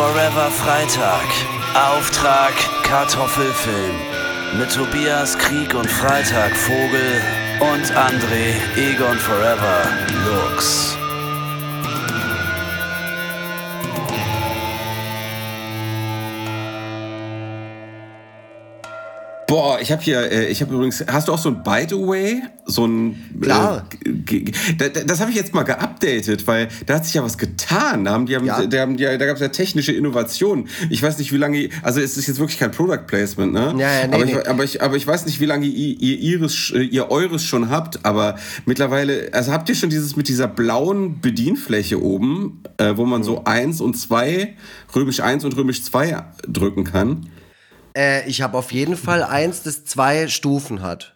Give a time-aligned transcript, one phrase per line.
[0.00, 1.28] Forever Freitag.
[1.74, 2.54] Auftrag
[2.84, 3.94] Kartoffelfilm.
[4.58, 7.20] Mit Tobias Krieg und Freitag Vogel
[7.60, 9.82] und André Egon Forever
[10.24, 10.99] Lux.
[19.80, 21.94] Boah, ich habe hier, äh, ich habe übrigens, hast du auch so ein By the
[21.96, 22.42] Way?
[22.66, 23.16] So ein.
[23.40, 23.86] Klar.
[24.04, 28.04] Äh, das habe ich jetzt mal geupdatet, weil da hat sich ja was getan.
[28.04, 28.64] Da haben die, haben, Ja.
[28.66, 30.68] da, haben die, da gab es ja technische Innovationen.
[30.90, 33.74] Ich weiß nicht, wie lange, also es ist jetzt wirklich kein Product Placement, ne?
[33.78, 34.32] Ja, ja, nee, aber, nee.
[34.32, 37.42] Ich, aber, ich, aber ich weiß nicht, wie lange ihr, ihr, ihres, äh, ihr eures
[37.42, 38.36] schon habt, aber
[38.66, 43.24] mittlerweile, also habt ihr schon dieses mit dieser blauen Bedienfläche oben, äh, wo man Mhm.
[43.24, 44.54] so eins und zwei,
[44.94, 47.26] römisch 1 und römisch 2 drücken kann?
[48.00, 51.14] Äh, ich habe auf jeden Fall eins, das zwei Stufen hat.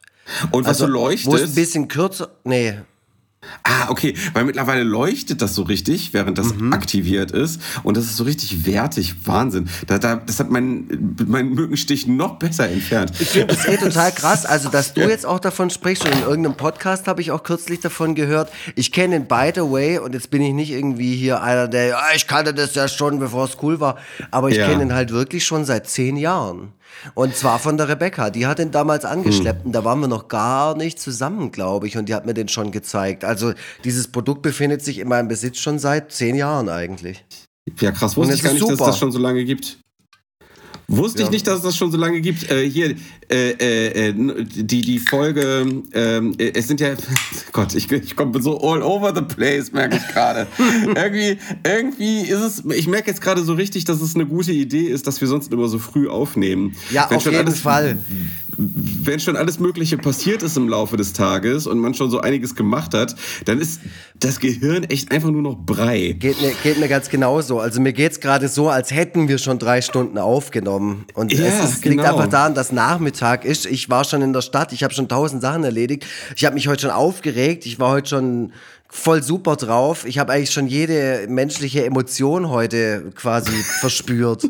[0.50, 1.26] Und was so leuchtet.
[1.26, 2.30] Wo es ein bisschen kürzer.
[2.44, 2.80] Nee.
[3.62, 6.72] Ah, okay, weil mittlerweile leuchtet das so richtig, während das Mhm.
[6.72, 7.60] aktiviert ist.
[7.82, 9.14] Und das ist so richtig wertig.
[9.24, 9.68] Wahnsinn.
[9.86, 13.12] Da, da, das hat mein, mein Mückenstich noch besser entfernt.
[13.18, 14.44] Ich finde das eh total krass.
[14.46, 17.80] Also, dass du jetzt auch davon sprichst und in irgendeinem Podcast habe ich auch kürzlich
[17.80, 18.50] davon gehört.
[18.74, 21.86] Ich kenne ihn by the way und jetzt bin ich nicht irgendwie hier einer, der,
[21.86, 23.96] ja, ich kannte das ja schon, bevor es cool war.
[24.30, 24.68] Aber ich Ja.
[24.68, 26.72] kenne ihn halt wirklich schon seit zehn Jahren.
[27.14, 28.30] Und zwar von der Rebecca.
[28.30, 31.96] Die hat ihn damals angeschleppt und da waren wir noch gar nicht zusammen, glaube ich.
[31.96, 33.24] Und die hat mir den schon gezeigt.
[33.24, 33.52] Also,
[33.84, 37.24] dieses Produkt befindet sich in meinem Besitz schon seit zehn Jahren eigentlich.
[37.80, 38.16] Ja, krass.
[38.16, 38.90] Wusste ich gar nicht, dass es super.
[38.90, 39.78] das schon so lange gibt.
[40.86, 42.50] Wusste ich nicht, dass es das schon so lange gibt.
[42.50, 42.94] Äh, hier,
[43.30, 46.90] äh, äh, äh, die, die Folge, ähm, äh, es sind ja,
[47.52, 50.46] Gott, ich, ich komme so all over the place, merke ich gerade.
[50.94, 54.84] irgendwie, irgendwie ist es, ich merke jetzt gerade so richtig, dass es eine gute Idee
[54.84, 56.74] ist, dass wir sonst immer so früh aufnehmen.
[56.90, 57.98] Ja, Wenn auf schon jeden alles, Fall.
[58.56, 62.54] Wenn schon alles Mögliche passiert ist im Laufe des Tages und man schon so einiges
[62.54, 63.80] gemacht hat, dann ist
[64.20, 66.14] das Gehirn echt einfach nur noch Brei.
[66.18, 67.58] Geht mir, geht mir ganz genauso.
[67.58, 70.83] Also mir geht's gerade so, als hätten wir schon drei Stunden aufgenommen.
[71.14, 72.16] Und Ja, es liegt genau.
[72.16, 73.66] einfach daran, dass Nachmittag ist.
[73.66, 76.06] Ich war schon in der Stadt, ich habe schon tausend Sachen erledigt.
[76.36, 78.52] Ich habe mich heute schon aufgeregt, ich war heute schon
[78.88, 80.06] voll super drauf.
[80.06, 83.50] Ich habe eigentlich schon jede menschliche Emotion heute quasi
[83.80, 84.44] verspürt.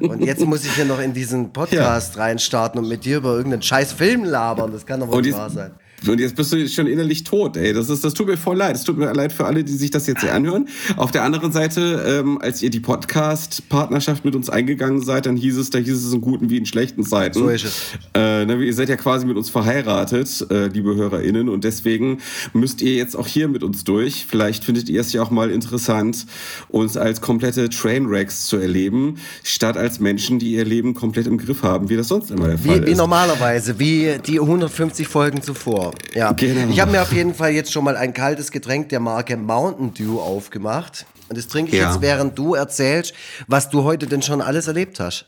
[0.00, 3.62] Und jetzt muss ich hier noch in diesen Podcast reinstarten und mit dir über irgendeinen
[3.62, 4.72] scheiß Film labern.
[4.72, 5.72] Das kann doch wohl wahr sein.
[6.06, 7.72] Und jetzt bist du schon innerlich tot, ey.
[7.72, 8.76] Das, ist, das tut mir voll leid.
[8.76, 10.68] Es tut mir leid für alle, die sich das jetzt hier anhören.
[10.96, 15.56] Auf der anderen Seite, ähm, als ihr die Podcast-Partnerschaft mit uns eingegangen seid, dann hieß
[15.58, 17.38] es, da hieß es in guten wie in schlechten Zeiten.
[17.38, 17.82] So ist es.
[18.14, 21.48] Äh, ne, ihr seid ja quasi mit uns verheiratet, äh, liebe HörerInnen.
[21.48, 22.18] Und deswegen
[22.52, 24.26] müsst ihr jetzt auch hier mit uns durch.
[24.28, 26.26] Vielleicht findet ihr es ja auch mal interessant,
[26.68, 31.62] uns als komplette Trainwrecks zu erleben, statt als Menschen, die ihr Leben komplett im Griff
[31.62, 32.98] haben, wie das sonst immer der Fall Wie, wie ist.
[32.98, 35.89] normalerweise, wie die 150 Folgen zuvor.
[36.14, 36.32] Ja.
[36.32, 36.70] Genau.
[36.72, 39.94] Ich habe mir auf jeden Fall jetzt schon mal ein kaltes Getränk der Marke Mountain
[39.94, 41.06] Dew aufgemacht.
[41.28, 41.90] Und das trinke ich Ja.
[41.92, 43.14] jetzt, während du erzählst,
[43.46, 45.26] was du heute denn schon alles erlebt hast.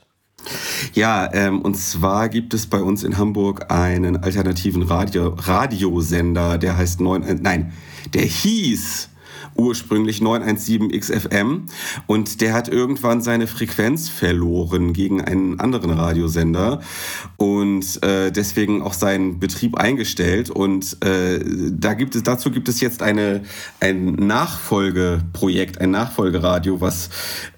[0.92, 6.76] Ja, ähm, und zwar gibt es bei uns in Hamburg einen alternativen Radio Radiosender, der
[6.76, 7.72] heißt 9, nein,
[8.12, 9.08] der hieß
[9.56, 11.66] ursprünglich 917 XFM
[12.06, 16.80] und der hat irgendwann seine Frequenz verloren gegen einen anderen Radiosender.
[17.36, 20.50] Und äh, deswegen auch seinen Betrieb eingestellt.
[20.50, 23.42] Und äh, da gibt es dazu gibt es jetzt eine
[23.80, 27.10] ein Nachfolgeprojekt, ein Nachfolgeradio, was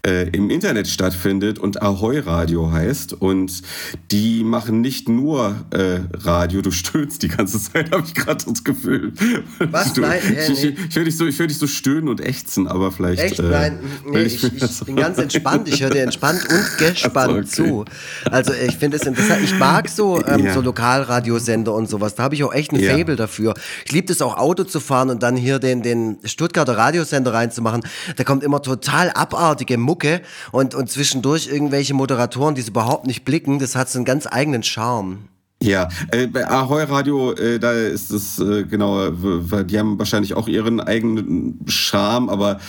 [0.06, 3.12] äh, im Internet stattfindet und Ahoy Radio heißt.
[3.15, 3.62] Und
[4.10, 8.65] die machen nicht nur äh, Radio, du stöhnst die ganze Zeit, habe ich gerade das
[8.65, 9.12] Gefühl.
[9.59, 9.93] Was?
[9.93, 12.67] Du, Nein, ich, ich, ich höre dich so, ich höre dich so stöhnen und ächzen,
[12.67, 13.21] aber vielleicht.
[13.21, 13.39] Echt?
[13.39, 15.69] äh, Nein, nee, ich, ich das- bin ganz entspannt.
[15.69, 17.84] Ich höre dir entspannt und gespannt so, okay.
[18.25, 18.31] zu.
[18.31, 19.43] Also ich finde es interessant.
[19.45, 20.55] Ich mag so, ähm, Ja.
[20.55, 22.15] so Lokalradiosender und sowas.
[22.15, 22.97] Da habe ich auch echt ein Ja.
[22.97, 23.53] Fable dafür.
[23.84, 27.83] Ich liebe es auch Auto zu fahren und dann hier den, den Stuttgarter Radiosender reinzumachen.
[28.16, 30.22] Da kommt immer total abartige Mucke
[30.53, 33.59] und, und zwischendurch irgendwelche Moderatoren, die es überhaupt nicht blicken.
[33.59, 35.28] Das hat so einen ganz eigenen Charme.
[35.65, 40.47] Ja, äh, bei Ahoy Radio, äh, da ist es äh, genau, die haben wahrscheinlich auch
[40.47, 42.61] ihren eigenen Charme, aber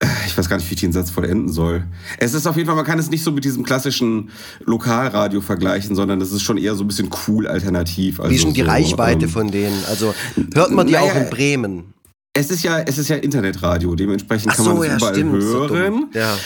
[0.00, 1.84] äh, ich weiß gar nicht, wie ich den Satz vollenden soll.
[2.18, 4.28] Es ist auf jeden Fall, man kann es nicht so mit diesem klassischen
[4.66, 8.20] Lokalradio vergleichen, sondern es ist schon eher so ein bisschen cool alternativ.
[8.20, 9.82] Also Wie ist denn die so, Reichweite ähm, von denen?
[9.88, 10.14] Also
[10.54, 11.94] hört man die naja, auch in Bremen?
[12.34, 15.14] Es ist ja, es ist ja Internetradio, dementsprechend Ach kann man so, es ja, überall
[15.14, 16.06] stimmt, so hören.
[16.12, 16.36] Ja.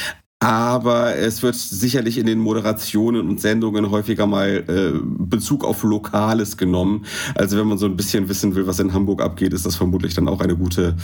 [0.44, 6.58] Aber es wird sicherlich in den Moderationen und Sendungen häufiger mal äh, Bezug auf Lokales
[6.58, 7.06] genommen.
[7.34, 10.12] Also wenn man so ein bisschen wissen will, was in Hamburg abgeht, ist das vermutlich
[10.12, 10.96] dann auch eine gute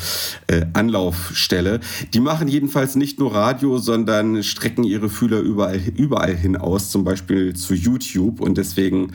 [0.46, 1.81] äh, Anlaufstelle.
[2.12, 7.04] Die machen jedenfalls nicht nur Radio, sondern strecken ihre Fühler überall, überall hin aus, zum
[7.04, 8.42] Beispiel zu YouTube.
[8.42, 9.12] Und deswegen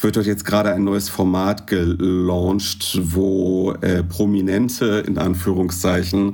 [0.00, 6.32] wird dort jetzt gerade ein neues Format gelauncht, wo äh, Prominente in Anführungszeichen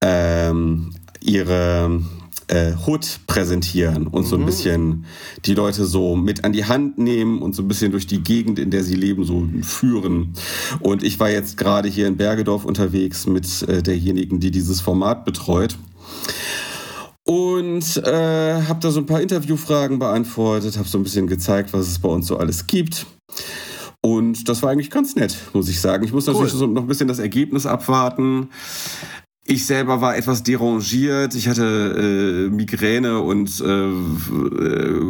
[0.00, 2.02] ähm, ihre
[2.52, 5.06] äh, Hood präsentieren und so ein bisschen
[5.46, 8.58] die Leute so mit an die Hand nehmen und so ein bisschen durch die Gegend,
[8.58, 10.34] in der sie leben, so führen.
[10.80, 15.24] Und ich war jetzt gerade hier in Bergedorf unterwegs mit äh, derjenigen, die dieses Format
[15.24, 15.76] betreut.
[17.24, 21.88] Und äh, habe da so ein paar Interviewfragen beantwortet, habe so ein bisschen gezeigt, was
[21.88, 23.06] es bei uns so alles gibt.
[24.04, 26.04] Und das war eigentlich ganz nett, muss ich sagen.
[26.04, 28.48] Ich muss natürlich so noch ein bisschen das Ergebnis abwarten.
[29.44, 31.34] Ich selber war etwas derangiert.
[31.34, 35.00] Ich hatte äh, Migräne und äh, äh,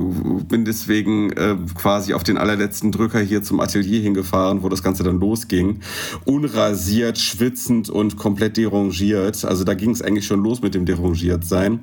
[0.49, 5.02] bin deswegen äh, quasi auf den allerletzten Drücker hier zum Atelier hingefahren, wo das Ganze
[5.02, 5.81] dann losging.
[6.25, 9.44] Unrasiert, schwitzend und komplett derangiert.
[9.44, 11.81] Also da ging es eigentlich schon los mit dem derangiert sein.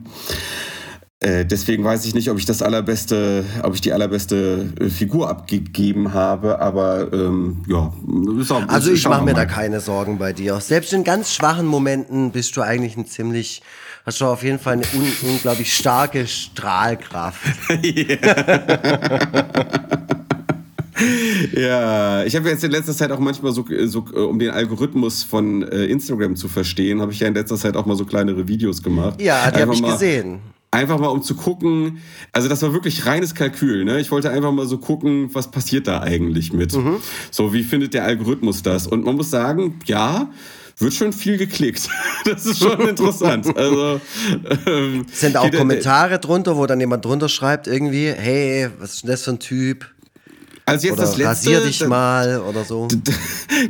[1.22, 5.30] Äh, deswegen weiß ich nicht, ob ich das allerbeste, ob ich die allerbeste äh, Figur
[5.30, 7.92] abgegeben habe, aber ähm, ja.
[8.50, 10.62] Auch, also ich mache mir da keine Sorgen bei dir.
[10.62, 13.62] Selbst in ganz schwachen Momenten bist du eigentlich ein ziemlich,
[14.06, 17.42] hast du auf jeden Fall eine un unglaublich starke Strahlkraft.
[21.54, 25.64] ja, ich habe jetzt in letzter Zeit auch manchmal so, so um den Algorithmus von
[25.64, 28.82] äh, Instagram zu verstehen, habe ich ja in letzter Zeit auch mal so kleinere Videos
[28.82, 29.22] gemacht.
[29.22, 30.40] Ja, die habe ich gesehen.
[30.72, 31.98] Einfach mal um zu gucken,
[32.32, 33.86] also das war wirklich reines Kalkül.
[33.86, 34.00] Ne?
[34.00, 36.76] Ich wollte einfach mal so gucken, was passiert da eigentlich mit.
[36.76, 36.98] Mhm.
[37.32, 38.86] So, wie findet der Algorithmus das?
[38.86, 40.30] Und man muss sagen, ja,
[40.78, 41.90] wird schon viel geklickt.
[42.26, 43.56] Das ist schon interessant.
[43.58, 44.02] Also,
[44.68, 49.10] ähm, Sind auch Kommentare drunter, wo dann jemand drunter schreibt, irgendwie, hey, was ist denn
[49.10, 49.88] das für ein Typ?
[50.70, 51.50] Also jetzt oder das letzte.
[51.50, 52.88] Rasier dich mal oder so.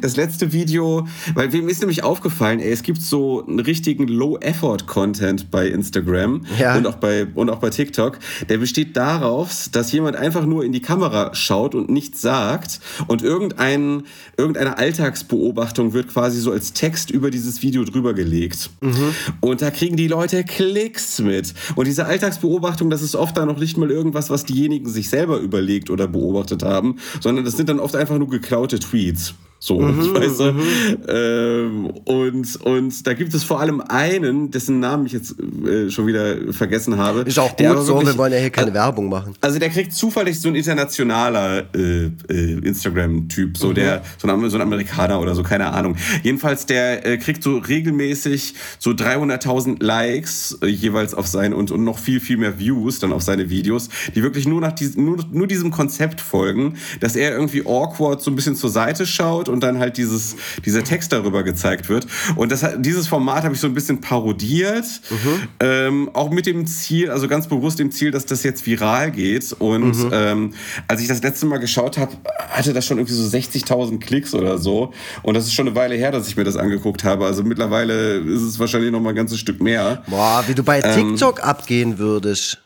[0.01, 5.49] Das letzte Video, weil mir ist nämlich aufgefallen, ey, es gibt so einen richtigen Low-Effort-Content
[5.49, 6.75] bei Instagram ja.
[6.75, 8.19] und, auch bei, und auch bei TikTok.
[8.49, 13.23] Der besteht darauf, dass jemand einfach nur in die Kamera schaut und nichts sagt und
[13.23, 14.03] irgendein,
[14.37, 18.69] irgendeine Alltagsbeobachtung wird quasi so als Text über dieses Video drüber gelegt.
[18.81, 19.15] Mhm.
[19.39, 21.55] Und da kriegen die Leute Klicks mit.
[21.75, 25.39] Und diese Alltagsbeobachtung, das ist oft dann noch nicht mal irgendwas, was diejenigen sich selber
[25.39, 29.33] überlegt oder beobachtet haben haben, sondern das sind dann oft einfach nur geklaute Tweets.
[29.59, 30.51] So, mhm, weißt du?
[30.53, 30.63] Mhm.
[31.07, 36.07] Ähm, und, und da gibt es vor allem einen, dessen Namen ich jetzt äh, schon
[36.07, 37.21] wieder vergessen habe.
[37.21, 39.33] Ist auch gut so, wir wollen ja hier keine also, Werbung machen.
[39.41, 43.73] Also der kriegt zufällig so ein internationaler äh, äh, Instagram-Typ, so mhm.
[43.75, 45.97] der, so ein, so ein, Amerikaner oder so, keine Ahnung.
[46.23, 51.83] Jedenfalls, der äh, kriegt so regelmäßig so 300.000 Likes äh, jeweils auf sein und, und
[51.83, 55.17] noch viel, viel mehr Views dann auf seine Videos, die wirklich nur nach diesem, nur,
[55.31, 59.61] nur diesem Konzept folgen, dass er irgendwie awkward so ein bisschen zur Seite schaut und
[59.61, 60.35] dann halt dieses,
[60.65, 62.07] dieser Text darüber gezeigt wird.
[62.35, 65.47] Und das, dieses Format habe ich so ein bisschen parodiert, mhm.
[65.59, 69.53] ähm, auch mit dem Ziel, also ganz bewusst dem Ziel, dass das jetzt viral geht.
[69.53, 70.09] Und mhm.
[70.11, 70.53] ähm,
[70.87, 72.11] als ich das letzte Mal geschaut habe,
[72.49, 74.93] hatte das schon irgendwie so 60.000 Klicks oder so.
[75.23, 77.25] Und das ist schon eine Weile her, dass ich mir das angeguckt habe.
[77.25, 80.03] Also mittlerweile ist es wahrscheinlich noch mal ein ganzes Stück mehr.
[80.07, 82.59] Boah, wie du bei ähm, TikTok ähm, abgehen würdest.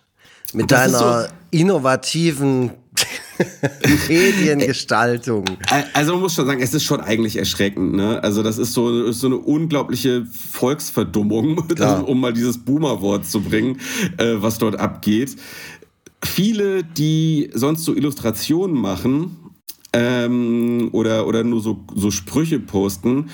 [0.53, 2.71] Mit deiner so innovativen
[4.07, 5.45] Mediengestaltung.
[5.94, 7.94] Also man muss schon sagen, es ist schon eigentlich erschreckend.
[7.94, 8.21] Ne?
[8.24, 11.63] Also das ist so, ist so eine unglaubliche Volksverdummung,
[12.06, 13.80] um mal dieses Boomer-Wort zu bringen,
[14.18, 15.35] äh, was dort abgeht.
[16.24, 19.37] Viele, die sonst so Illustrationen machen,
[19.94, 23.30] ähm, oder, oder nur so, so Sprüche posten,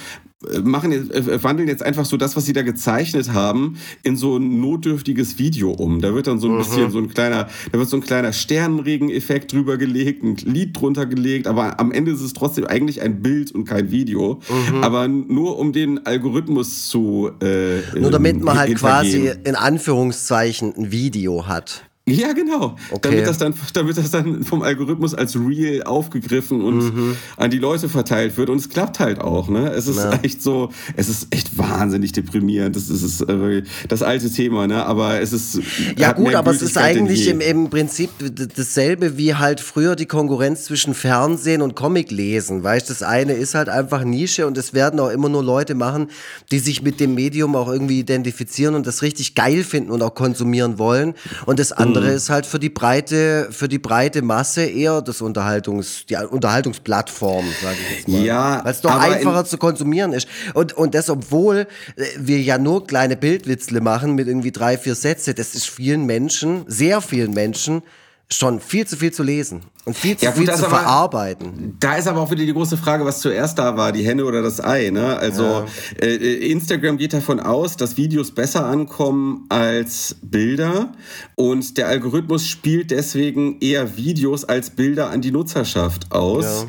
[0.64, 4.38] machen jetzt, äh, wandeln jetzt einfach so das, was sie da gezeichnet haben, in so
[4.38, 6.02] ein notdürftiges Video um.
[6.02, 6.58] Da wird dann so ein mhm.
[6.60, 11.06] bisschen so ein kleiner, da wird so ein kleiner Sternenregen-Effekt drüber gelegt, ein Lied drunter
[11.06, 14.40] gelegt, aber am Ende ist es trotzdem eigentlich ein Bild und kein Video.
[14.72, 14.84] Mhm.
[14.84, 20.92] Aber nur um den Algorithmus zu äh, Nur damit man halt quasi in Anführungszeichen ein
[20.92, 21.89] Video hat.
[22.10, 22.76] Ja, genau.
[22.92, 23.10] Okay.
[23.10, 27.16] Damit, das dann, damit das dann vom Algorithmus als real aufgegriffen und mhm.
[27.38, 28.50] an die Leute verteilt wird.
[28.50, 29.50] Und es klappt halt auch.
[29.50, 29.72] Ne?
[29.72, 30.20] Es ist ja.
[30.22, 32.76] echt so, es ist echt wahnsinnig deprimierend.
[32.76, 34.86] Das ist äh, das alte Thema, ne?
[34.86, 35.60] aber es ist.
[35.98, 38.10] Ja, gut, aber es ist eigentlich im, im Prinzip
[38.56, 42.64] dasselbe wie halt früher die Konkurrenz zwischen Fernsehen und Comiclesen.
[42.64, 46.10] Weißt das eine ist halt einfach Nische und es werden auch immer nur Leute machen,
[46.52, 50.14] die sich mit dem Medium auch irgendwie identifizieren und das richtig geil finden und auch
[50.14, 51.14] konsumieren wollen.
[51.46, 52.18] Und das andere andere mhm.
[52.18, 57.78] ist halt für die breite, für die breite Masse eher das Unterhaltungs, die Unterhaltungsplattform, sage
[57.82, 58.22] ich jetzt mal.
[58.22, 60.28] Ja, Weil es doch einfacher zu konsumieren ist.
[60.54, 64.96] Und, und das, obwohl äh, wir ja nur kleine Bildwitzle machen mit irgendwie drei, vier
[64.96, 67.84] Sätze, das ist vielen Menschen, sehr vielen Menschen,
[68.32, 71.76] schon viel zu viel zu lesen und viel zu ja, gut, viel zu aber, verarbeiten.
[71.80, 74.44] Da ist aber auch wieder die große Frage, was zuerst da war, die Henne oder
[74.44, 74.92] das Ei.
[74.92, 75.18] Ne?
[75.18, 75.66] Also ja.
[76.00, 80.94] äh, Instagram geht davon aus, dass Videos besser ankommen als Bilder
[81.36, 86.68] und der Algorithmus spielt deswegen eher Videos als Bilder an die Nutzerschaft aus.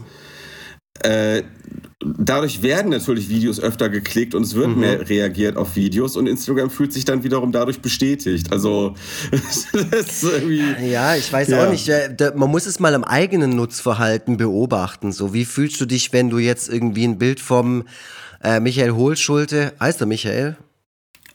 [1.04, 1.10] Ja.
[1.10, 1.42] Äh,
[2.02, 4.80] dadurch werden natürlich Videos öfter geklickt und es wird mhm.
[4.80, 8.52] mehr reagiert auf Videos und Instagram fühlt sich dann wiederum dadurch bestätigt.
[8.52, 8.94] Also
[10.82, 11.66] ja, ich weiß ja.
[11.66, 11.90] auch nicht.
[12.34, 15.12] Man muss es mal am eigenen Nutzverhalten beobachten.
[15.12, 17.84] So, wie fühlst du dich, wenn du jetzt irgendwie ein Bild vom
[18.42, 20.56] äh, Michael Hohlschulte, heißt er Michael?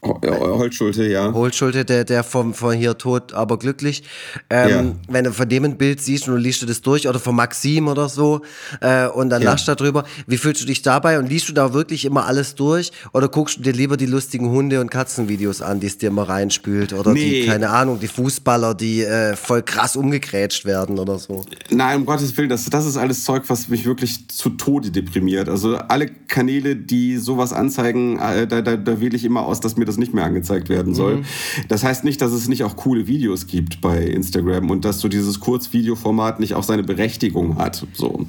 [0.02, 1.32] Holzschulte, ja.
[1.32, 4.02] Holzschulte, der, der vom, von hier tot, aber glücklich.
[4.50, 4.84] Ähm, ja.
[5.08, 7.34] Wenn du von dem ein Bild siehst und du liest du das durch oder von
[7.34, 8.42] Maxim oder so
[8.80, 9.50] äh, und dann ja.
[9.50, 12.54] lachst du darüber, wie fühlst du dich dabei und liest du da wirklich immer alles
[12.54, 16.08] durch oder guckst du dir lieber die lustigen Hunde- und Katzenvideos an, die es dir
[16.08, 17.42] immer reinspült oder nee.
[17.42, 21.44] die, keine Ahnung, die Fußballer, die äh, voll krass umgegrätscht werden oder so?
[21.70, 25.48] Nein, um Gottes Willen, das, das ist alles Zeug, was mich wirklich zu Tode deprimiert.
[25.48, 29.76] Also alle Kanäle, die sowas anzeigen, äh, da, da, da wähle ich immer aus, dass
[29.76, 31.16] mir das das nicht mehr angezeigt werden soll.
[31.16, 31.24] Mhm.
[31.68, 35.08] Das heißt nicht, dass es nicht auch coole Videos gibt bei Instagram und dass so
[35.08, 37.86] dieses Kurzvideoformat nicht auch seine Berechtigung hat.
[37.94, 38.26] So.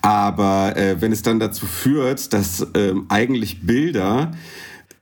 [0.00, 4.32] Aber äh, wenn es dann dazu führt, dass ähm, eigentlich Bilder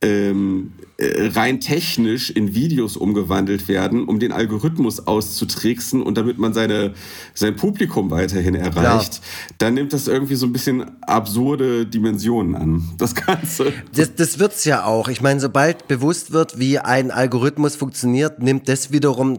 [0.02, 6.54] ähm, äh, rein technisch in Videos umgewandelt werden, um den Algorithmus auszutricksen und damit man
[6.54, 6.94] seine,
[7.34, 8.74] sein Publikum weiterhin erreicht,
[9.20, 9.54] Klar.
[9.58, 13.72] dann nimmt das irgendwie so ein bisschen absurde Dimensionen an, das Ganze.
[13.94, 15.08] Das, das wird es ja auch.
[15.08, 19.38] Ich meine, sobald bewusst wird, wie ein Algorithmus funktioniert, nimmt das wiederum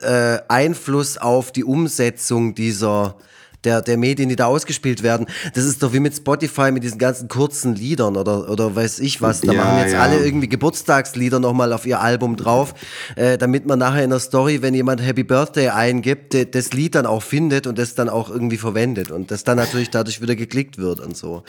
[0.00, 3.16] äh, Einfluss auf die Umsetzung dieser
[3.64, 5.26] der, der Medien, die da ausgespielt werden.
[5.54, 9.22] Das ist doch wie mit Spotify mit diesen ganzen kurzen Liedern oder, oder weiß ich
[9.22, 9.40] was.
[9.40, 10.02] Da ja, machen jetzt ja.
[10.02, 12.74] alle irgendwie Geburtstagslieder nochmal auf ihr Album drauf,
[13.16, 17.06] äh, damit man nachher in der Story, wenn jemand Happy Birthday eingibt, das Lied dann
[17.06, 20.78] auch findet und das dann auch irgendwie verwendet und das dann natürlich dadurch wieder geklickt
[20.78, 21.42] wird und so.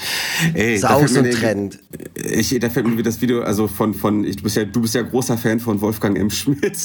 [0.53, 1.79] Ey, das ist auch so ein Trend.
[2.15, 4.81] Ich, da fällt mir wieder das Video, also von, von ich, du, bist ja, du
[4.81, 6.29] bist ja großer Fan von Wolfgang M.
[6.29, 6.77] Schmidt.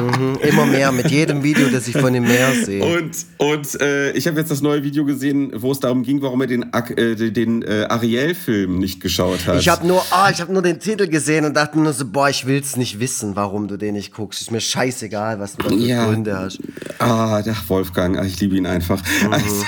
[0.00, 2.84] mhm, immer mehr, mit jedem Video, das ich von ihm mehr sehe.
[2.84, 6.22] Und, und äh, ich habe jetzt das das neue Video gesehen, wo es darum ging,
[6.22, 9.60] warum er den, äh, den äh, Ariel-Film nicht geschaut hat.
[9.60, 12.46] Ich habe nur, oh, hab nur den Titel gesehen und dachte nur so, boah, ich
[12.46, 14.40] will es nicht wissen, warum du den nicht guckst.
[14.40, 16.06] Ist mir scheißegal, was du da für ja.
[16.06, 16.58] Gründe hast.
[16.98, 19.02] Ah, der Wolfgang, ich liebe ihn einfach.
[19.22, 19.32] Mhm.
[19.32, 19.64] Also.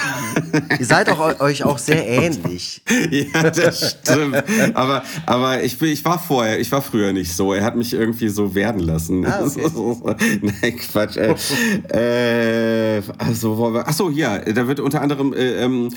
[0.79, 2.81] Ihr seid auch, euch auch sehr ähnlich.
[3.11, 4.43] ja, das stimmt.
[4.75, 7.53] aber aber ich, ich war vorher, ich war früher nicht so.
[7.53, 9.27] Er hat mich irgendwie so werden lassen.
[9.27, 10.39] Ah, okay.
[10.43, 11.17] Nein, Quatsch.
[11.17, 15.89] Äh, äh, also, achso, ja, da wird wird unter anderem äh, ähm,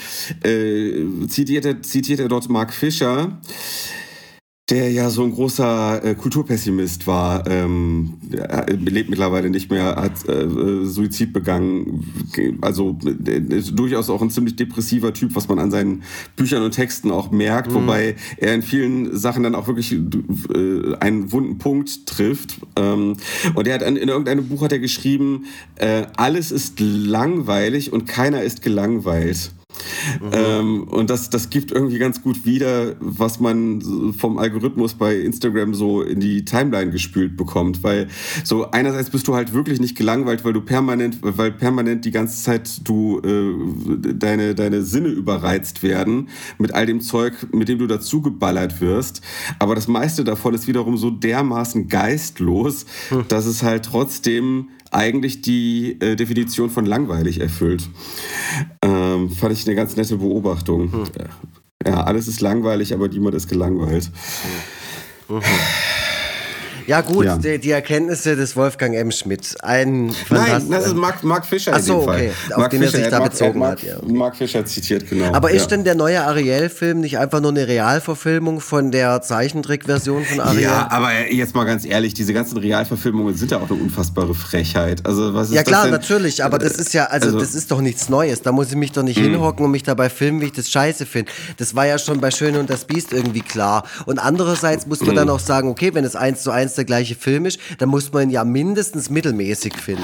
[0.43, 3.39] äh, zitiert, er, zitiert er dort Mark Fischer
[4.71, 8.13] der ja so ein großer äh, Kulturpessimist war, ähm,
[8.69, 12.05] lebt mittlerweile nicht mehr, hat äh, Suizid begangen.
[12.61, 12.97] Also
[13.73, 16.03] durchaus auch ein ziemlich depressiver Typ, was man an seinen
[16.37, 17.75] Büchern und Texten auch merkt, mhm.
[17.75, 22.61] wobei er in vielen Sachen dann auch wirklich äh, einen wunden Punkt trifft.
[22.77, 23.17] Ähm,
[23.53, 28.07] und er hat in, in irgendeinem Buch hat er geschrieben, äh, alles ist langweilig und
[28.07, 29.51] keiner ist gelangweilt.
[30.19, 30.29] Mhm.
[30.31, 35.73] Ähm, und das, das gibt irgendwie ganz gut wieder, was man vom Algorithmus bei Instagram
[35.73, 37.83] so in die Timeline gespült bekommt.
[37.83, 38.07] Weil
[38.43, 42.41] so einerseits bist du halt wirklich nicht gelangweilt, weil du permanent, weil permanent die ganze
[42.43, 47.87] Zeit du äh, deine, deine Sinne überreizt werden mit all dem Zeug, mit dem du
[47.87, 49.21] dazu geballert wirst.
[49.59, 53.25] Aber das meiste davon ist wiederum so dermaßen geistlos, hm.
[53.27, 57.89] dass es halt trotzdem eigentlich die äh, Definition von langweilig erfüllt.
[58.83, 60.91] Ähm, fand ich eine ganz nette Beobachtung.
[60.91, 61.03] Hm.
[61.85, 64.11] Ja, alles ist langweilig, aber niemand ist gelangweilt.
[65.27, 65.37] Hm.
[65.37, 65.41] Mhm.
[66.87, 67.37] Ja, gut, ja.
[67.37, 69.11] Die, die, Erkenntnisse des Wolfgang M.
[69.11, 69.55] Schmidt.
[69.61, 71.73] Ein Nein, das ist Mark, Mark Fischer.
[71.75, 72.31] Ach so, okay.
[72.51, 73.87] Auf Mark den Fischer, er sich da Mark, bezogen Mark, hat.
[73.87, 73.97] Ja.
[74.07, 75.33] Mark Fischer zitiert, genau.
[75.33, 75.67] Aber ist ja.
[75.67, 80.61] denn der neue Ariel-Film nicht einfach nur eine Realverfilmung von der Zeichentrick-Version von Ariel?
[80.63, 85.05] Ja, aber jetzt mal ganz ehrlich, diese ganzen Realverfilmungen sind ja auch eine unfassbare Frechheit.
[85.05, 87.71] Also, was ist ja, klar, das natürlich, aber das ist ja, also, also, das ist
[87.71, 88.41] doch nichts Neues.
[88.41, 89.23] Da muss ich mich doch nicht mh.
[89.25, 91.31] hinhocken und mich dabei filmen, wie ich das scheiße finde.
[91.57, 93.85] Das war ja schon bei Schöne und das Biest irgendwie klar.
[94.05, 95.15] Und andererseits muss man mh.
[95.15, 98.11] dann auch sagen, okay, wenn es eins zu eins der gleiche Film ist, dann muss
[98.11, 100.03] man ihn ja mindestens mittelmäßig finden.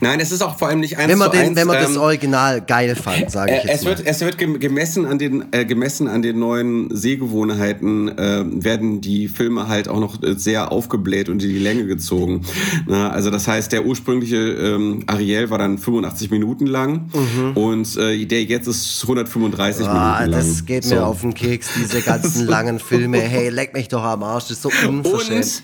[0.00, 1.76] Nein, es ist auch vor allem nicht eins wenn man zu den, eins, Wenn man
[1.76, 3.90] ähm, das Original geil fand, sage ich äh, jetzt es mal.
[3.96, 9.28] Wird, es wird gemessen an den, äh, gemessen an den neuen Sehgewohnheiten, äh, werden die
[9.28, 12.42] Filme halt auch noch sehr aufgebläht und in die Länge gezogen.
[12.86, 17.56] Na, also das heißt, der ursprüngliche ähm, Ariel war dann 85 Minuten lang mhm.
[17.56, 20.40] und äh, der jetzt ist 135 oh, ah, Minuten lang.
[20.40, 20.94] Das geht so.
[20.94, 23.18] mir auf den Keks, diese ganzen langen Filme.
[23.18, 25.44] Hey, leck mich doch am Arsch, das ist so unverschämt.
[25.44, 25.62] Und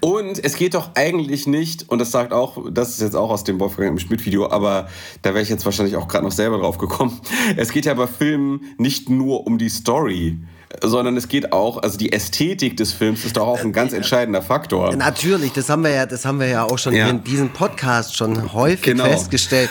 [0.00, 3.44] und es geht doch eigentlich nicht, und das sagt auch, das ist jetzt auch aus
[3.44, 4.88] dem Wolfgang Schmidt-Video, aber
[5.22, 7.20] da wäre ich jetzt wahrscheinlich auch gerade noch selber drauf gekommen.
[7.56, 10.38] Es geht ja bei Filmen nicht nur um die Story,
[10.82, 14.40] sondern es geht auch, also die Ästhetik des Films ist doch auch ein ganz entscheidender
[14.40, 14.94] Faktor.
[14.94, 17.08] Natürlich, das haben wir ja, das haben wir ja auch schon Ja.
[17.08, 19.04] in diesem Podcast schon häufig Genau.
[19.04, 19.68] festgestellt.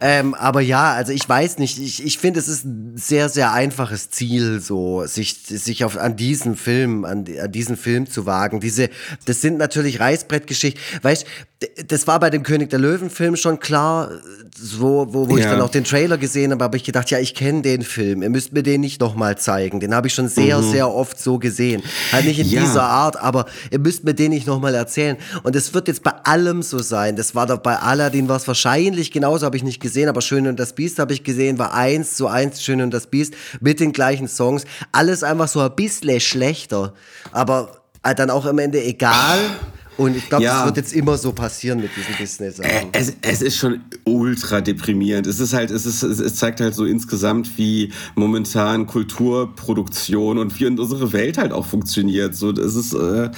[0.00, 3.52] Ähm, aber ja, also ich weiß nicht, ich, ich finde, es ist ein sehr, sehr
[3.52, 8.60] einfaches Ziel, so sich, sich auf, an diesen Film, an, an diesen Film zu wagen.
[8.60, 8.88] Diese,
[9.26, 10.80] das sind natürlich Reißbrettgeschichten.
[11.02, 11.26] Weißt,
[11.88, 14.10] das war bei dem König der Löwen-Film schon klar,
[14.56, 15.50] so, wo, wo ich Ja.
[15.52, 18.22] dann auch den Trailer gesehen habe, habe ich gedacht, ja, ich kenne den Film.
[18.22, 19.80] Ihr müsst mir den nicht nochmal zeigen.
[19.80, 21.82] Den habe ich schon sehr, sehr oft so gesehen.
[22.12, 22.52] Halt nicht in Mhm.
[22.52, 22.60] Ja.
[22.62, 25.16] dieser Art, aber ihr müsst mir den nicht nochmal erzählen.
[25.42, 27.16] Und es wird jetzt bei allem so sein.
[27.16, 30.46] Das war doch bei Aladdin war es wahrscheinlich genauso, habe ich nicht gesehen, aber Schön
[30.46, 33.80] und das Biest habe ich gesehen, war eins zu eins Schön und das Biest mit
[33.80, 34.64] den gleichen Songs.
[34.92, 36.92] Alles einfach so ein bisschen schlechter,
[37.32, 39.38] aber halt dann auch am Ende egal.
[39.98, 40.58] Und ich glaube, Ja.
[40.58, 42.70] das wird jetzt immer so passieren mit diesen Disney-Sachen.
[42.92, 45.26] Es, es ist schon ultra deprimierend.
[45.26, 50.58] Es ist halt, es ist, es es zeigt halt so insgesamt, wie momentan Kulturproduktion und
[50.58, 52.34] wie unsere Welt halt auch funktioniert.
[52.34, 53.30] So, das ist, äh,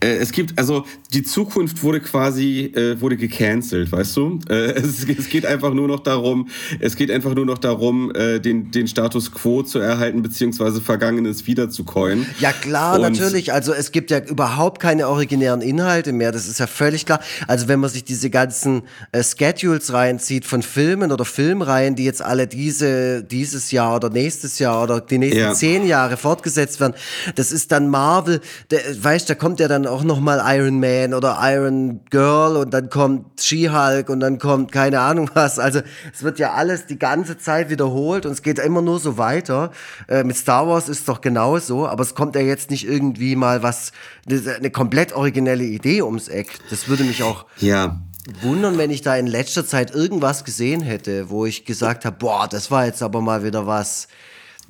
[0.00, 4.38] äh, es gibt, also die Zukunft wurde quasi, äh, wurde gecancelt, weißt du?
[4.48, 6.48] Äh, es, es geht einfach nur noch darum,
[6.80, 11.46] es geht einfach nur noch darum, äh, den, den Status quo zu erhalten, beziehungsweise Vergangenes
[11.46, 12.26] wiederzucoin.
[12.40, 13.52] Ja klar, Und- natürlich.
[13.52, 16.32] Also es gibt ja überhaupt keine originären Inhalte mehr.
[16.32, 17.20] Das ist ja völlig klar.
[17.48, 18.82] Also wenn man sich diese ganzen
[19.12, 24.58] äh, Schedules reinzieht von Filmen oder Filmreihen, die jetzt alle diese dieses Jahr oder nächstes
[24.58, 25.52] Jahr oder die nächsten Ja.
[25.54, 26.94] zehn Jahre fortgesetzt werden,
[27.36, 28.40] das ist dann Marvel.
[28.70, 32.72] Der, weißt, da kommt ja dann auch noch mal Iron Man oder Iron Girl und
[32.74, 35.58] dann kommt She-Hulk und dann kommt keine Ahnung was.
[35.58, 35.80] Also
[36.12, 39.70] es wird ja alles die ganze Zeit wiederholt und es geht immer nur so weiter.
[40.08, 43.36] Äh, mit Star Wars ist es doch genauso, aber es kommt ja jetzt nicht irgendwie
[43.36, 43.92] mal was,
[44.28, 46.58] eine komplett originelle Idee ums Eck.
[46.70, 48.00] Das würde mich auch Ja,
[48.42, 52.48] wundern, wenn ich da in letzter Zeit irgendwas gesehen hätte, wo ich gesagt habe, boah,
[52.48, 54.08] das war jetzt aber mal wieder was.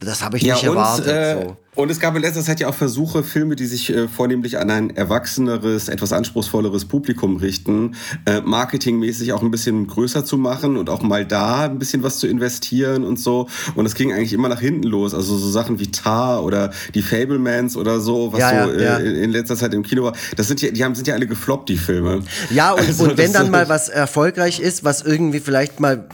[0.01, 1.07] Das habe ich nicht und, erwartet.
[1.07, 1.57] äh, so.
[1.77, 4.71] und es gab in letzter Zeit ja auch Versuche, Filme, die sich äh, vornehmlich an
[4.71, 7.95] ein erwachseneres, etwas anspruchsvolleres Publikum richten,
[8.27, 12.19] äh, marketingmäßig auch ein bisschen größer zu machen und auch mal da ein bisschen was
[12.19, 13.49] zu investieren und so.
[13.77, 15.15] Und es ging eigentlich immer nach hinten los.
[15.15, 18.85] Also so Sachen wie Tar oder die Fablemans oder so, was Ja, so ja, äh,
[18.85, 18.97] ja.
[18.99, 20.15] In, in letzter Zeit im Kino war.
[20.37, 22.21] Das sind ja, die haben, sind ja alle gefloppt, die Filme.
[22.51, 26.07] Ja, und, Also und wenn dann mal was erfolgreich ist, was irgendwie vielleicht mal,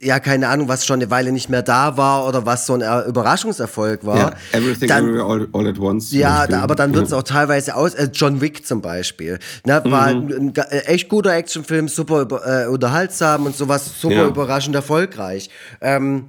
[0.00, 2.82] ja, keine Ahnung, was schon eine Weile nicht mehr da war oder was so ein
[3.08, 4.18] Überraschungserfolg war.
[4.18, 6.12] Ja, Everything dann, Everywhere All, all at Once.
[6.12, 7.18] ja, da, aber dann wird es Ja.
[7.18, 7.94] auch teilweise aus.
[7.94, 9.38] Äh, John Wick zum Beispiel.
[9.64, 10.26] Ne, war Mhm.
[10.28, 12.26] ein, ein, äh, echt guter Actionfilm, super
[12.64, 14.26] äh, unterhaltsam und sowas, super Ja.
[14.26, 15.48] überraschend erfolgreich.
[15.80, 16.26] Ähm,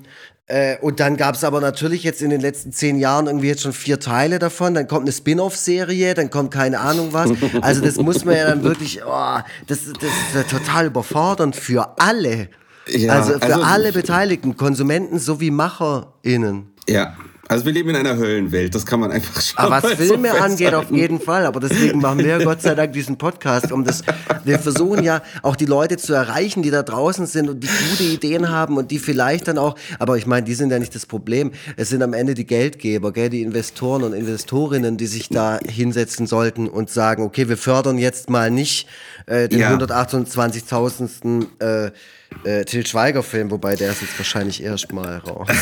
[0.50, 3.64] äh, und dann gab es aber natürlich jetzt in den letzten zehn Jahren irgendwie jetzt
[3.64, 4.76] schon vier Teile davon.
[4.76, 7.32] Dann kommt eine Spin-off-Serie, dann kommt keine Ahnung was.
[7.62, 12.00] Also das muss man ja dann wirklich, oh, das, das ist ja total überfordernd für
[12.00, 12.48] alle.
[12.90, 16.72] Ja, also für also- alle Beteiligten, Konsumenten sowie MacherInnen.
[16.90, 17.16] Ja,
[17.50, 20.04] also wir leben in einer Höllenwelt, das kann man einfach schon Aber was mal so
[20.04, 21.46] Filme angeht, auf jeden Fall.
[21.46, 24.04] Aber deswegen machen wir Gott sei Dank diesen Podcast, um das.
[24.44, 28.04] Wir versuchen ja auch die Leute zu erreichen, die da draußen sind und die gute
[28.04, 29.76] Ideen haben und die vielleicht dann auch.
[29.98, 31.52] Aber ich meine, die sind ja nicht das Problem.
[31.78, 36.28] Es sind am Ende die Geldgeber, gell, die Investoren und Investorinnen, die sich da hinsetzen
[36.28, 38.90] sollten und sagen, okay, wir fördern jetzt mal nicht
[39.26, 39.72] äh, den Ja.
[39.74, 41.48] 128.000.
[41.60, 41.92] Äh,
[42.44, 45.48] äh, Til Schweiger-Film, wobei der ist jetzt wahrscheinlich erst mal raus.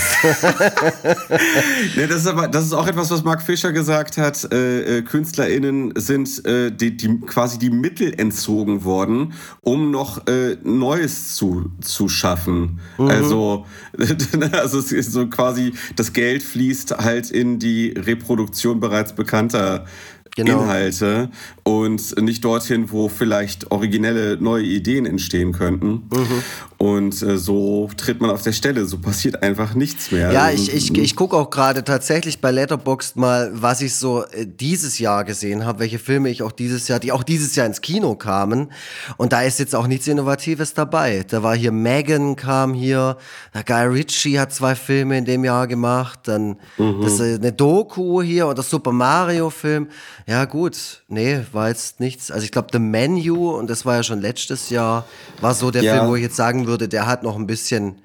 [1.95, 4.51] Nee, das, ist aber, das ist auch etwas, was Mark Fischer gesagt hat.
[4.51, 10.57] Äh, äh, KünstlerInnen sind äh, die, die, quasi die Mittel entzogen worden, um noch äh,
[10.63, 12.79] Neues zu, zu schaffen.
[12.97, 13.65] Also,
[14.51, 19.85] also es ist so quasi, das Geld fließt halt in die Reproduktion bereits bekannter
[20.35, 20.63] Genau.
[20.63, 21.29] Inhalte
[21.63, 26.09] und nicht dorthin, wo vielleicht originelle neue Ideen entstehen könnten.
[26.77, 30.33] Und äh, so tritt man auf der Stelle, so passiert einfach nichts mehr.
[30.33, 34.25] Ja, Also, ich, ich, ich gucke auch gerade tatsächlich bei Letterboxd mal, was ich so
[34.25, 37.65] äh, dieses Jahr gesehen habe, welche Filme ich auch dieses Jahr, die auch dieses Jahr
[37.65, 38.73] ins Kino kamen.
[39.15, 41.23] Und da ist jetzt auch nichts Innovatives dabei.
[41.25, 43.17] Da war hier Megan kam hier,
[43.65, 48.47] Guy Ritchie hat zwei Filme in dem Jahr gemacht, dann das, ist eine Doku hier
[48.47, 49.87] oder Super Mario Film.
[50.27, 52.31] Ja gut, nee, war jetzt nichts.
[52.31, 55.05] Also ich glaube The Menu und das war ja schon letztes Jahr,
[55.39, 55.95] war so der Ja.
[55.97, 58.01] Film, wo ich jetzt sagen würde, der hat noch ein bisschen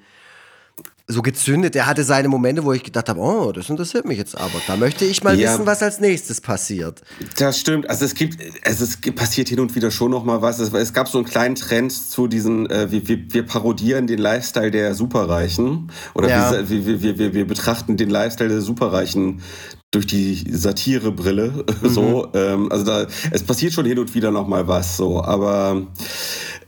[1.07, 1.75] so gezündet.
[1.75, 4.61] Er hatte seine Momente, wo ich gedacht habe, oh, das interessiert mich jetzt aber.
[4.67, 5.51] Da möchte ich mal Ja.
[5.51, 7.01] wissen, was als nächstes passiert.
[7.37, 7.89] Das stimmt.
[7.89, 10.59] Also es gibt, also es passiert hin und wieder schon noch mal was.
[10.59, 14.19] Es, es gab so einen kleinen Trend zu diesen, äh, wir, wir, wir parodieren den
[14.19, 16.69] Lifestyle der Superreichen oder Ja.
[16.69, 19.41] wir, wir, wir, wir betrachten den Lifestyle der Superreichen
[19.91, 21.65] durch die Satirebrille.
[21.83, 24.95] So, ähm, also da, es passiert schon hin und wieder noch mal was.
[24.97, 25.87] So, aber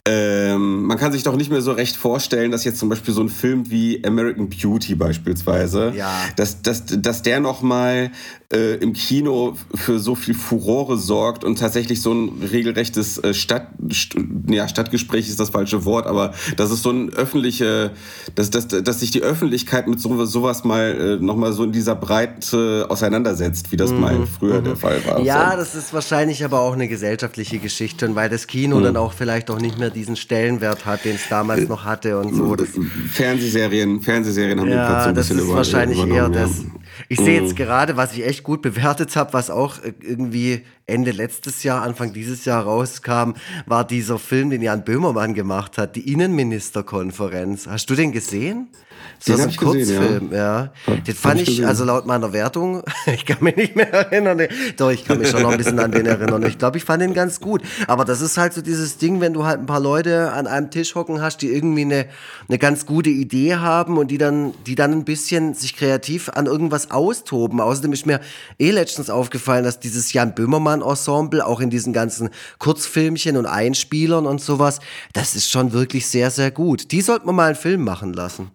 [0.06, 3.22] ähm, man kann sich doch nicht mehr so recht vorstellen, dass jetzt zum Beispiel so
[3.22, 6.12] ein Film wie American Beauty beispielsweise, Ja.
[6.36, 8.12] dass, dass, dass der noch mal
[8.54, 13.68] äh, im Kino für so viel Furore sorgt und tatsächlich so ein regelrechtes äh, Stadt,
[13.92, 14.16] st
[14.48, 17.92] ja, Stadtgespräch ist das falsche Wort, aber das ist so ein öffentliche,
[18.36, 21.96] dass, dass, dass sich die Öffentlichkeit mit so, sowas mal äh, nochmal so in dieser
[21.96, 24.00] Breite auseinandersetzt, wie das mhm.
[24.00, 24.66] mal früher mhm.
[24.66, 25.22] der Fall war.
[25.22, 25.58] Ja, so.
[25.58, 28.84] das ist wahrscheinlich aber auch eine gesellschaftliche Geschichte und weil das Kino mhm.
[28.84, 32.36] dann auch vielleicht auch nicht mehr diesen Stellenwert hat, den es damals noch hatte und
[32.36, 32.56] so.
[32.56, 32.68] Das
[33.12, 36.64] Fernsehserien, Fernsehserien haben ja, den Platz so ein bisschen über, wahrscheinlich eher das.
[37.10, 37.58] Ich sehe jetzt mhm.
[37.58, 42.14] gerade, was ich echt gut bewertet habe, was auch äh, irgendwie Ende letztes Jahr, Anfang
[42.14, 43.34] dieses Jahr rauskam,
[43.66, 47.68] war dieser Film, den Jan Böhmermann gemacht hat, die Innenministerkonferenz.
[47.68, 48.70] Hast du den gesehen?
[49.26, 50.72] So ein Kurzfilm, ja.
[50.88, 50.96] ja.
[50.96, 54.92] Den fand ich, ich also laut meiner Wertung, ich kann mich nicht mehr erinnern, doch,
[54.92, 56.44] ich kann mich schon noch ein bisschen an den erinnern.
[56.44, 57.62] Ich glaube, ich fand den ganz gut.
[57.88, 60.72] Aber das ist halt so dieses Ding, wenn du halt ein paar Leute an einem
[60.72, 62.06] Tisch hocken hast, die irgendwie eine,
[62.50, 66.46] eine ganz gute Idee haben und die dann, die dann ein bisschen sich kreativ an
[66.46, 67.62] irgendwas austoben.
[67.62, 68.20] Außerdem ist mir
[68.60, 74.42] eh letztens aufgefallen, dass dieses Jan Böhmermann-Ensemble auch in diesen ganzen Kurzfilmchen und Einspielern und
[74.42, 74.82] sowas,
[75.14, 76.92] das ist schon wirklich sehr, sehr gut.
[76.92, 78.52] Die sollten wir mal einen Film machen lassen.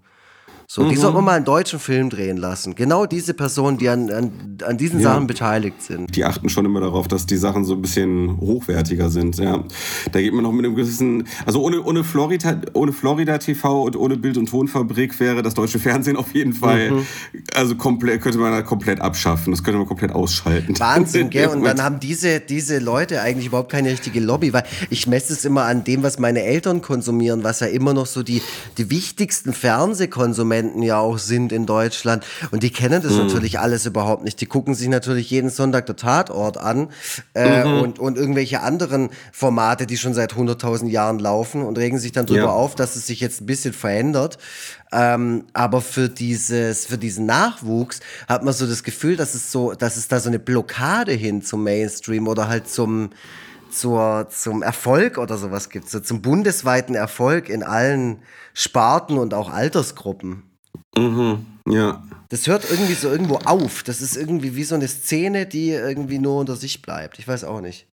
[0.71, 0.91] So, mhm.
[0.91, 2.75] die sollten wir mal einen deutschen Film drehen lassen.
[2.75, 5.15] Genau diese Personen, die an, an, an diesen ja.
[5.15, 6.15] Sachen beteiligt sind.
[6.15, 9.39] Die achten schon immer darauf, dass die Sachen so ein bisschen hochwertiger sind.
[9.39, 9.65] Ja.
[10.13, 13.97] Da geht man noch mit einem gewissen, also ohne, ohne, Florida, ohne Florida TV und
[13.97, 17.07] ohne Bild- und Tonfabrik wäre das deutsche Fernsehen auf jeden Fall, mhm.
[17.55, 19.55] also komplett, könnte man da komplett abschaffen.
[19.55, 20.79] Das könnte man komplett ausschalten.
[20.79, 21.49] Wahnsinn, gell?
[21.49, 25.47] Und dann haben diese, diese Leute eigentlich überhaupt keine richtige Lobby, weil ich messe es
[25.47, 28.43] immer an dem, was meine Eltern konsumieren, was ja immer noch so die,
[28.77, 32.25] die wichtigsten Fernsehkonsumenten Konsumenten ja auch sind in Deutschland.
[32.51, 33.27] Und die kennen das mhm.
[33.27, 34.41] natürlich alles überhaupt nicht.
[34.41, 36.89] Die gucken sich natürlich jeden Sonntag der Tatort an
[37.35, 37.81] äh, mhm.
[37.81, 42.27] und, und irgendwelche anderen Formate, die schon seit 100.000 Jahren laufen und regen sich dann
[42.27, 42.51] darüber ja.
[42.51, 44.39] auf, dass es sich jetzt ein bisschen verändert.
[44.91, 49.75] Ähm, aber für dieses, für diesen Nachwuchs hat man so das Gefühl, dass es so,
[49.75, 53.11] dass es da so eine Blockade hin zum Mainstream oder halt zum,
[53.71, 58.19] zur, zum Erfolg oder sowas gibt, so zum bundesweiten Erfolg in allen
[58.55, 60.48] Sparten und auch Altersgruppen.
[60.97, 62.03] Mhm, ja.
[62.31, 63.83] Das hört irgendwie so irgendwo auf.
[63.83, 67.19] Das ist irgendwie wie so eine Szene, die irgendwie nur unter sich bleibt.
[67.19, 67.87] Ich weiß auch nicht.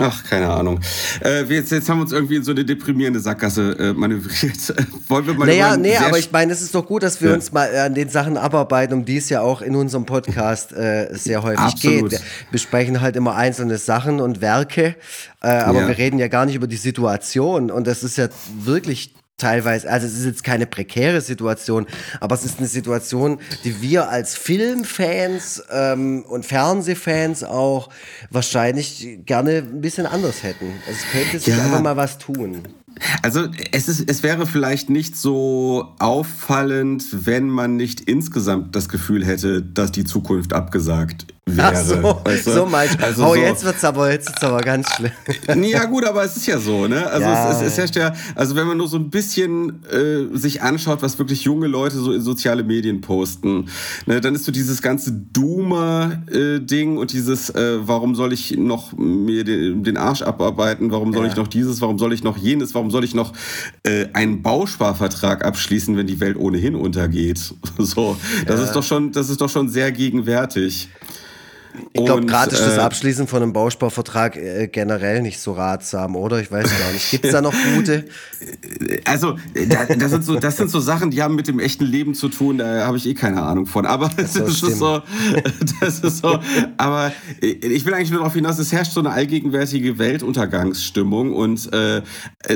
[0.00, 0.80] Ach, keine Ahnung.
[1.24, 4.74] Äh, jetzt, jetzt haben wir uns irgendwie in so eine deprimierende Sackgasse äh, manövriert.
[5.08, 7.34] Wollen wir mal Naja, nee, aber ich meine, es ist doch gut, dass wir ja.
[7.36, 11.08] uns mal an den Sachen abarbeiten, um die es ja auch in unserem Podcast äh,
[11.12, 12.10] sehr häufig Absolut.
[12.10, 12.20] geht.
[12.20, 14.96] Wir besprechen halt immer einzelne Sachen und Werke,
[15.40, 15.88] äh, aber ja.
[15.88, 17.70] wir reden ja gar nicht über die Situation.
[17.70, 21.86] Und das ist ja wirklich teilweise, also es ist jetzt keine prekäre Situation,
[22.20, 27.90] aber es ist eine Situation, die wir als Filmfans ähm, und Fernsehfans auch
[28.30, 30.72] wahrscheinlich gerne ein bisschen anders hätten.
[30.86, 31.62] Also es könnte sich ja.
[31.62, 32.62] einfach mal was tun.
[33.22, 39.26] Also es, ist, es wäre vielleicht nicht so auffallend, wenn man nicht insgesamt das Gefühl
[39.26, 41.72] hätte, dass die Zukunft abgesagt wäre.
[41.72, 42.50] Ach so, weißt du?
[42.52, 43.36] so meinst also Oh, so.
[43.36, 45.12] jetzt wird's aber, jetzt wird's aber ganz schlimm.
[45.64, 47.06] Ja gut, aber es ist ja so, ne?
[47.06, 47.50] Also ja.
[47.50, 51.02] es, es, es herrscht ja, also wenn man nur so ein bisschen äh, sich anschaut,
[51.02, 53.68] was wirklich junge Leute so in soziale Medien posten,
[54.06, 58.92] ne, dann ist so dieses ganze Doomer-Ding äh, und dieses, äh, warum soll ich noch
[58.96, 61.30] mir den, den Arsch abarbeiten, warum soll ja.
[61.30, 63.32] ich noch dieses, warum soll ich noch jenes, warum soll ich noch
[63.84, 67.54] äh, einen Bausparvertrag abschließen, wenn die Welt ohnehin untergeht?
[67.78, 68.66] So, das ja.
[68.66, 70.88] ist doch schon, das ist doch schon sehr gegenwärtig.
[71.92, 76.16] Ich glaube, gerade ist das äh, Abschließen von einem Bausparvertrag äh, generell nicht so ratsam,
[76.16, 76.40] oder?
[76.40, 77.10] Ich weiß gar nicht.
[77.10, 78.04] Gibt es da noch gute?
[79.04, 79.36] Also,
[79.98, 82.58] das sind, so, das sind so Sachen, die haben mit dem echten Leben zu tun,
[82.58, 83.86] da habe ich eh keine Ahnung von.
[83.86, 85.02] Aber das, das ist so,
[85.80, 86.38] das ist so.
[86.76, 91.98] Aber ich will eigentlich nur darauf hinaus, es herrscht so eine allgegenwärtige Weltuntergangsstimmung und äh,
[91.98, 92.02] äh,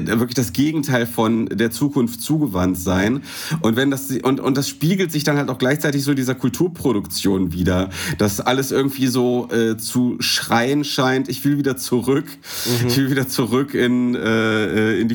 [0.07, 3.23] wirklich das Gegenteil von der Zukunft zugewandt sein.
[3.61, 7.53] Und wenn das und, und das spiegelt sich dann halt auch gleichzeitig so dieser Kulturproduktion
[7.53, 12.89] wieder, dass alles irgendwie so äh, zu schreien scheint, ich will wieder zurück, mhm.
[12.89, 15.15] ich will wieder zurück in, äh, in die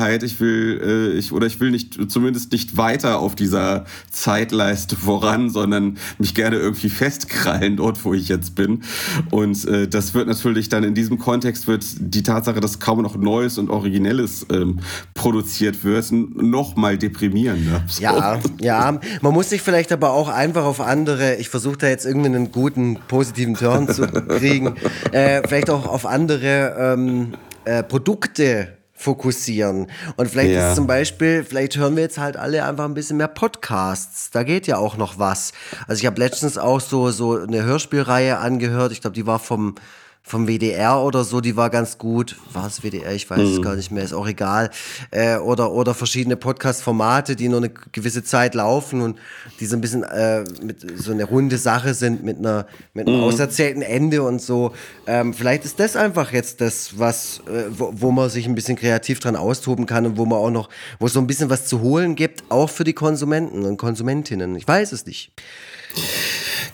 [0.00, 4.96] Vergangenheit, ich will, äh, ich, oder ich will nicht, zumindest nicht weiter auf dieser Zeitleiste
[4.96, 8.82] voran, sondern mich gerne irgendwie festkrallen dort, wo ich jetzt bin.
[9.30, 13.16] Und äh, das wird natürlich dann in diesem Kontext wird die Tatsache, dass kaum noch
[13.16, 14.80] Neues und Originelles ähm,
[15.14, 17.82] produziert wird, noch mal deprimierender.
[17.86, 18.02] So.
[18.02, 19.00] Ja, ja.
[19.20, 22.52] Man muss sich vielleicht aber auch einfach auf andere, ich versuche da jetzt irgendwie einen
[22.52, 24.74] guten, positiven Turn zu kriegen,
[25.12, 27.34] äh, vielleicht auch auf andere ähm,
[27.64, 29.86] äh, Produkte fokussieren.
[30.16, 30.68] Und vielleicht ja.
[30.68, 34.30] ist zum Beispiel, vielleicht hören wir jetzt halt alle einfach ein bisschen mehr Podcasts.
[34.30, 35.52] Da geht ja auch noch was.
[35.88, 38.92] Also ich habe letztens auch so, so eine Hörspielreihe angehört.
[38.92, 39.74] Ich glaube, die war vom
[40.22, 42.36] vom WDR oder so, die war ganz gut.
[42.52, 43.12] War es WDR?
[43.14, 43.62] Ich weiß es Mhm.
[43.62, 44.70] gar nicht mehr, ist auch egal.
[45.10, 49.18] Äh, oder, oder verschiedene Podcast-Formate, die nur eine gewisse Zeit laufen und
[49.58, 53.14] die so ein bisschen äh, mit so eine runde Sache sind mit einer mit Mhm.
[53.14, 54.72] einem auserzählten Ende und so.
[55.06, 58.76] Ähm, vielleicht ist das einfach jetzt das, was, äh, wo, wo man sich ein bisschen
[58.76, 60.68] kreativ dran austoben kann und wo man auch noch,
[61.00, 64.54] wo es so ein bisschen was zu holen gibt, auch für die Konsumenten und Konsumentinnen.
[64.54, 65.32] Ich weiß es nicht.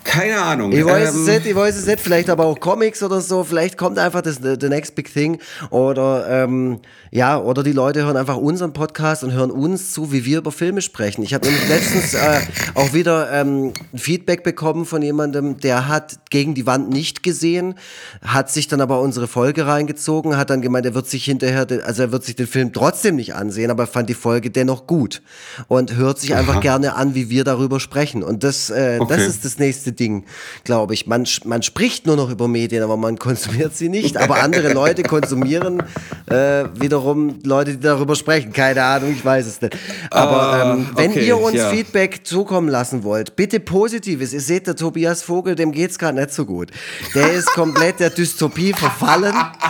[0.06, 0.72] Keine Ahnung.
[0.72, 3.44] Ich weiß Ähm, es nicht, ich weiß es nicht, vielleicht aber auch Comics oder so,
[3.44, 5.38] vielleicht kommt einfach das the next big thing
[5.70, 6.78] oder ähm,
[7.10, 10.52] ja, oder die Leute hören einfach unseren Podcast und hören uns zu, wie wir über
[10.52, 11.22] Filme sprechen.
[11.22, 12.40] Ich habe nämlich letztens äh,
[12.74, 17.74] auch wieder ähm, Feedback bekommen von jemandem, der hat gegen die Wand nicht gesehen,
[18.22, 21.82] hat sich dann aber unsere Folge reingezogen, hat dann gemeint, er wird sich hinterher, den-
[21.82, 25.22] also er wird sich den Film trotzdem nicht ansehen, aber fand die Folge dennoch gut
[25.68, 28.22] und hört sich einfach gerne an, wie wir darüber sprechen.
[28.22, 29.26] Und das, äh, das Okay.
[29.26, 30.24] ist das nächste Ding,
[30.64, 31.06] glaube ich.
[31.06, 34.16] Man, man spricht nur noch über Medien, aber man konsumiert sie nicht.
[34.16, 35.82] Aber andere Leute konsumieren
[36.26, 38.52] äh, wiederum Leute, die darüber sprechen.
[38.52, 39.76] Keine Ahnung, ich weiß es nicht.
[40.10, 41.70] Aber Ah, ähm, wenn okay, ihr uns ja.
[41.70, 44.32] Feedback zukommen lassen wollt, bitte Positives.
[44.32, 46.70] Ihr seht, der Tobias Vogel, dem geht's gerade nicht so gut.
[47.14, 49.34] Der ist komplett der Dystopie verfallen.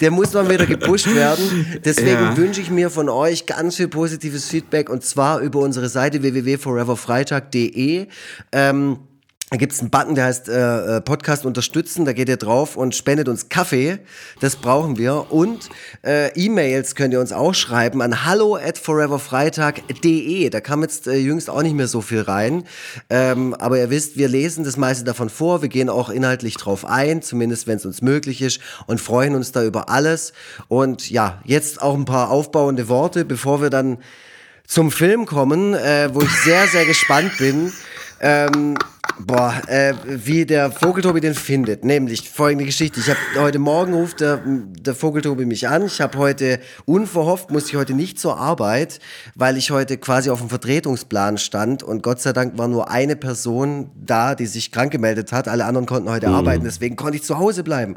[0.00, 1.80] der muss mal wieder gepusht werden.
[1.84, 2.36] Deswegen Ja.
[2.36, 8.06] wünsche ich mir von euch ganz viel positives Feedback und zwar über unsere Seite www.foreverfreitag.de.
[8.52, 8.98] Ähm,
[9.50, 12.04] da gibt es einen Button, der heißt äh, äh, Podcast unterstützen.
[12.04, 13.98] Da geht ihr drauf und spendet uns Kaffee.
[14.38, 15.32] Das brauchen wir.
[15.32, 15.68] Und
[16.06, 20.50] äh, E-Mails könnt ihr uns auch schreiben an hallo at foreverfreitag.de.
[20.50, 22.62] Da kam jetzt äh, jüngst auch nicht mehr so viel rein.
[23.10, 25.62] Ähm, aber ihr wisst, wir lesen das meiste davon vor.
[25.62, 29.50] Wir gehen auch inhaltlich drauf ein, zumindest wenn es uns möglich ist und freuen uns
[29.50, 30.32] da über alles.
[30.68, 33.98] Und ja, jetzt auch ein paar aufbauende Worte, bevor wir dann
[34.64, 37.72] zum Film kommen, äh, wo ich sehr, sehr gespannt bin.
[38.20, 38.76] Ähm,
[39.26, 41.84] boah, äh, wie der Vogeltobi den findet.
[41.84, 43.00] Nämlich folgende Geschichte.
[43.00, 45.86] Ich habe heute Morgen ruft der, der Vogeltobi mich an.
[45.86, 49.00] Ich habe heute unverhofft, musste ich heute nicht zur Arbeit,
[49.34, 53.16] weil ich heute quasi auf dem Vertretungsplan stand und Gott sei Dank war nur eine
[53.16, 55.48] Person da, die sich krank gemeldet hat.
[55.48, 57.96] Alle anderen konnten heute arbeiten, deswegen konnte ich zu Hause bleiben.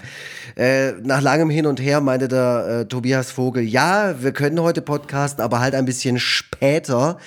[0.55, 4.81] Äh, nach langem Hin und Her meinte der äh, Tobias Vogel, ja, wir können heute
[4.81, 7.17] podcasten, aber halt ein bisschen später.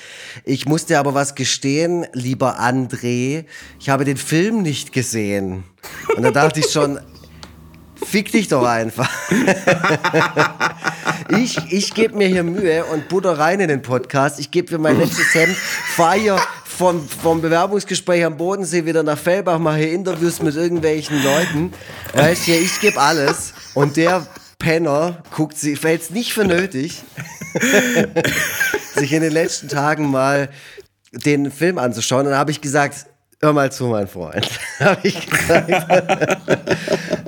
[0.45, 3.45] Ich musste aber was gestehen, lieber André,
[3.81, 5.65] ich habe den Film nicht gesehen.
[6.17, 6.99] Und da dachte ich schon,
[8.05, 9.11] fick dich doch einfach.
[11.29, 14.39] ich ich gebe mir hier Mühe und butter rein in den Podcast.
[14.39, 19.19] Ich gebe mir mein letztes Hemd, fahre hier vom, vom Bewerbungsgespräch am Bodensee wieder nach
[19.19, 21.73] Fellbach, mache hier Interviews mit irgendwelchen Leuten.
[22.15, 23.55] Weißt du, ich gebe alles.
[23.75, 24.27] Und der
[24.59, 27.03] Penner guckt sie, fällt es nicht für nötig,
[28.95, 30.49] sich in den letzten Tagen mal
[31.13, 32.27] den Film anzuschauen.
[32.27, 33.07] Und dann habe ich gesagt,
[33.47, 34.49] hör mal zu, mein Freund.
[34.81, 36.37] habe ich gesagt,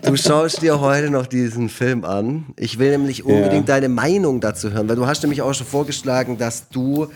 [0.04, 2.46] du schaust dir heute noch diesen Film an.
[2.56, 6.36] Ich will nämlich unbedingt deine Meinung dazu hören, weil du hast nämlich auch schon vorgeschlagen,
[6.36, 7.06] dass du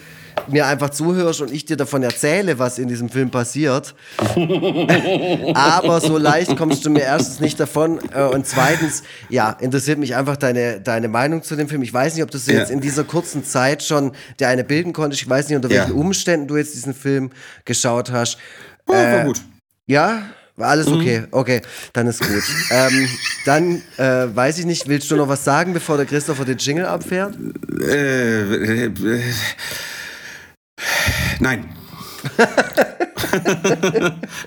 [0.48, 3.94] mir einfach zuhörst und ich dir davon erzähle, was in diesem Film passiert.
[5.54, 10.14] Aber so leicht kommst du mir erstens nicht davon äh, und zweitens, ja, interessiert mich
[10.16, 11.82] einfach deine, deine Meinung zu dem Film.
[11.82, 12.54] Ich weiß nicht, ob du Ja.
[12.60, 15.20] jetzt in dieser kurzen Zeit schon dir eine bilden konntest.
[15.22, 15.80] Ich weiß nicht, unter Ja.
[15.82, 17.30] welchen Umständen du jetzt diesen Film
[17.66, 18.38] geschaut hast.
[18.87, 19.40] Oh, war gut.
[19.87, 20.23] Ja,
[20.57, 21.25] war alles okay.
[21.31, 22.42] Okay, dann ist gut.
[22.71, 23.09] ähm,
[23.45, 26.87] dann äh, weiß ich nicht, willst du noch was sagen, bevor der Christopher den Jingle
[26.87, 27.37] abfährt?
[27.81, 29.23] Äh, äh, äh,
[31.40, 31.68] nein.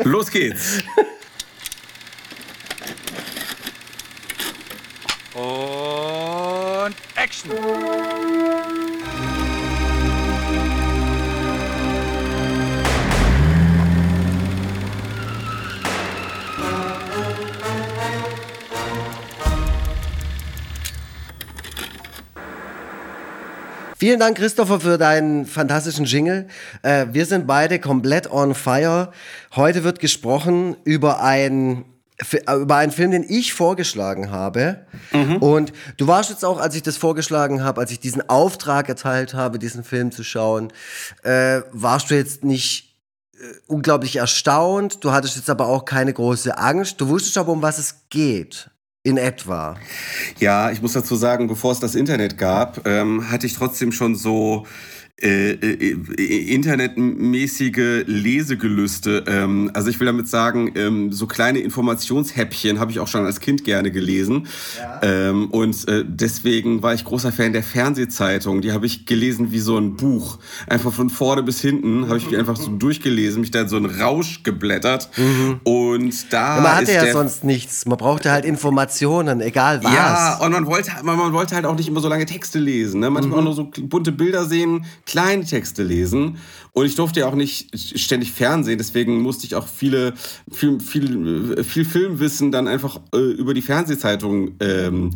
[0.03, 0.83] Los geht's.
[5.33, 8.94] Und Action!
[24.05, 26.47] Vielen Dank, Christopher, für deinen fantastischen Jingle.
[26.83, 29.11] Äh, wir sind beide komplett on fire.
[29.55, 31.85] Heute wird gesprochen über ein
[32.19, 34.85] äh, über einen Film, den ich vorgeschlagen habe.
[35.39, 39.33] Und du warst jetzt auch, als ich das vorgeschlagen habe, als ich diesen Auftrag erteilt
[39.33, 40.71] habe, diesen Film zu schauen,
[41.23, 42.99] äh, warst du jetzt nicht
[43.33, 45.03] äh, unglaublich erstaunt.
[45.03, 47.01] Du hattest jetzt aber auch keine große Angst.
[47.01, 48.69] Du wusstest aber, um was es geht.
[49.05, 49.75] In etwa.
[50.39, 54.15] Ja, ich muss dazu sagen, bevor es das Internet gab, ähm, hatte ich trotzdem schon
[54.15, 54.65] so
[55.21, 59.23] äh, äh, internetmäßige Lesegelüste.
[59.27, 63.39] Ähm, also ich will damit sagen, ähm, so kleine Informationshäppchen habe ich auch schon als
[63.39, 64.47] Kind gerne gelesen.
[64.77, 65.29] Ja.
[65.29, 68.59] Ähm, und äh, deswegen war ich großer Fan der Fernsehzeitung.
[68.59, 70.37] Die habe ich gelesen wie so ein Buch.
[70.67, 73.77] Einfach von vorne bis hinten habe ich mich einfach so durchgelesen, mich da in so
[73.77, 75.09] einen Rausch geblättert.
[75.15, 75.61] Mhm.
[75.63, 76.57] Und da.
[76.57, 77.85] Ja, man hatte ja sonst nichts.
[77.85, 79.93] Man brauchte halt Informationen, egal was.
[79.93, 82.99] Ja, und man wollte, man, man wollte halt auch nicht immer so lange Texte lesen.
[82.99, 83.09] Ne?
[83.09, 83.47] Manchmal mhm.
[83.47, 86.37] auch nur so bunte Bilder sehen kleine Texte lesen.
[86.71, 90.13] Und ich durfte ja auch nicht ständig Fernsehen, deswegen musste ich auch viele,
[90.51, 95.11] viel, viel, viel Filmwissen dann einfach äh, über die Fernsehzeitung ähm,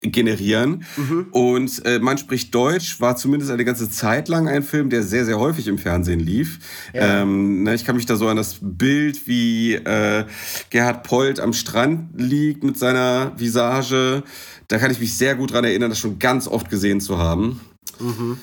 [0.00, 0.84] generieren.
[0.96, 1.26] Mhm.
[1.30, 5.24] Und äh, Man spricht Deutsch war zumindest eine ganze Zeit lang ein Film, der sehr,
[5.24, 6.58] sehr häufig im Fernsehen lief.
[6.92, 7.22] Ja.
[7.22, 10.24] Ähm, ne, ich kann mich da so an das Bild, wie äh,
[10.70, 14.22] Gerhard Polt am Strand liegt mit seiner Visage.
[14.68, 17.60] Da kann ich mich sehr gut daran erinnern, das schon ganz oft gesehen zu haben.
[17.98, 18.38] Mhm.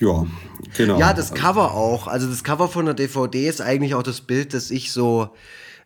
[0.00, 0.26] Ja,
[0.76, 0.98] genau.
[0.98, 2.06] Ja, das Cover auch.
[2.06, 5.30] Also das Cover von der DVD ist eigentlich auch das Bild, das ich so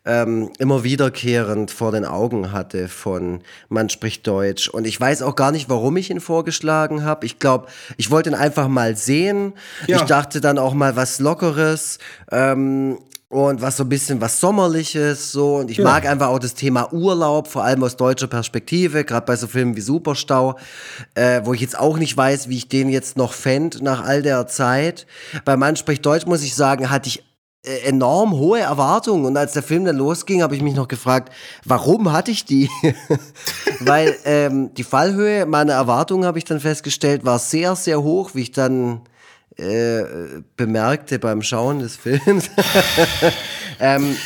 [0.05, 4.69] ähm, immer wiederkehrend vor den Augen hatte von Man spricht Deutsch.
[4.69, 7.27] Und ich weiß auch gar nicht, warum ich ihn vorgeschlagen habe.
[7.27, 7.67] Ich glaube,
[7.99, 9.53] ich wollte ihn einfach mal sehen.
[9.87, 9.97] Ja.
[9.99, 11.99] Ich dachte dann auch mal was Lockeres.
[12.33, 12.99] Ähm,
[13.31, 15.85] und was so ein bisschen was Sommerliches so und ich ja.
[15.85, 19.77] mag einfach auch das Thema Urlaub, vor allem aus deutscher Perspektive, gerade bei so Filmen
[19.77, 20.57] wie Superstau,
[21.15, 24.23] äh, wo ich jetzt auch nicht weiß, wie ich den jetzt noch fände nach all
[24.23, 25.07] der Zeit.
[25.45, 27.23] Bei Mann spricht Deutsch, muss ich sagen, hatte ich
[27.67, 31.31] äh, enorm hohe Erwartungen und als der Film dann losging, habe ich mich noch gefragt,
[31.67, 32.71] warum hatte ich die?
[33.81, 38.43] Weil ähm, die Fallhöhe meiner Erwartungen, habe ich dann festgestellt, war sehr, sehr hoch, wie
[38.43, 39.03] ich dann
[39.59, 40.05] äh,
[40.57, 42.51] bemerkte beim Schauen des Films.
[43.81, 44.17] ähm,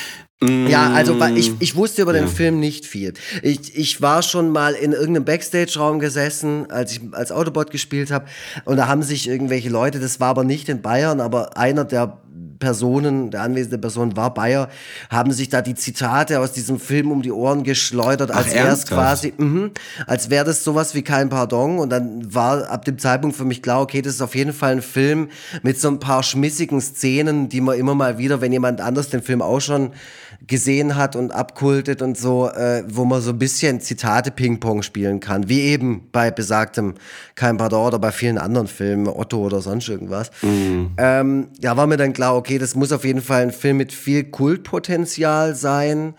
[0.69, 2.31] ja, also ich, ich wusste über den ja.
[2.31, 3.15] Film nicht viel.
[3.43, 8.27] Ich, ich war schon mal in irgendeinem Backstage-Raum gesessen, als ich als Autobot gespielt habe.
[8.65, 12.19] Und da haben sich irgendwelche Leute, das war aber nicht in Bayern, aber einer der
[12.63, 14.69] Personen, der anwesende Person war Bayer,
[15.11, 18.87] haben sich da die Zitate aus diesem Film um die Ohren geschleudert, als wäre es
[18.87, 19.71] quasi, mh,
[20.07, 21.81] als wäre das sowas wie kein Pardon.
[21.81, 24.73] Und dann war ab dem Zeitpunkt für mich klar, okay, das ist auf jeden Fall
[24.73, 25.29] ein Film
[25.65, 29.23] mit so ein paar schmissigen Szenen, die man immer mal wieder, wenn jemand anders den
[29.23, 29.91] Film auch schon
[30.47, 35.21] gesehen hat und abkultet und so, äh, wo man so ein bisschen Zitate Ping-Pong spielen
[35.21, 36.95] kann, wie eben bei besagtem
[37.35, 40.31] Kein Pardon oder bei vielen anderen Filmen, Otto oder sonst irgendwas.
[40.43, 40.93] Mhm.
[40.97, 43.93] Ähm, ja, war mir dann klar, okay, das muss auf jeden Fall ein Film mit
[43.93, 46.15] viel Kultpotenzial sein,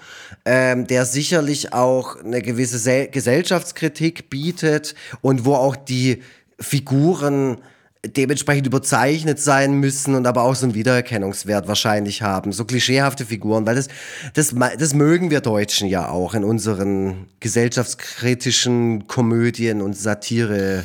[0.46, 6.22] ähm, der sicherlich auch eine gewisse Se Gesellschaftskritik bietet und wo auch die
[6.60, 7.58] Figuren
[8.06, 12.52] dementsprechend überzeichnet sein müssen und aber auch so einen Wiedererkennungswert wahrscheinlich haben.
[12.52, 13.88] So klischeehafte Figuren, weil das,
[14.34, 20.84] das, das mögen wir Deutschen ja auch in unseren gesellschaftskritischen Komödien und Satirefilmen.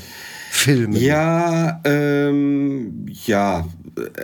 [0.93, 3.67] Ja, ähm, ja.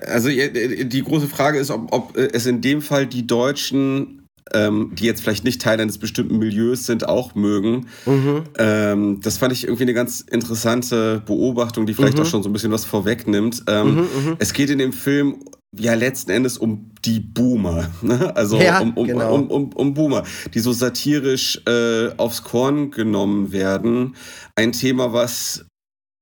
[0.07, 5.05] Also die große Frage ist, ob, ob es in dem Fall die Deutschen ähm, die
[5.05, 7.87] jetzt vielleicht nicht Teil eines bestimmten Milieus sind, auch mögen.
[8.05, 8.43] Mhm.
[8.59, 12.25] Ähm, das fand ich irgendwie eine ganz interessante Beobachtung, die vielleicht mhm.
[12.25, 13.65] auch schon so ein bisschen was vorwegnimmt.
[13.69, 15.45] Ähm, mhm, mhm, es geht in dem Film
[15.77, 18.37] ja letzten Endes um die Boomer, ne?
[18.37, 19.35] also ja, um, um, genau.
[19.35, 24.15] um, um, Boomer, die so satirisch äh, aufs Korn genommen werden.
[24.57, 25.65] Ein Thema, was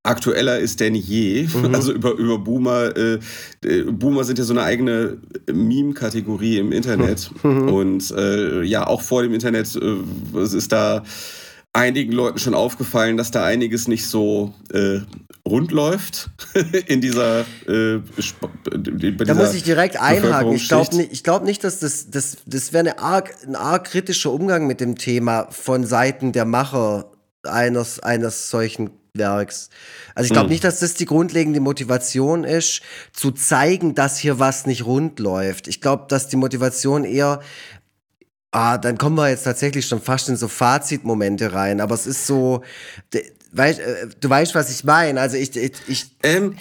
[0.03, 1.47] aktueller ist denn je.
[1.47, 1.75] Mhm.
[1.75, 2.97] Also über, über Boomer.
[2.97, 3.19] Äh,
[3.65, 5.19] äh, Boomer sind ja so eine eigene
[5.53, 7.31] Meme-Kategorie im Internet.
[7.43, 7.69] Mhm.
[7.69, 11.03] Und äh, ja, auch vor dem Internet äh, ist da
[11.73, 15.01] einigen Leuten schon aufgefallen, dass da einiges nicht so äh,
[15.47, 16.31] rund läuft
[16.87, 17.41] in dieser.
[17.67, 18.01] Äh,
[19.25, 20.53] da muss ich direkt einhaken.
[20.53, 24.67] Ich glaube nicht, glaub nicht, dass das, das, das wäre arg, ein arg kritischer Umgang
[24.67, 27.11] mit dem Thema von Seiten der Macher
[27.43, 29.69] eines, eines solchen Werks.
[30.15, 30.53] Also ich glaube mhm.
[30.53, 32.81] nicht, dass das die grundlegende Motivation ist,
[33.13, 35.69] zu zeigen, dass hier was nicht rund läuft.
[35.69, 37.41] Ich glaube, dass die Motivation eher
[38.55, 41.81] Ah, dann kommen wir jetzt tatsächlich schon fast in so Fazitmomente rein.
[41.81, 42.63] Aber es ist so,
[43.53, 45.19] weißt, äh, du weißt, was ich meine.
[45.19, 46.59] Also ich, ich, ich ähm,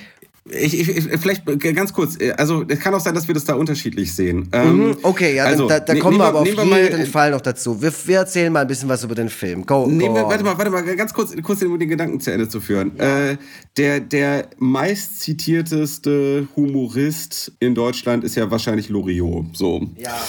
[0.50, 3.54] ich, ich, vielleicht ganz kurz, äh, also es kann auch sein, dass wir das da
[3.54, 4.50] unterschiedlich sehen.
[4.52, 7.42] Ähm, mhm, okay, ja, also, da, da kommen wir aber auf jeden mal, Fall noch
[7.42, 7.80] dazu.
[7.80, 9.66] Wir, wir, erzählen mal ein bisschen was über den Film.
[9.68, 12.50] Go, nehmen wir, warte mal, warte mal, ganz kurz, kurz den, den Gedanken zu Ende
[12.50, 12.94] zu führen.
[12.98, 13.30] Ja.
[13.30, 13.38] Äh,
[13.78, 19.56] der, der meist zitierteste Humorist in Deutschland ist ja wahrscheinlich Loriot.
[19.56, 19.88] So.
[19.98, 20.20] Ja.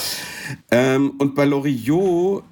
[0.69, 2.43] Ähm, und bei Loriot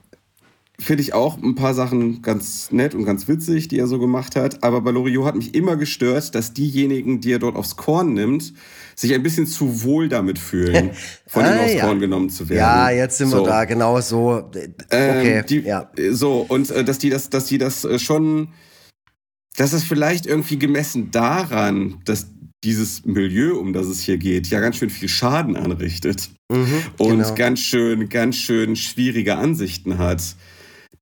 [0.82, 4.36] finde ich auch ein paar Sachen ganz nett und ganz witzig, die er so gemacht
[4.36, 4.64] hat.
[4.64, 8.54] Aber bei Loriot hat mich immer gestört, dass diejenigen, die er dort aufs Korn nimmt,
[8.96, 10.92] sich ein bisschen zu wohl damit fühlen,
[11.28, 11.86] von ah, ihm aufs ja.
[11.86, 12.60] Korn genommen zu werden.
[12.60, 13.38] Ja, jetzt sind so.
[13.38, 14.50] wir da, genau so.
[14.54, 15.90] Ähm, okay, ähm, die, ja.
[16.12, 18.50] So, und äh, dass die das, dass die das äh, schon,
[19.58, 22.28] dass es vielleicht irgendwie gemessen daran, dass
[22.64, 27.20] dieses Milieu, um das es hier geht, ja ganz schön viel Schaden anrichtet Mhm, und
[27.20, 27.36] genau.
[27.36, 30.36] ganz schön, ganz schön schwierige Ansichten hat,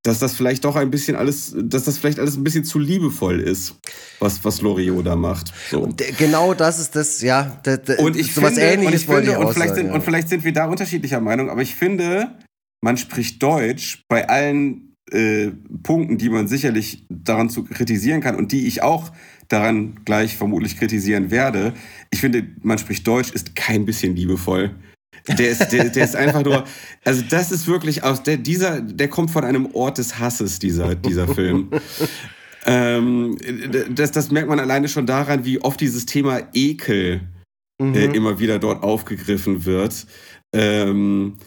[0.03, 3.39] dass das vielleicht doch ein bisschen alles, dass das vielleicht alles ein bisschen zu liebevoll
[3.41, 3.75] ist,
[4.19, 5.51] was, was Loriot da macht.
[5.69, 5.89] So.
[6.17, 7.61] Genau das ist das, ja.
[7.65, 9.95] d- d- Und ich sowas finde, Ähnliches und, ich finde ich und, vielleicht sind, sagen,
[9.95, 12.37] und vielleicht sind wir da unterschiedlicher Meinung, aber ich finde,
[12.81, 15.51] man spricht Deutsch bei allen äh,
[15.83, 19.11] Punkten, die man sicherlich daran zu kritisieren kann und die ich auch
[19.49, 21.73] daran gleich vermutlich kritisieren werde.
[22.11, 24.75] Ich finde, man spricht Deutsch ist kein bisschen liebevoll.
[25.27, 26.63] Der ist, der, der ist einfach nur,
[27.03, 30.95] also das ist wirklich aus der, dieser, der kommt von einem Ort des Hasses, dieser,
[30.95, 31.69] dieser Film.
[32.65, 33.37] ähm,
[33.89, 37.21] das, das merkt man alleine schon daran, wie oft dieses Thema Ekel
[37.81, 37.93] Mhm.
[37.95, 40.05] äh, immer wieder dort aufgegriffen wird.
[40.53, 41.37] Ähm,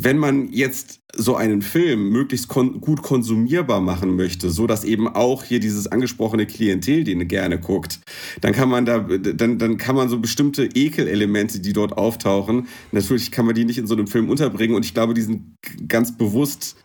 [0.00, 5.08] wenn man jetzt so einen Film möglichst kon gut konsumierbar machen möchte, so dass eben
[5.08, 7.98] auch hier dieses angesprochene Klientel, den gerne guckt,
[8.40, 13.32] dann kann man da, dann, dann kann man so bestimmte Ekelelemente, die dort auftauchen, natürlich
[13.32, 15.56] kann man die nicht in so einem Film unterbringen und ich glaube, die sind
[15.88, 16.76] ganz bewusst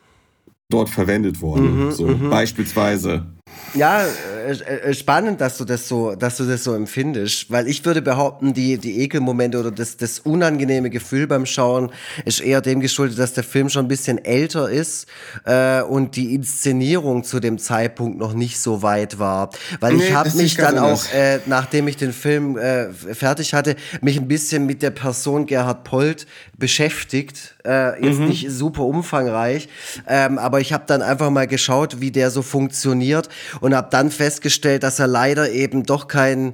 [0.70, 1.86] dort verwendet worden.
[1.86, 2.30] Mhm, so mhm.
[2.32, 3.28] beispielsweise.
[3.74, 4.04] Ja,
[4.47, 8.54] äh, spannend, dass du das so, dass du das so empfindest, weil ich würde behaupten,
[8.54, 11.91] die, die Ekelmomente oder das, das unangenehme Gefühl beim Schauen
[12.26, 15.08] ist eher dem geschuldet, dass der Film schon ein bisschen älter ist
[15.45, 19.49] äh, und die Inszenierung zu dem Zeitpunkt noch nicht so weit war.
[19.80, 23.76] Weil Nee, ich habe mich dann auch, äh, nachdem ich den Film äh, fertig hatte,
[24.01, 26.28] mich ein bisschen mit der Person Gerhard Polt
[26.64, 27.57] beschäftigt.
[27.66, 29.68] Äh, jetzt nicht super umfangreich,
[30.07, 33.28] ähm, aber ich habe dann einfach mal geschaut, wie der so funktioniert
[33.59, 36.53] und habe dann festgestellt, dass er leider eben doch kein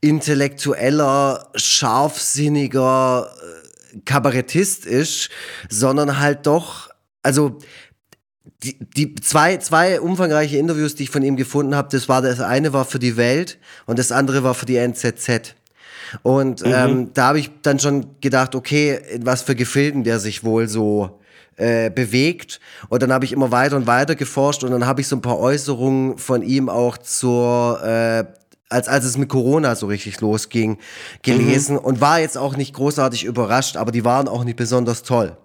[0.00, 5.30] intellektueller, scharfsinniger äh, Kabarettist ist,
[5.70, 6.90] sondern halt doch,
[7.22, 7.60] also
[8.64, 12.40] die, die zwei, zwei umfangreiche Interviews, die ich von ihm gefunden habe, das war das
[12.40, 15.54] eine war für die Welt und das andere war für die NZZ.
[16.22, 20.44] Und ähm, da habe ich dann schon gedacht, okay, in was für Gefilden der sich
[20.44, 21.20] wohl so
[21.56, 22.60] äh, bewegt.
[22.88, 25.22] Und dann habe ich immer weiter und weiter geforscht und dann habe ich so ein
[25.22, 28.24] paar Äußerungen von ihm auch zur äh,
[28.68, 30.78] als, als es mit Corona so richtig losging,
[31.22, 35.36] gelesen und war jetzt auch nicht großartig überrascht, aber die waren auch nicht besonders toll.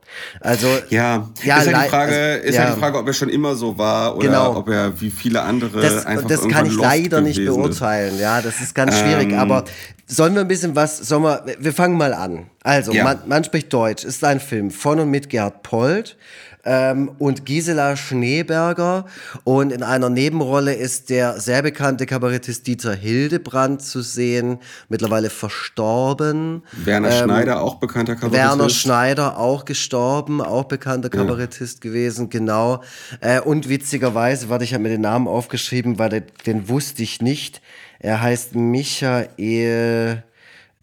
[0.42, 2.64] Also Ja, Ja, ist, ja die Frage, also, ist ja.
[2.66, 4.56] ja die Frage, ob er schon immer so war oder Genau.
[4.58, 7.80] ob er wie viele andere das, einfach das kann ich lost leider nicht gewesen ist.
[7.80, 8.20] beurteilen.
[8.20, 9.32] Ja, das ist ganz schwierig.
[9.32, 9.66] Ähm, aber
[10.08, 12.48] sollen wir ein bisschen was, sollen wir, wir fangen mal an.
[12.64, 13.04] Also, Ja.
[13.04, 16.18] man, man spricht Deutsch, ist ein Film von und mit Gerhard Polt.
[16.66, 19.06] Ähm, und Gisela Schneeberger.
[19.46, 26.64] Und in einer Nebenrolle ist der sehr bekannte Kabarettist Dieter Hildebrand zu sehen, mittlerweile verstorben.
[26.74, 28.36] Werner Schneider, auch bekannter Kabarettist.
[28.44, 32.84] Ähm, Werner Schneider auch gestorben, auch bekannter Kabarettist gewesen, genau.
[33.22, 37.22] Äh, und witzigerweise, warte, ich habe mir den Namen aufgeschrieben, weil den, den wusste ich
[37.22, 37.62] nicht.
[38.00, 40.24] Er heißt Michael.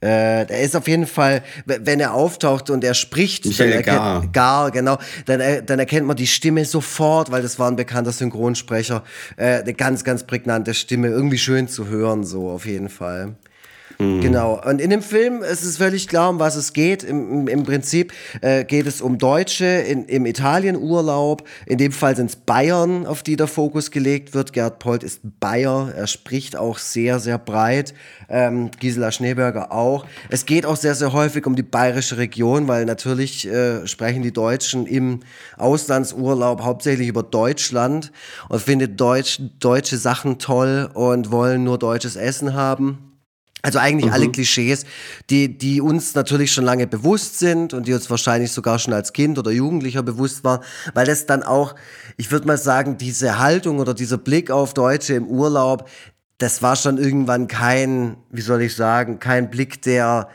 [0.00, 3.96] Äh, der ist auf jeden Fall, wenn er auftaucht und er spricht, Michael dann erkennt,
[3.96, 4.26] Gar.
[4.32, 8.12] Gar, genau, dann, äh, dann erkennt man die Stimme sofort, weil das war ein bekannter
[8.12, 9.02] Synchronsprecher.
[9.38, 13.36] Äh, eine ganz, ganz prägnante Stimme, irgendwie schön zu hören, so auf jeden Fall.
[13.98, 14.60] Genau.
[14.62, 17.02] Und in dem Film ist es völlig klar, um was es geht.
[17.02, 21.46] Im, im, im Prinzip äh, geht es um Deutsche in, im Italienurlaub.
[21.64, 24.52] In dem Fall sind es Bayern, auf die der Fokus gelegt wird.
[24.52, 25.92] Gerd Polt ist Bayer.
[25.96, 27.94] Er spricht auch sehr, sehr breit.
[28.28, 30.04] Ähm, Gisela Schneeberger auch.
[30.28, 34.32] Es geht auch sehr, sehr häufig um die bayerische Region, weil natürlich äh, sprechen die
[34.32, 35.20] Deutschen im
[35.56, 38.12] Auslandsurlaub hauptsächlich über Deutschland
[38.48, 43.05] und finden Deutsch, deutsche Sachen toll und wollen nur deutsches Essen haben.
[43.66, 44.84] Also eigentlich alle Klischees,
[45.28, 49.12] die, die uns natürlich schon lange bewusst sind und die uns wahrscheinlich sogar schon als
[49.12, 50.60] Kind oder Jugendlicher bewusst waren,
[50.94, 51.74] weil das dann auch,
[52.16, 55.88] ich würde mal sagen, diese Haltung oder dieser Blick auf Deutsche im Urlaub,
[56.38, 60.28] das war schon irgendwann kein, wie soll ich sagen, kein Blick der,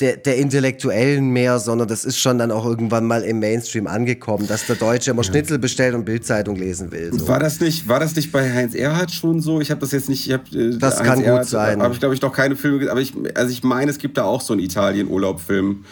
[0.00, 4.46] der, der Intellektuellen mehr, sondern das ist schon dann auch irgendwann mal im Mainstream angekommen,
[4.46, 7.12] dass der Deutsche immer Schnitzel bestellt und Bildzeitung lesen will.
[7.12, 7.26] So.
[7.26, 9.60] War das nicht, war das nicht bei Heinz Erhardt schon so?
[9.60, 11.82] Ich habe das jetzt nicht, ich hab, äh, Das Heinz kann gut Erhardt, sein.
[11.82, 14.24] Habe ich glaube ich noch keine Filme, aber ich, also ich meine, es gibt da
[14.24, 15.84] auch so einen Italien-Urlaub-Film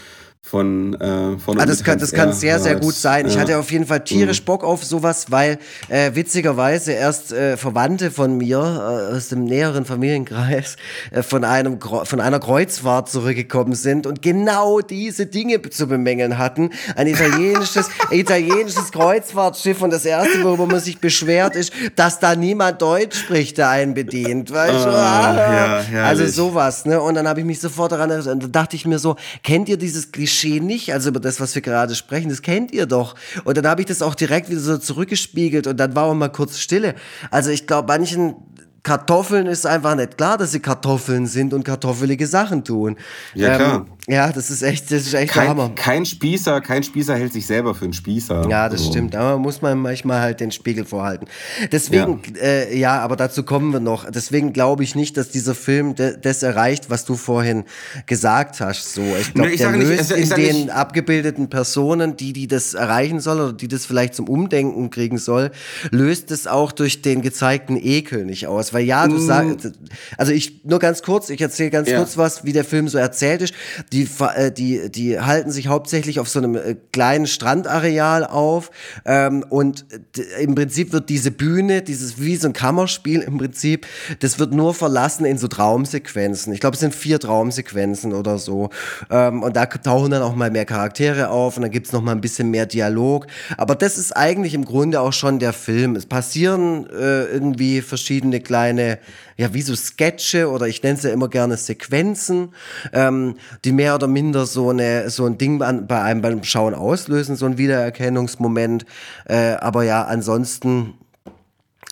[0.43, 3.27] von äh, von Ah, das kann, das kann sehr, sehr gut sein.
[3.27, 3.43] Ich Ja.
[3.43, 8.37] hatte auf jeden Fall tierisch Bock auf sowas, weil äh, witzigerweise erst äh, Verwandte von
[8.39, 10.77] mir äh, aus dem näheren Familienkreis
[11.11, 16.71] äh, von, einem, von einer Kreuzfahrt zurückgekommen sind und genau diese Dinge zu bemängeln hatten.
[16.97, 22.81] Ein italienisches, italienisches Kreuzfahrtschiff und das erste, worüber man sich beschwert, ist, dass da niemand
[22.83, 24.51] Deutsch spricht, der einen bedient.
[24.53, 24.91] Weißt du?
[24.91, 27.01] Ah, ja, also sowas, ne?
[27.01, 29.69] Und dann habe ich mich sofort daran erinnert, und da dachte ich mir so, kennt
[29.69, 30.30] ihr dieses Klischee
[30.61, 30.93] nicht?
[30.93, 33.15] Also über das, was wir gerade sprechen, das kennt ihr doch.
[33.45, 36.29] Und dann habe ich das auch direkt wieder so zurückgespiegelt und dann war auch mal
[36.29, 36.95] kurz Stille.
[37.31, 38.37] Also ich glaube, manchen
[38.83, 42.97] Kartoffeln ist einfach nicht klar, dass sie Kartoffeln sind und kartoffelige Sachen tun.
[43.35, 43.87] Ja, klar.
[44.11, 45.67] Ja, das ist echt, das ist echt der Hammer.
[45.69, 48.49] Kein, kein Spießer, kein Spießer hält sich selber für einen Spießer.
[48.49, 49.15] Ja, das Also, stimmt.
[49.15, 51.27] Aber muss man manchmal halt den Spiegel vorhalten.
[51.71, 54.11] Deswegen, ja, äh, ja aber dazu kommen wir noch.
[54.11, 57.65] Deswegen glaube ich nicht, dass dieser Film de das erreicht, was du vorhin
[58.07, 58.95] gesagt hast.
[58.95, 62.33] So, ich glaube, Nee, der sage nicht- löst also in den nicht- abgebildeten Personen, die,
[62.33, 65.51] die das erreichen soll oder die das vielleicht zum Umdenken kriegen soll,
[65.91, 68.75] löst es auch durch den gezeigten Ekel nicht aus.
[68.75, 69.71] Weil ja, du sagst,
[70.17, 71.93] also ich, nur ganz kurz, ich erzähle ganz Mm.
[71.93, 71.99] Ja.
[71.99, 73.55] kurz was, wie der Film so erzählt ist.
[73.93, 78.71] Die, ver- äh, die, die halten sich hauptsächlich auf so einem äh, kleinen Strandareal auf
[79.05, 79.85] ähm, und
[80.17, 83.87] d- im Prinzip wird diese Bühne, dieses wie so ein Kammerspiel im Prinzip,
[84.21, 86.53] das wird nur verlassen in so Traumsequenzen.
[86.53, 88.71] Ich glaube, es sind vier Traumsequenzen oder so.
[89.11, 92.13] Ähm, und da tauchen dann auch mal mehr Charaktere auf und dann gibt's noch mal
[92.13, 93.27] ein bisschen mehr Dialog.
[93.57, 95.97] Aber das ist eigentlich im Grunde auch schon der Film.
[95.97, 98.99] Es passieren äh, irgendwie verschiedene kleine,
[99.37, 102.55] ja, wie so Sketche oder ich nenne es ja immer gerne Sequenzen,
[102.93, 106.75] ähm, die mehr oder minder so, eine, so ein Ding an, bei einem beim Schauen
[106.75, 108.85] auslösen, so ein Wiedererkennungsmoment.
[109.25, 110.93] Äh, aber ja, ansonsten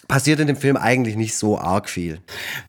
[0.06, 2.18] passiert in dem Film eigentlich nicht so arg viel.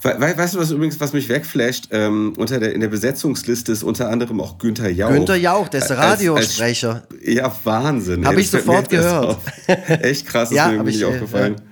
[0.03, 1.89] We we weißt du, was übrigens, was mich wegflasht?
[1.91, 5.11] Ähm, unter der, in der Besetzungsliste ist unter anderem auch Günther Jauch.
[5.11, 7.03] Günther Jauch, der ist Radiosprecher.
[7.21, 8.25] ja, Wahnsinn.
[8.25, 9.37] Hab ey, ich sofort gehört.
[9.67, 11.55] Echt krass, ist Ja, mir nicht äh, aufgefallen.
[11.57, 11.68] Ja.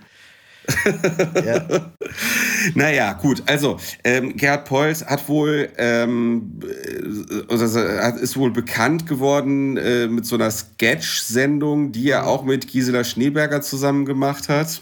[2.76, 3.44] Naja, gut.
[3.46, 10.36] Also, ähm, Gerhard Pols hat wohl, ähm, äh, ist wohl bekannt geworden äh, mit so
[10.36, 14.82] einer Sketch-Sendung, die er auch mit Gisela Schneeberger zusammen gemacht hat.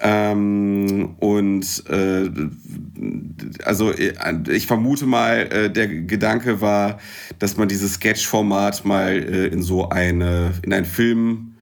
[0.00, 2.28] Ähm, und äh,
[3.64, 4.12] also äh,
[4.50, 6.98] ich vermute mal, äh, der Gedanke war,
[7.38, 11.54] dass man dieses Sketch-Format mal äh, in so eine, in ein Filmkorsett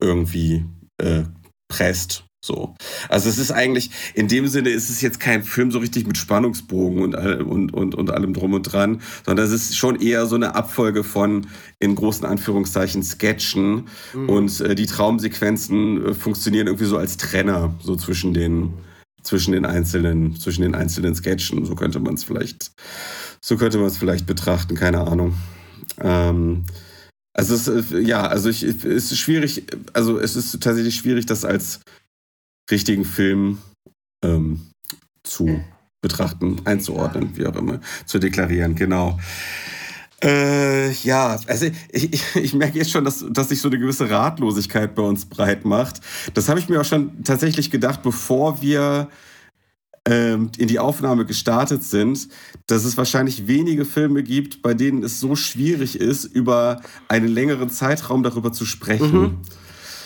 [0.00, 0.64] irgendwie
[1.00, 1.22] äh,
[1.70, 2.24] presst.
[2.42, 2.74] So.
[3.10, 6.16] Also es ist eigentlich, in dem Sinne ist es jetzt kein Film so richtig mit
[6.16, 10.36] Spannungsbogen und, und, und, und allem drum und dran, sondern es ist schon eher so
[10.36, 11.48] eine Abfolge von
[11.80, 13.88] in großen Anführungszeichen Sketchen
[14.26, 18.72] und äh, die Traumsequenzen äh, funktionieren irgendwie so als Trenner, so zwischen den,
[19.22, 21.66] zwischen den einzelnen, zwischen den einzelnen Sketchen.
[21.66, 22.72] So könnte man es vielleicht,
[23.42, 25.34] so könnte man es vielleicht betrachten, keine Ahnung.
[26.00, 26.64] Ähm,
[27.32, 31.26] also es, ist, äh, ja, also ich, es ist schwierig, also es ist tatsächlich schwierig,
[31.26, 31.80] das als
[32.70, 33.58] richtigen Film
[34.24, 34.70] ähm,
[35.22, 35.62] zu
[36.02, 39.18] betrachten, einzuordnen, wie auch immer, zu deklarieren, genau.
[40.22, 44.10] Äh, ja, also ich, ich, ich merke jetzt schon, dass, dass sich so eine gewisse
[44.10, 46.00] Ratlosigkeit bei uns breit macht.
[46.34, 49.08] Das habe ich mir auch schon tatsächlich gedacht, bevor wir
[50.08, 52.28] ähm, in die Aufnahme gestartet sind,
[52.66, 57.70] dass es wahrscheinlich wenige Filme gibt, bei denen es so schwierig ist, über einen längeren
[57.70, 59.40] Zeitraum darüber zu sprechen.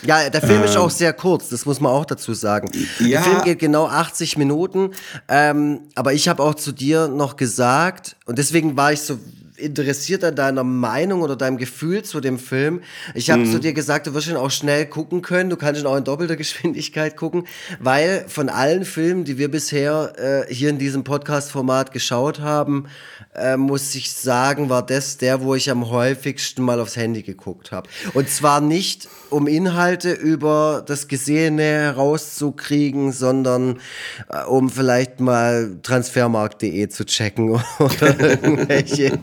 [0.07, 2.71] Ja, der Film ist auch sehr kurz, das muss man auch dazu sagen.
[2.75, 3.07] Ähm.
[3.07, 3.23] ja.
[3.23, 4.91] Der Film geht genau 80 Minuten,
[5.29, 9.19] ähm, aber ich habe auch zu dir noch gesagt, und deswegen war ich so
[9.57, 12.81] interessiert an deiner Meinung oder deinem Gefühl zu dem Film.
[13.15, 13.53] Ich habe Mhm.
[13.53, 16.05] zu dir gesagt, du wirst ihn auch schnell gucken können, du kannst ihn auch in
[16.05, 17.47] doppelter Geschwindigkeit gucken,
[17.79, 22.87] weil von allen Filmen, die wir bisher äh, hier in diesem Podcast-Format geschaut haben,
[23.35, 27.73] äh, muss ich sagen, war das der, wo ich am häufigsten mal aufs Handy geguckt
[27.73, 27.89] habe.
[28.15, 33.81] Und zwar nicht, um Inhalte über das Gesehene herauszukriegen, sondern
[34.29, 39.19] äh, um vielleicht mal transfermarkt.de zu checken oder irgendwelche,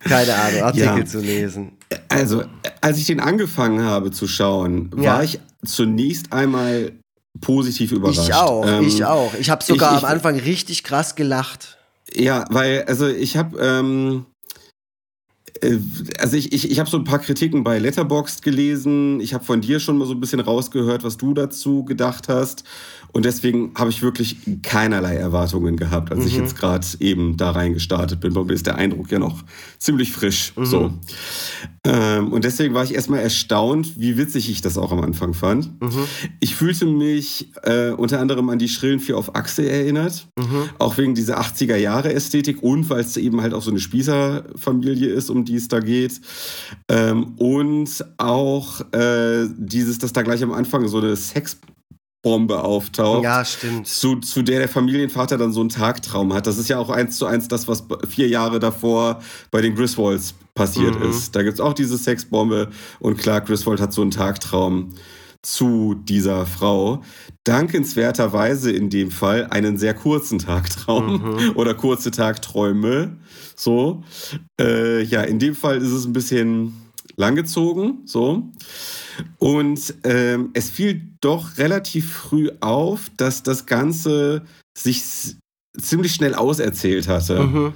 [0.00, 1.04] keine Ahnung, Artikel Ja.
[1.06, 1.72] zu lesen.
[2.08, 2.44] Also,
[2.80, 5.14] als ich den angefangen habe zu schauen, Ja.
[5.14, 6.92] war ich zunächst einmal
[7.40, 8.20] positiv überrascht.
[8.28, 9.32] Ich auch, Ähm, ich auch.
[9.38, 11.78] Ich habe sogar ich- ich- am Anfang richtig krass gelacht.
[12.14, 14.26] Ja, weil, also ich habe, ähm,
[15.60, 15.78] äh,
[16.18, 19.20] also ich, ich, ich habe so ein paar Kritiken bei Letterboxd gelesen.
[19.20, 22.64] Ich habe von dir schon mal so ein bisschen rausgehört, was du dazu gedacht hast.
[23.16, 28.20] Und deswegen habe ich wirklich keinerlei Erwartungen gehabt, als ich jetzt gerade eben da reingestartet
[28.20, 28.34] bin.
[28.34, 29.42] Bei mir ist der Eindruck ja noch
[29.78, 30.52] ziemlich frisch.
[30.54, 30.92] So.
[31.84, 35.70] Ähm, und deswegen war ich erstmal erstaunt, wie witzig ich das auch am Anfang fand.
[36.40, 40.28] Ich fühlte mich äh, unter anderem an die Schrillen vier auf Achse erinnert.
[40.78, 45.46] Auch wegen dieser 80er-Jahre-Ästhetik und weil es eben halt auch so eine Spießerfamilie ist, um
[45.46, 46.20] die es da geht.
[46.90, 51.16] Ähm, und auch äh, dieses, dass da gleich am Anfang so eine
[52.22, 53.86] Sexbombe auftaucht Ja, stimmt.
[53.86, 56.46] zu, zu der der Familienvater dann so einen Tagtraum hat.
[56.46, 60.34] Das ist ja auch eins zu eins das, was vier Jahre davor bei den Griswolds
[60.54, 61.36] passiert ist.
[61.36, 64.94] Da gibt es auch diese Sexbombe und klar, Griswold hat so einen Tagtraum
[65.42, 67.02] zu dieser Frau.
[67.44, 73.18] Dankenswerterweise in dem Fall einen sehr kurzen Tagtraum oder kurze Tagträume.
[73.54, 74.02] So.
[74.60, 76.72] Äh, ja, in dem Fall ist es ein bisschen
[77.16, 78.50] langgezogen, so.
[79.38, 84.42] Und ähm, es fiel doch relativ früh auf, dass das Ganze
[84.76, 85.02] sich
[85.78, 87.42] ziemlich schnell auserzählt hatte.
[87.42, 87.72] Mhm.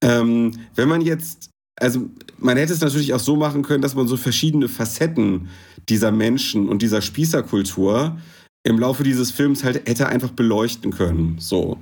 [0.00, 1.50] Ähm, wenn man jetzt,
[1.80, 2.08] also
[2.38, 5.48] man hätte es natürlich auch so machen können, dass man so verschiedene Facetten
[5.88, 8.18] dieser Menschen und dieser Spießerkultur
[8.64, 11.36] im Laufe dieses Films halt hätte einfach beleuchten können.
[11.38, 11.78] So.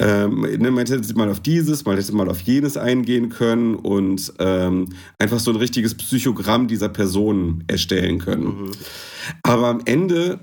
[0.00, 4.32] Ähm, ne, man hätte mal auf dieses, man hätte mal auf jenes eingehen können und
[4.40, 4.88] ähm,
[5.18, 8.44] einfach so ein richtiges Psychogramm dieser Person erstellen können.
[8.44, 8.72] Mhm.
[9.42, 10.40] Aber am Ende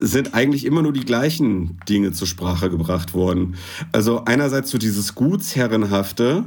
[0.00, 3.56] sind eigentlich immer nur die gleichen Dinge zur Sprache gebracht worden.
[3.92, 6.44] Also einerseits so dieses Gutsherrenhafte,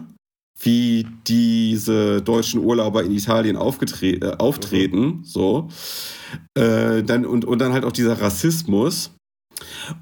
[0.60, 5.24] wie diese deutschen Urlauber in Italien äh, auftreten, mhm.
[5.24, 5.70] so.
[6.56, 9.12] Äh, dann, und, und dann halt auch dieser Rassismus.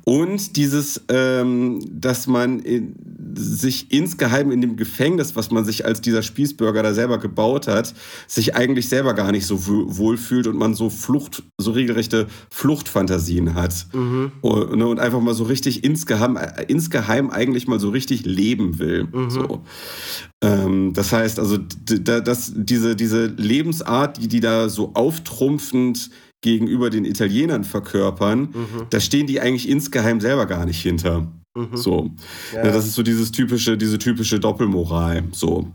[0.03, 2.95] Und dieses, ähm, dass man in,
[3.35, 7.93] sich insgeheim in dem Gefängnis, was man sich als dieser Spießbürger da selber gebaut hat,
[8.27, 13.53] sich eigentlich selber gar nicht so wohl fühlt und man so Flucht, so regelrechte Fluchtfantasien
[13.53, 13.87] hat.
[13.93, 14.31] Mhm.
[14.41, 16.37] Und, ne, und, einfach mal so richtig insgeheim,
[16.67, 19.07] insgeheim eigentlich mal so richtig leben will.
[19.11, 19.29] Mhm.
[19.29, 19.63] So.
[20.41, 26.09] Ähm, das heißt also, dass diese, diese Lebensart, die die da so auftrumpfend
[26.45, 28.85] gegenüber den Italienern verkörpern, mhm.
[28.91, 31.27] da stehen die eigentlich insgeheim selber gar nicht hinter.
[31.55, 31.75] Mhm.
[31.75, 32.11] So.
[32.53, 32.63] Ja.
[32.63, 35.23] das ist so dieses typische, diese typische Doppelmoral.
[35.31, 35.67] So.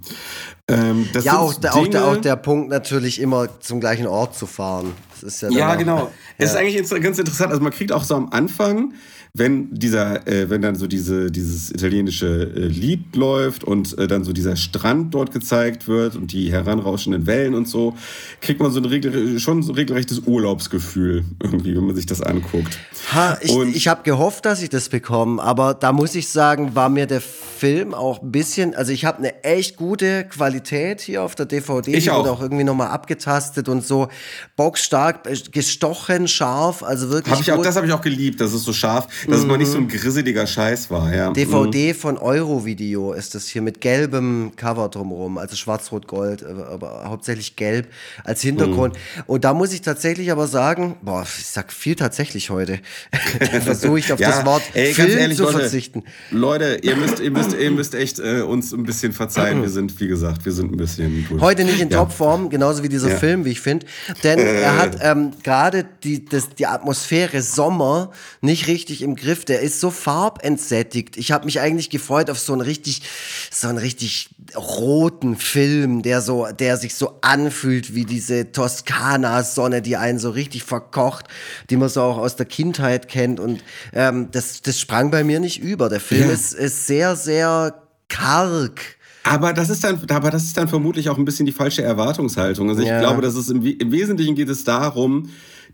[0.69, 4.47] Ähm, ja, auch der, auch, der, auch der Punkt natürlich immer zum gleichen Ort zu
[4.47, 4.93] fahren.
[5.11, 5.99] Das ist ja, ja genau.
[5.99, 6.11] Ja.
[6.39, 7.51] Es ist eigentlich ganz interessant.
[7.51, 8.93] Also man kriegt auch so am Anfang
[9.33, 14.25] wenn dieser, äh, wenn dann so diese, dieses italienische äh, Lied läuft und äh, dann
[14.25, 17.95] so dieser Strand dort gezeigt wird und die heranrauschenden Wellen und so,
[18.41, 22.21] kriegt man so ein regel schon so ein regelrechtes Urlaubsgefühl irgendwie, wenn man sich das
[22.21, 22.79] anguckt.
[23.13, 26.89] Ha, ich, ich habe gehofft, dass ich das bekomme, aber da muss ich sagen, war
[26.89, 31.35] mir der Film auch ein bisschen, also ich habe eine echt gute Qualität hier auf
[31.37, 32.27] der DVD, ich auch.
[32.27, 34.09] auch irgendwie nochmal abgetastet und so
[34.57, 37.35] boxstark, äh, gestochen, scharf, also wirklich.
[37.35, 39.43] Hab ich auch, das habe ich auch geliebt, dass es so scharf dass mhm.
[39.43, 39.89] es mal nicht so ein mhm.
[39.89, 41.33] grisseliger Scheiß war, ja.
[41.33, 41.97] DVD mhm.
[41.97, 47.89] von Eurovideo ist das hier mit gelbem Cover drumherum, also schwarz-rot-gold, aber hauptsächlich gelb
[48.25, 48.95] als Hintergrund.
[48.95, 49.23] Mhm.
[49.27, 52.81] Und da muss ich tatsächlich aber sagen, boah, ich sag viel tatsächlich heute.
[53.63, 56.05] Versuche ich auf ja, das Wort ey, Film ehrlich, zu Leute, verzichten.
[56.31, 59.63] Leute, ihr müsst, ihr müsst, ihr müsst echt äh, uns ein bisschen verzeihen.
[59.63, 61.41] Wir sind, wie gesagt, wir sind ein bisschen durch.
[61.41, 61.99] Heute nicht in ja.
[61.99, 63.17] Topform, genauso wie dieser ja.
[63.17, 63.87] Film, wie ich finde.
[64.23, 64.61] Denn äh.
[64.61, 68.11] er hat ähm, gerade die, die Atmosphäre Sommer
[68.41, 69.45] nicht richtig im im Griff.
[69.45, 71.17] Der ist so farbentsättigt.
[71.17, 73.03] Ich habe mich eigentlich gefreut auf so einen richtig,
[73.51, 79.97] so einen richtig roten Film, der so, der sich so anfühlt wie diese Toskana-Sonne, die
[79.97, 81.27] einen so richtig verkocht,
[81.69, 83.41] die man so auch aus der Kindheit kennt.
[83.41, 85.89] Und ähm, das, das sprang bei mir nicht über.
[85.89, 86.35] Der Film ja.
[86.35, 88.81] ist, ist sehr, sehr karg.
[89.25, 92.71] Aber das ist dann, aber das ist dann vermutlich auch ein bisschen die falsche Erwartungshaltung.
[92.71, 93.01] Also ich ja.
[93.01, 95.31] glaube, dass es im, im Wesentlichen geht es darum,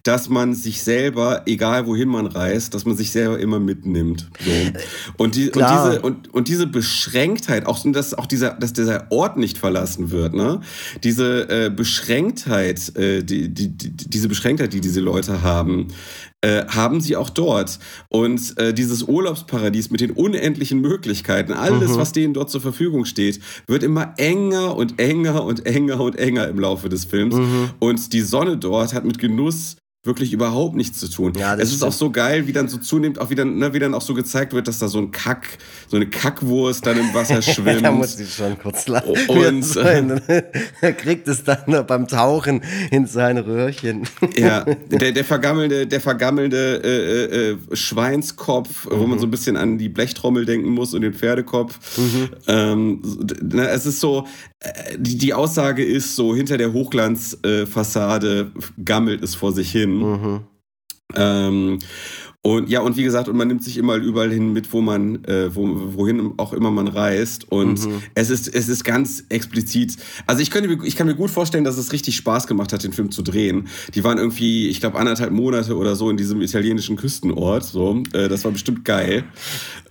[0.07, 4.29] dass man sich selber, egal wohin man reist, dass man sich selber immer mitnimmt.
[4.45, 4.51] So.
[5.17, 9.37] Und, die, und, diese, und, und diese Beschränktheit, auch dass auch dieser, dass dieser Ort
[9.37, 10.61] nicht verlassen wird, ne?
[11.03, 15.89] Diese äh, Beschränktheit, äh, die, die, die, diese Beschränktheit, die diese Leute haben,
[16.43, 17.79] äh, haben sie auch dort.
[18.09, 21.97] Und äh, dieses Urlaubsparadies mit den unendlichen Möglichkeiten, alles, mhm.
[21.97, 26.47] was denen dort zur Verfügung steht, wird immer enger und enger und enger und enger
[26.49, 27.35] im Laufe des Films.
[27.35, 27.71] Mhm.
[27.81, 29.77] Und die Sonne dort hat mit Genuss
[30.07, 31.33] wirklich überhaupt nichts zu tun.
[31.39, 33.95] Ja, es ist auch so geil, wie dann so zunehmend auch wieder, ne, wie dann
[33.95, 37.43] auch so gezeigt wird, dass da so ein Kack, so eine Kackwurst dann im Wasser
[37.43, 37.85] schwimmt.
[37.85, 39.15] da muss ich schon kurz lachen.
[39.29, 39.81] Und so,
[40.81, 44.09] er kriegt es dann beim Tauchen in sein Röhrchen.
[44.37, 48.99] ja, der, der vergammelnde, der vergammelnde äh, äh, Schweinskopf, mhm.
[48.99, 51.99] wo man so ein bisschen an die Blechtrommel denken muss und den Pferdekopf.
[51.99, 52.29] Mhm.
[52.47, 53.03] Ähm,
[53.43, 54.56] na, es ist so, äh,
[54.97, 59.99] die, die Aussage ist so, hinter der Hochglanzfassade äh, gammelt es vor sich hin.
[59.99, 60.41] Mhm.
[61.15, 61.79] Ähm,
[62.43, 65.25] und ja, und wie gesagt, und man nimmt sich immer überall hin mit, wo man,
[65.25, 67.51] äh, wo, wohin auch immer man reist.
[67.51, 68.03] Und mhm.
[68.15, 69.97] es ist, es ist ganz explizit.
[70.29, 72.93] Also ich könnte, ich kann mir gut vorstellen, dass es richtig Spaß gemacht hat, den
[72.93, 73.67] Film zu drehen.
[73.95, 77.65] Die waren irgendwie, ich glaube, anderthalb Monate oder so in diesem italienischen Küstenort.
[77.65, 79.25] So, äh, das war bestimmt geil.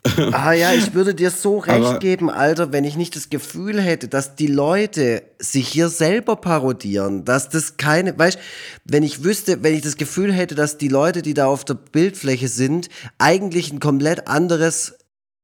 [0.31, 3.81] Ah ja, ich würde dir so recht Aber geben, Alter, wenn ich nicht das Gefühl
[3.81, 8.37] hätte, dass die Leute sich hier selber parodieren, dass das keine, weißt,
[8.85, 11.75] wenn ich wüsste, wenn ich das Gefühl hätte, dass die Leute, die da auf der
[11.75, 14.95] Bildfläche sind, eigentlich ein komplett anderes,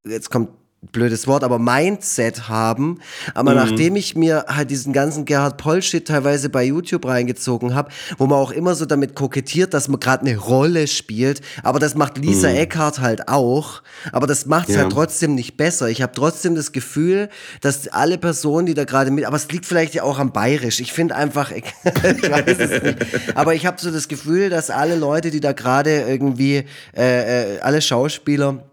[0.06, 0.50] jetzt kommt
[0.92, 3.00] blödes Wort, aber Mindset haben.
[3.36, 3.58] Aber mhm.
[3.58, 8.40] nachdem ich mir halt diesen ganzen Gerhard Poll-Shit teilweise bei YouTube reingezogen habe, wo man
[8.40, 12.50] auch immer so damit kokettiert, dass man gerade eine Rolle spielt, aber das macht Lisa
[12.50, 12.56] mhm.
[12.56, 14.82] Eckhart halt auch, aber das macht es ja.
[14.82, 15.88] halt trotzdem nicht besser.
[15.88, 17.30] Ich habe trotzdem das Gefühl,
[17.62, 20.80] dass alle Personen, die da gerade mit, aber es liegt vielleicht ja auch am Bayerisch.
[20.80, 22.98] Ich finde einfach, ich weiß es nicht,
[23.36, 26.66] aber ich habe so das Gefühl, dass alle Leute, die da gerade irgendwie,
[26.98, 28.64] äh, äh, alle Schauspieler,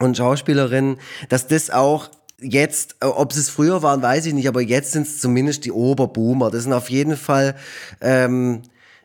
[0.00, 0.98] und Schauspielerinnen,
[1.28, 5.06] dass das auch jetzt, äh, ob es früher waren, weiß ich nicht, aber jetzt sind
[5.06, 6.50] es zumindest die Oberboomer.
[6.50, 7.54] Das sind auf jeden Fall,
[8.00, 8.62] ähm,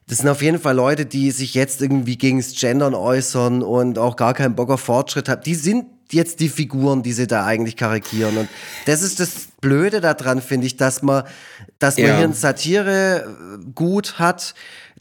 [0.07, 3.97] das sind auf jeden Fall Leute, die sich jetzt irgendwie gegen das Gendern äußern und
[3.97, 5.41] auch gar keinen Bock auf Fortschritt haben.
[5.43, 8.37] Die sind jetzt die Figuren, die sie da eigentlich karikieren.
[8.37, 8.49] Und
[8.85, 11.23] das ist das Blöde daran, finde ich, dass man,
[11.79, 12.17] dass man ja.
[12.17, 13.35] hier ein Satire
[13.73, 14.53] gut hat,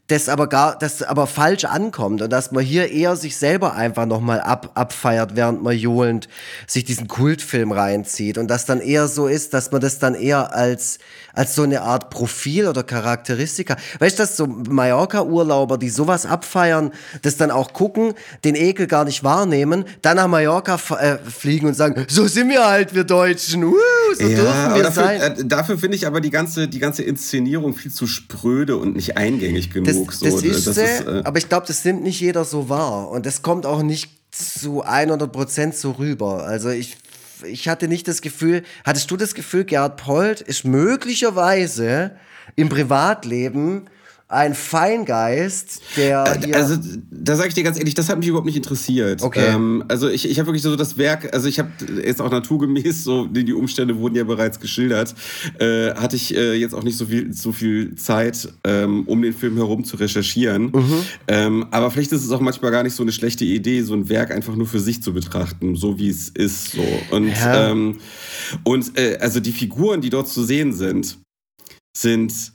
[0.07, 4.05] das aber gar, das aber falsch ankommt und dass man hier eher sich selber einfach
[4.05, 6.29] nochmal ab, abfeiert, während man johlend
[6.67, 10.53] sich diesen Kultfilm reinzieht und das dann eher so ist, dass man das dann eher
[10.53, 10.99] als,
[11.33, 16.91] als so eine Art Profil oder Charakteristika, weißt du, dass so Mallorca-Urlauber, die sowas abfeiern,
[17.23, 21.73] das dann auch gucken, den Ekel gar nicht wahrnehmen, dann nach Mallorca äh, fliegen und
[21.73, 23.73] sagen, so sind wir halt, wir Deutschen, uh,
[24.15, 25.21] so ja, dürfen wir dafür, sein.
[25.21, 29.17] Äh, dafür finde ich aber die ganze, die ganze Inszenierung viel zu spröde und nicht
[29.17, 29.87] eingängig genug.
[29.87, 30.11] Das genug.
[30.11, 30.45] Das, so.
[30.45, 33.09] ist, das ist äh aber ich glaube, das nimmt nicht jeder so wahr.
[33.09, 36.45] Und das kommt auch nicht zu 100 Prozent so rüber.
[36.45, 36.97] Also ich,
[37.43, 42.11] ich hatte nicht das Gefühl, hattest du das Gefühl, Gerhard Polt ist möglicherweise
[42.55, 43.87] im Privatleben
[44.27, 46.41] ein Feingeist, der.
[46.43, 46.77] Äh, also,
[47.11, 49.21] da sage ich dir ganz ehrlich, das hat mich überhaupt nicht interessiert.
[49.21, 49.53] Okay.
[49.53, 51.69] Ähm, also, ich, ich habe wirklich so das Werk, also ich habe
[52.03, 55.13] jetzt auch naturgemäß, so die Umstände wurden ja bereits geschildert,
[55.59, 59.33] äh, hatte ich äh, jetzt auch nicht so viel, so viel Zeit, ähm, um den
[59.33, 60.71] Film herum zu recherchieren.
[60.71, 61.03] Mhm.
[61.27, 64.09] Ähm, aber vielleicht ist es auch manchmal gar nicht so eine schlechte Idee, so ein
[64.09, 66.71] Werk einfach nur für sich zu betrachten, so wie es ist.
[66.71, 66.83] So.
[67.11, 67.69] Und, ja.
[67.69, 67.99] ähm,
[68.63, 71.19] und äh, also die Figuren, die dort zu sehen sind,
[71.95, 72.54] sind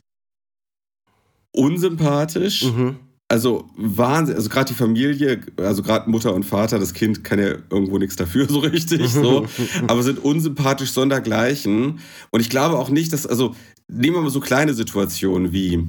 [1.52, 2.64] unsympathisch.
[2.64, 2.96] Mhm.
[3.28, 7.54] Also Wahnsinn, also gerade die Familie, also gerade Mutter und Vater, das Kind kann ja
[7.70, 9.46] irgendwo nichts dafür so richtig, so,
[9.86, 12.00] aber sind unsympathisch sondergleichen.
[12.30, 13.54] Und ich glaube auch nicht, dass, also
[13.86, 15.86] nehmen wir mal so kleine Situationen wie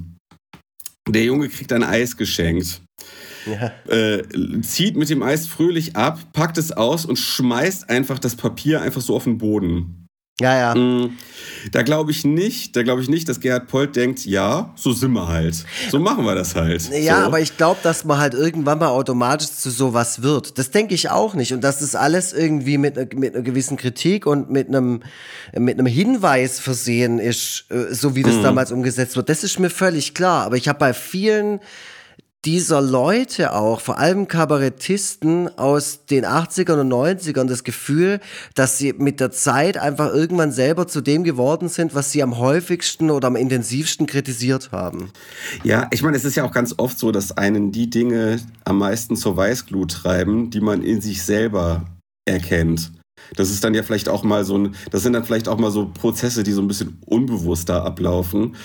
[1.07, 2.81] der Junge kriegt ein Eis geschenkt.
[3.47, 3.71] Ja.
[3.87, 4.23] Äh,
[4.61, 9.01] zieht mit dem Eis fröhlich ab, packt es aus und schmeißt einfach das Papier einfach
[9.01, 10.07] so auf den Boden.
[10.41, 10.75] Ja, ja.
[10.75, 11.17] Mm,
[11.71, 15.11] da glaube ich nicht, da glaube ich nicht, dass Gerhard Polt denkt, ja, so sind
[15.13, 15.65] wir halt.
[15.89, 16.89] So machen wir das halt.
[16.89, 17.25] Ja, so.
[17.27, 20.57] aber ich glaube, dass man halt irgendwann mal automatisch zu sowas wird.
[20.57, 21.53] Das denke ich auch nicht.
[21.53, 25.03] Und dass das alles irgendwie mit, mit einer gewissen Kritik und mit einem,
[25.57, 28.43] mit einem Hinweis versehen ist, äh, so wie das mhm.
[28.43, 29.29] damals umgesetzt wird.
[29.29, 30.45] Das ist mir völlig klar.
[30.45, 31.59] Aber ich habe bei vielen
[32.45, 38.19] dieser Leute auch, vor allem Kabarettisten aus den 80ern und 90ern, das Gefühl,
[38.55, 42.39] dass sie mit der Zeit einfach irgendwann selber zu dem geworden sind, was sie am
[42.39, 45.11] häufigsten oder am intensivsten kritisiert haben.
[45.63, 48.79] Ja, ich meine, es ist ja auch ganz oft so, dass einen die Dinge am
[48.79, 51.85] meisten zur Weißglut treiben, die man in sich selber
[52.25, 52.91] erkennt.
[53.35, 55.69] Das ist dann ja vielleicht auch mal so ein, das sind dann vielleicht auch mal
[55.69, 58.55] so Prozesse, die so ein bisschen unbewusster ablaufen.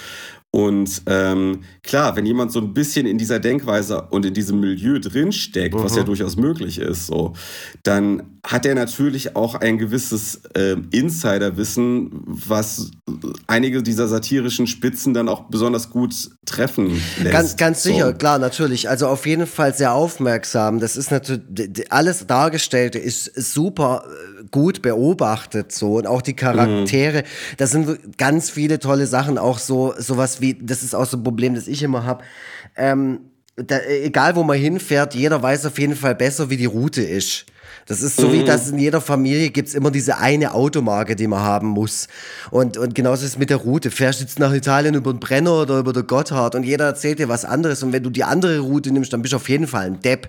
[0.56, 4.98] Und ähm, klar, wenn jemand so ein bisschen in dieser Denkweise und in diesem Milieu
[4.98, 5.82] drinsteckt, mhm.
[5.82, 6.06] was ja mhm.
[6.06, 7.34] durchaus möglich ist, so,
[7.82, 12.90] dann hat er natürlich auch ein gewisses äh, Insiderwissen, was
[13.48, 16.14] einige dieser satirischen Spitzen dann auch besonders gut
[16.46, 17.32] treffen lässt.
[17.32, 18.14] Ganz, ganz sicher, so.
[18.14, 18.88] klar, natürlich.
[18.88, 20.80] Also auf jeden Fall sehr aufmerksam.
[20.80, 25.96] Das ist natürlich, alles Dargestellte ist super äh, gut beobachtet, so.
[25.96, 27.56] Und auch die Charaktere, mhm.
[27.58, 31.22] da sind ganz viele tolle Sachen, auch so, sowas wie, das ist auch so ein
[31.22, 32.24] Problem, das ich immer habe.
[32.76, 33.20] Ähm,
[33.56, 37.46] da, egal wo man hinfährt, jeder weiß auf jeden Fall besser, wie die Route ist.
[37.86, 38.32] Das ist so mhm.
[38.32, 42.08] wie, dass in jeder Familie gibt's immer diese eine Automarke, die man haben muss.
[42.50, 43.92] Und, und genauso ist es mit der Route.
[43.92, 47.20] Fährst du jetzt nach Italien über den Brenner oder über den Gotthard und jeder erzählt
[47.20, 47.84] dir was anderes.
[47.84, 50.28] Und wenn du die andere Route nimmst, dann bist du auf jeden Fall ein Depp.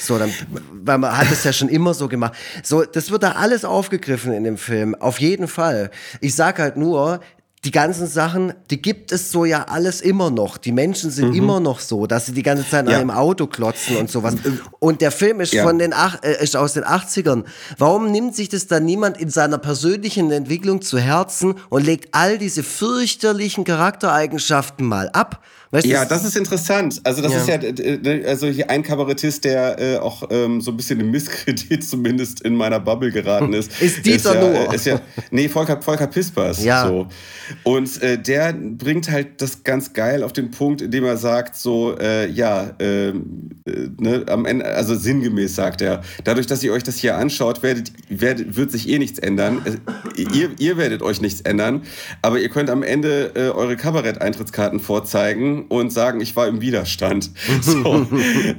[0.00, 0.30] So, dann,
[0.72, 2.34] weil man hat es ja schon immer so gemacht.
[2.62, 4.94] So, das wird da alles aufgegriffen in dem Film.
[4.94, 5.90] Auf jeden Fall.
[6.20, 7.20] Ich sag halt nur,
[7.64, 10.58] die ganzen Sachen, die gibt es so ja alles immer noch.
[10.58, 11.34] Die Menschen sind mhm.
[11.34, 12.96] immer noch so, dass sie die ganze Zeit ja.
[12.96, 14.34] an einem Auto klotzen und sowas.
[14.80, 15.64] Und der Film ist ja.
[15.64, 17.44] von den Ach äh, ist aus den 80ern.
[17.78, 22.36] Warum nimmt sich das dann niemand in seiner persönlichen Entwicklung zu Herzen und legt all
[22.36, 25.42] diese fürchterlichen Charaktereigenschaften mal ab?
[25.74, 27.00] Weißt, ja, das, das ist interessant.
[27.02, 27.38] Also das ja.
[27.40, 31.82] ist ja also hier ein Kabarettist, der äh, auch ähm, so ein bisschen im Misskredit
[31.88, 33.72] zumindest in meiner Bubble geraten ist.
[33.80, 35.00] ist Dieter ist ja, Ist ja,
[35.32, 36.62] nee, Volker, Volker Pispers.
[36.62, 36.86] Ja.
[36.86, 37.08] So.
[37.64, 41.98] Und äh, der bringt halt das ganz geil auf den Punkt, indem er sagt so,
[41.98, 46.84] äh, ja, ähm, äh, ne, am Ende, also sinngemäß sagt er, dadurch, dass ihr euch
[46.84, 49.60] das hier anschaut, werdet, werdet, wird sich eh nichts ändern.
[50.16, 51.82] ihr, ihr werdet euch nichts ändern,
[52.22, 57.30] aber ihr könnt am Ende äh, eure Kabarett-Eintrittskarten vorzeigen und sagen, ich war im Widerstand.
[57.60, 58.06] So,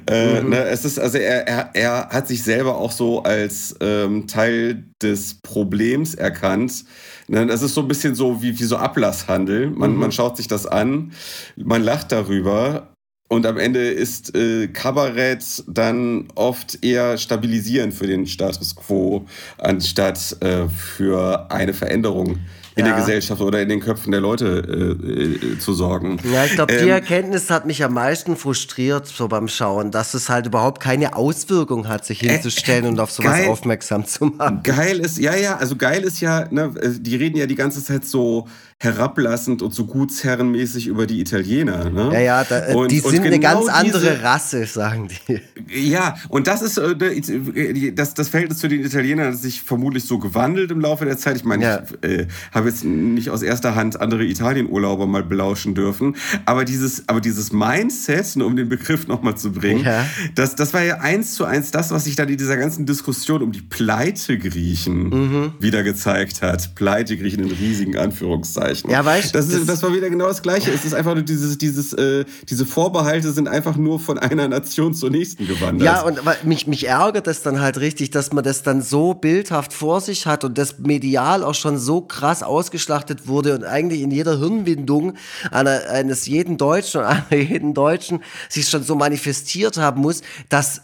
[0.07, 4.27] äh, ne, es ist, also er, er, er hat sich selber auch so als ähm,
[4.27, 6.85] Teil des Problems erkannt.
[7.27, 9.69] Ne, das ist so ein bisschen so wie, wie so Ablasshandel.
[9.69, 9.99] Man, mhm.
[9.99, 11.11] man schaut sich das an,
[11.55, 12.95] man lacht darüber,
[13.27, 19.25] und am Ende ist äh, Kabarett dann oft eher stabilisierend für den Status quo,
[19.57, 22.39] anstatt äh, für eine Veränderung
[22.75, 22.91] in ja.
[22.91, 26.19] der Gesellschaft oder in den Köpfen der Leute äh, äh, zu sorgen.
[26.31, 30.13] Ja, ich glaube, die ähm, Erkenntnis hat mich am meisten frustriert so beim Schauen, dass
[30.13, 34.05] es halt überhaupt keine Auswirkung hat, sich äh, hinzustellen äh, und auf sowas geil, aufmerksam
[34.05, 34.61] zu machen.
[34.63, 38.05] Geil ist, ja, ja, also geil ist ja, ne, die reden ja die ganze Zeit
[38.05, 38.47] so
[38.77, 41.89] herablassend und so gutsherrenmäßig über die Italiener.
[41.89, 42.09] Ne?
[42.11, 45.39] Ja, ja, da, und, die sind genau eine ganz andere diese, Rasse, sagen die.
[45.89, 50.19] Ja, und das ist äh, das, das Verhältnis zu den Italienern hat sich vermutlich so
[50.19, 51.37] gewandelt im Laufe der Zeit.
[51.37, 51.83] Ich meine, ja.
[52.01, 57.07] ich äh, habe jetzt nicht aus erster Hand andere Italienurlauber mal belauschen dürfen, aber dieses,
[57.07, 60.05] aber dieses Mindset, um den Begriff nochmal zu bringen, ja.
[60.35, 63.41] das, das war ja eins zu eins das, was sich dann in dieser ganzen Diskussion
[63.41, 65.53] um die Pleite-Griechen mhm.
[65.59, 66.75] wieder gezeigt hat.
[66.75, 68.64] Pleite-Griechen in riesigen Anführungszeichen.
[68.65, 68.89] Anführungszeichen.
[68.89, 70.71] Ja, weißt das, das, das war wieder genau das Gleiche.
[70.71, 74.93] Es ist einfach nur dieses, dieses, äh, diese Vorbehalte sind einfach nur von einer Nation
[74.93, 75.85] zur nächsten gewandert.
[75.85, 79.73] Ja, und mich, mich ärgert es dann halt richtig, dass man das dann so bildhaft
[79.73, 84.11] vor sich hat und das medial auch schon so krass ausgeschlachtet wurde und eigentlich in
[84.11, 85.13] jeder Hirnwindung
[85.51, 90.81] einer, eines jeden Deutschen und einer jeden Deutschen sich schon so manifestiert haben muss, dass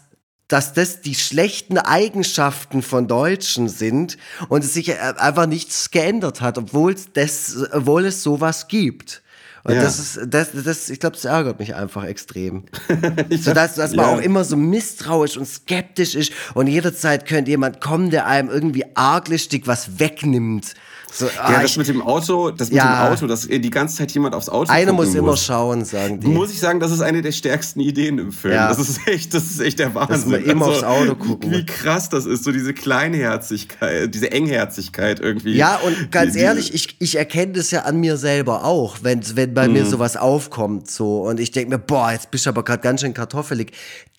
[0.52, 4.18] dass das die schlechten Eigenschaften von Deutschen sind
[4.50, 9.22] und es sich äh, einfach nichts geändert hat, obwohl es, obwohl es sowas gibt.
[9.64, 9.82] Und ja.
[9.82, 12.64] das ist, das, das, ich glaube, das ärgert mich einfach extrem.
[13.30, 14.14] so dass, dass man ja.
[14.14, 18.84] auch immer so misstrauisch und skeptisch ist und jederzeit könnte jemand kommen, der einem irgendwie
[18.94, 20.74] arglistig was wegnimmt.
[21.14, 23.96] So, ah, ja, das mit dem Auto, das mit ja, dem Auto, dass die ganze
[23.96, 26.26] Zeit jemand aufs Auto Einer muss immer schauen, sagen die.
[26.26, 28.54] Muss ich sagen, das ist eine der stärksten Ideen im Film.
[28.54, 28.68] Ja.
[28.68, 30.14] Das ist echt, das ist echt der Wahnsinn.
[30.14, 31.50] Dass man immer also, aufs Auto gucken.
[31.50, 35.54] Wie krass das ist, so diese Kleinherzigkeit, diese Engherzigkeit irgendwie.
[35.54, 39.20] Ja, und ganz die, ehrlich, ich, ich erkenne das ja an mir selber auch, wenn,
[39.36, 39.74] wenn bei mhm.
[39.74, 41.22] mir sowas aufkommt, so.
[41.28, 43.72] Und ich denke mir, boah, jetzt bist du aber gerade ganz schön kartoffelig.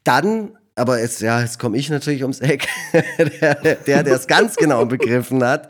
[0.04, 2.68] Dann aber jetzt, ja, jetzt komme ich natürlich ums Eck,
[3.48, 5.70] der, der es ganz genau begriffen hat.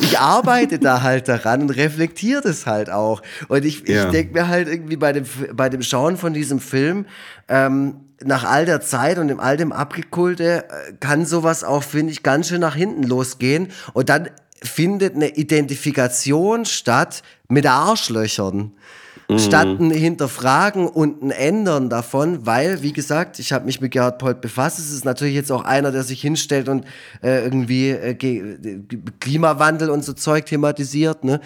[0.00, 3.22] Ich arbeite da halt daran und reflektiere das halt auch.
[3.48, 4.04] Und ich, ja.
[4.04, 5.24] ich denke mir halt irgendwie bei dem,
[5.54, 7.06] bei dem Schauen von diesem Film,
[7.48, 12.12] ähm, nach all der Zeit und dem all dem Abgekulte, äh, kann sowas auch, finde
[12.12, 13.68] ich, ganz schön nach hinten losgehen.
[13.94, 14.28] Und dann
[14.62, 18.72] findet eine Identifikation statt mit Arschlöchern
[19.28, 19.38] mhm.
[19.38, 24.18] statt ein Hinterfragen und ein Ändern davon, weil, wie gesagt, ich habe mich mit Gerhard
[24.18, 24.78] Polt befasst.
[24.78, 26.84] Es ist natürlich jetzt auch einer, der sich hinstellt und
[27.22, 28.14] äh, irgendwie äh,
[29.20, 31.24] Klimawandel und so Zeug thematisiert.
[31.24, 31.40] Ne?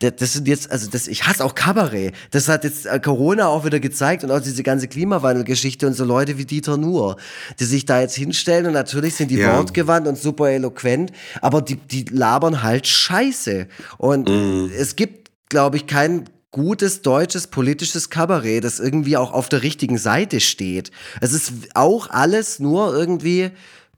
[0.00, 2.14] Das sind jetzt, also das, ich hasse auch Kabarett.
[2.30, 6.04] Das hat jetzt äh, Corona auch wieder gezeigt und auch diese ganze Klimawandelgeschichte und so
[6.04, 7.16] Leute wie Dieter Nuhr,
[7.58, 9.56] die sich da jetzt hinstellen und natürlich sind die ja.
[9.56, 13.66] wortgewandt und super eloquent, aber die, die labern halt Scheiße.
[13.98, 14.70] Und mhm.
[14.76, 15.24] es gibt
[15.54, 16.24] glaube ich, kein
[16.54, 20.92] gutes deutsches politisches Kabarett, das irgendwie auch auf der richtigen Seite steht.
[21.20, 23.50] Es ist auch alles nur irgendwie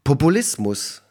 [0.05, 1.03] Populismus.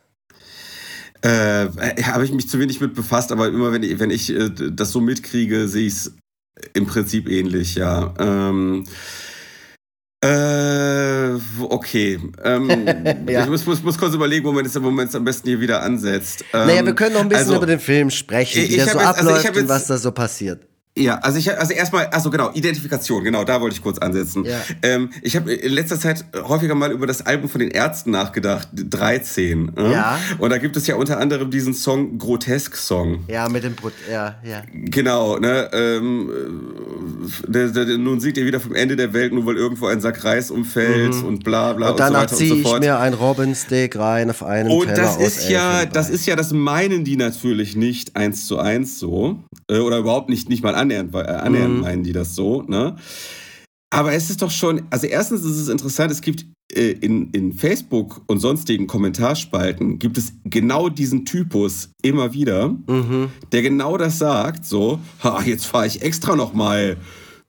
[1.22, 1.68] Äh,
[2.02, 4.92] Habe ich mich zu wenig mit befasst, aber immer wenn ich, wenn ich äh, das
[4.92, 6.14] so mitkriege, sehe ich es
[6.74, 8.12] im Prinzip ähnlich, ja.
[8.18, 8.86] Ähm,
[10.24, 12.20] äh, okay.
[12.44, 12.88] Ähm,
[13.30, 13.44] ja.
[13.44, 16.44] Ich muss, muss, muss, kurz überlegen, wo man es am besten hier wieder ansetzt.
[16.54, 18.92] Ähm, naja, wir können noch ein bisschen also, über den Film sprechen, wie der so
[18.94, 20.68] jetzt, also abläuft also und was da so passiert.
[20.98, 24.46] Ja, also ich also erstmal, also genau, Identifikation, genau, da wollte ich kurz ansetzen.
[24.46, 24.62] Ja.
[24.82, 28.70] Ähm, ich habe in letzter Zeit häufiger mal über das Album von den Ärzten nachgedacht,
[28.72, 29.74] 13.
[29.76, 29.92] Äh?
[29.92, 30.18] Ja.
[30.40, 33.26] Und da gibt es ja unter anderem diesen Song Grotesk-Song.
[33.28, 34.64] Ja, mit dem Brot, ja, ja.
[34.72, 36.32] Genau, ne, ähm,
[37.46, 40.24] der, der, nun sieht ihr wieder vom Ende der Welt, nur weil irgendwo ein Sack
[40.24, 41.26] Reis umfällt mhm.
[41.26, 42.84] und bla bla und, danach und so weiter und so fort.
[42.84, 46.38] ich mir ein Robbensteak rein auf einen Und Teller das ist ja, das ist ja,
[46.38, 49.44] das meinen die natürlich nicht eins zu eins so.
[49.70, 51.82] Äh, oder überhaupt nicht, nicht mal an annähernd, äh, annähernd mhm.
[51.82, 52.96] meinen die das so, ne?
[53.92, 57.54] Aber es ist doch schon, also erstens ist es interessant, es gibt äh, in, in
[57.54, 63.30] Facebook und sonstigen Kommentarspalten gibt es genau diesen Typus immer wieder, mhm.
[63.52, 66.98] der genau das sagt, so, ha, jetzt fahre ich extra noch mal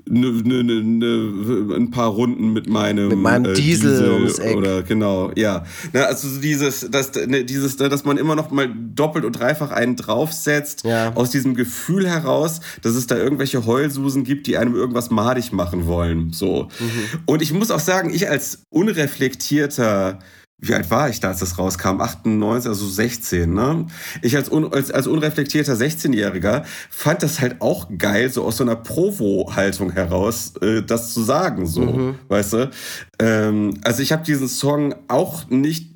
[0.09, 4.39] ne, ne, ne, ne, ein paar Runden mit meinem, mit meinem äh, Diesel, Diesel ums
[4.39, 4.57] Eck.
[4.57, 5.65] oder genau, ja.
[5.93, 9.97] Na, also dieses, das, ne, dieses, dass man immer noch mal doppelt und dreifach einen
[9.97, 11.13] draufsetzt, ja.
[11.15, 15.87] aus diesem Gefühl heraus, dass es da irgendwelche Heulsusen gibt, die einem irgendwas madig machen
[15.87, 16.33] wollen.
[16.33, 16.69] So.
[16.79, 17.21] Mhm.
[17.27, 20.19] Und ich muss auch sagen, ich als unreflektierter
[20.59, 22.01] wie alt war ich da, als das rauskam?
[22.01, 23.87] 98, also 16, ne?
[24.23, 28.65] Ich als, un, als, als unreflektierter 16-Jähriger fand das halt auch geil, so aus so
[28.65, 32.15] einer Provo-Haltung heraus, äh, das zu sagen, so, mhm.
[32.29, 32.71] weißt du?
[33.19, 35.95] Ähm, also ich habe diesen Song auch nicht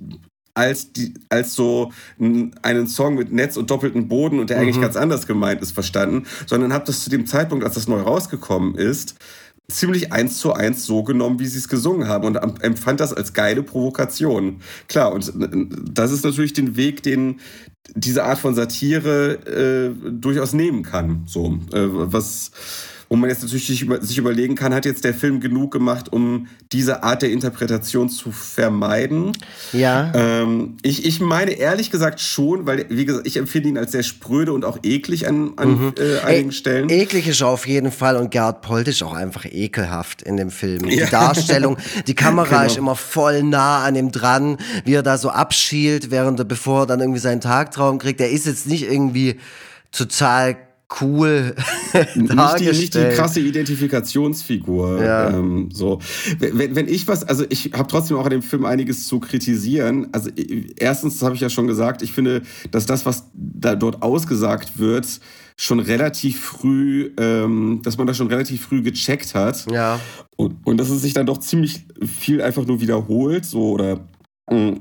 [0.53, 4.65] als, die, als so einen Song mit Netz und doppelten Boden und der mhm.
[4.65, 8.01] eigentlich ganz anders gemeint ist, verstanden, sondern habe das zu dem Zeitpunkt, als das neu
[8.01, 9.15] rausgekommen ist,
[9.71, 13.33] ziemlich eins zu eins so genommen, wie sie es gesungen haben und empfand das als
[13.33, 14.61] geile Provokation.
[14.89, 15.33] Klar, und
[15.93, 17.41] das ist natürlich den Weg, den
[17.95, 21.23] diese Art von Satire äh, durchaus nehmen kann.
[21.27, 22.53] So, äh, was
[23.11, 27.03] wo man jetzt natürlich sich überlegen kann, hat jetzt der Film genug gemacht, um diese
[27.03, 29.37] Art der Interpretation zu vermeiden?
[29.73, 30.13] Ja.
[30.15, 34.05] Ähm, ich, ich meine ehrlich gesagt schon, weil, wie gesagt, ich empfinde ihn als sehr
[34.05, 35.95] spröde und auch eklig an, an mhm.
[35.99, 36.89] äh, einigen e Stellen.
[36.89, 40.89] Eklig ist auf jeden Fall und Gerhard Polt ist auch einfach ekelhaft in dem Film.
[40.89, 42.67] Die Darstellung, die Kamera genau.
[42.67, 46.83] ist immer voll nah an ihm dran, wie er da so abschielt, während er, bevor
[46.83, 48.21] er dann irgendwie seinen Tagtraum kriegt.
[48.21, 49.41] Er ist jetzt nicht irgendwie
[49.91, 50.57] total
[51.01, 51.55] cool
[52.15, 55.03] nicht die, nicht die krasse Identifikationsfigur.
[55.03, 55.31] Ja.
[55.31, 56.01] Ähm, so.
[56.39, 60.09] Wenn, wenn ich was, also ich habe trotzdem auch an dem Film einiges zu kritisieren.
[60.13, 60.31] Also
[60.77, 65.21] erstens habe ich ja schon gesagt, ich finde, dass das, was da dort ausgesagt wird,
[65.57, 69.71] schon relativ früh, ähm, dass man das schon relativ früh gecheckt hat.
[69.71, 70.01] Ja.
[70.37, 74.01] Und, und dass es sich dann doch ziemlich viel einfach nur wiederholt, so oder
[74.51, 74.77] mm,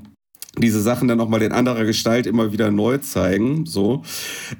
[0.62, 3.66] diese Sachen dann nochmal in anderer Gestalt immer wieder neu zeigen.
[3.66, 4.04] So.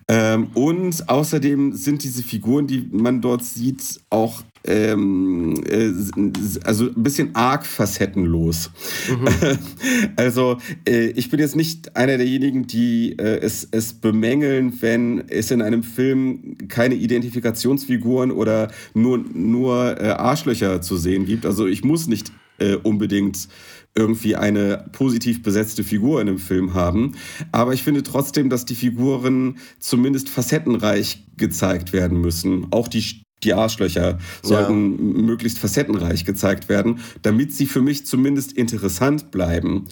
[0.08, 5.92] Ähm, und außerdem sind diese Figuren, die man dort sieht, auch ähm, äh,
[6.64, 8.72] also ein bisschen arg facettenlos.
[9.10, 9.28] Mhm.
[10.16, 15.52] Also äh, ich bin jetzt nicht einer derjenigen, die äh, es, es bemängeln, wenn es
[15.52, 21.46] in einem Film keine Identifikationsfiguren oder nur, nur äh, Arschlöcher zu sehen gibt.
[21.46, 23.48] Also ich muss nicht äh, unbedingt
[24.00, 27.16] irgendwie eine positiv besetzte Figur in einem Film haben.
[27.52, 32.68] Aber ich finde trotzdem, dass die Figuren zumindest facettenreich gezeigt werden müssen.
[32.72, 35.22] Auch die die Arschlöcher sollten ja.
[35.24, 39.88] möglichst facettenreich gezeigt werden, damit sie für mich zumindest interessant bleiben.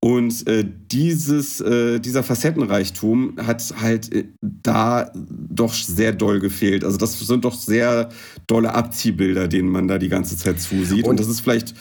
[0.00, 6.84] Und äh, dieses, äh, dieser Facettenreichtum hat halt äh, da doch sehr doll gefehlt.
[6.84, 8.08] Also das sind doch sehr
[8.46, 11.04] dolle Abziehbilder, denen man da die ganze Zeit zusieht.
[11.04, 11.74] Und, Und das ist vielleicht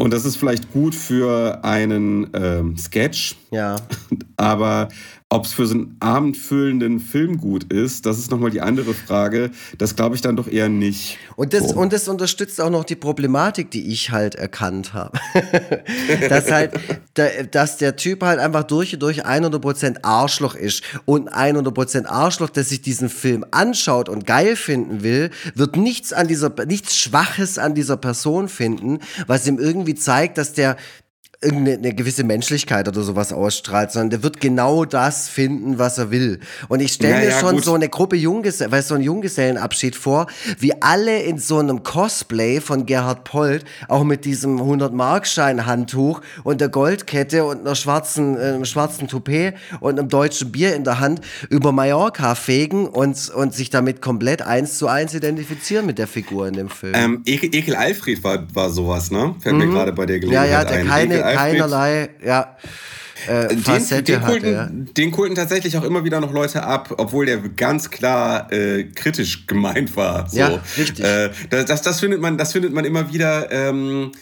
[0.00, 3.36] und das ist vielleicht gut für einen ähm, Sketch.
[3.50, 3.76] Ja.
[4.36, 4.88] Aber
[5.30, 9.50] ob es für so einen abendfüllenden Film gut ist, das ist nochmal die andere Frage.
[9.76, 11.18] Das glaube ich dann doch eher nicht.
[11.36, 11.76] Und das, so.
[11.76, 15.18] und das unterstützt auch noch die Problematik, die ich halt erkannt habe.
[16.30, 16.72] dass halt,
[17.50, 20.82] dass der Typ halt einfach durch und durch 100% Arschloch ist.
[21.04, 26.26] Und 100% Arschloch, der sich diesen Film anschaut und geil finden will, wird nichts an
[26.26, 30.78] dieser, nichts Schwaches an dieser Person finden, was ihm irgendwie zeigt, dass der,
[31.40, 36.40] irgendeine gewisse Menschlichkeit oder sowas ausstrahlt, sondern der wird genau das finden, was er will.
[36.66, 37.64] Und ich stelle ja, mir ja, schon gut.
[37.64, 40.26] so eine Gruppe Junggesellen, weißt so einen Junggesellenabschied vor,
[40.58, 46.70] wie alle in so einem Cosplay von Gerhard Polt, auch mit diesem 100-Markschein-Handtuch und der
[46.70, 51.20] Goldkette und einer schwarzen, einem schwarzen Toupet und einem deutschen Bier in der Hand
[51.50, 56.48] über Mallorca fegen und, und sich damit komplett eins zu eins identifizieren mit der Figur
[56.48, 56.94] in dem Film.
[56.96, 59.36] Ähm, Ekel, Ekel Alfred war, war sowas, ne?
[59.38, 59.66] Fällt mhm.
[59.66, 60.86] mir gerade bei der Gelegenheit Ja, ja, der ein.
[60.88, 62.56] keine, keinerlei, ja.
[63.26, 64.68] Äh, den, den, kulten, ja.
[64.70, 69.46] den kulten tatsächlich auch immer wieder noch Leute ab, obwohl der ganz klar äh, kritisch
[69.46, 70.28] gemeint war.
[70.28, 70.38] So.
[70.38, 71.04] Ja, richtig.
[71.04, 73.50] Äh, das, das, findet man, das findet man immer wieder.
[73.50, 74.12] Ähm,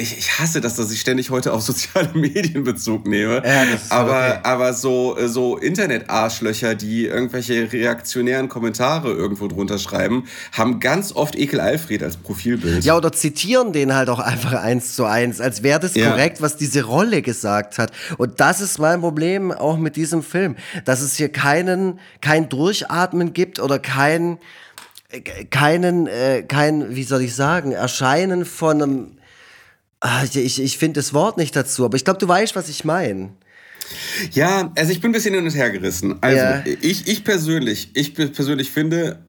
[0.00, 3.42] ich, ich hasse das, dass ich ständig heute auf soziale Medien Bezug nehme.
[3.44, 4.38] Ja, aber, okay.
[4.42, 11.60] aber so, so Internet-Arschlöcher, die irgendwelche reaktionären Kommentare irgendwo drunter schreiben, haben ganz oft Ekel
[11.60, 12.84] Alfred als Profilbild.
[12.84, 16.10] Ja, oder zitieren den halt auch einfach eins zu eins, als wäre das ja.
[16.10, 17.92] korrekt, was diese Rolle gesagt hat.
[18.16, 23.32] Und das ist mein Problem auch mit diesem Film, dass es hier keinen, kein Durchatmen
[23.32, 24.38] gibt oder kein,
[25.10, 29.19] äh, keinen, äh, kein, wie soll ich sagen, Erscheinen von einem
[30.32, 33.30] ich, ich finde das Wort nicht dazu, aber ich glaube, du weißt, was ich meine.
[34.32, 36.18] Ja, also ich bin ein bisschen hin und her gerissen.
[36.20, 36.64] Also ja.
[36.80, 39.24] ich, ich persönlich, ich persönlich finde,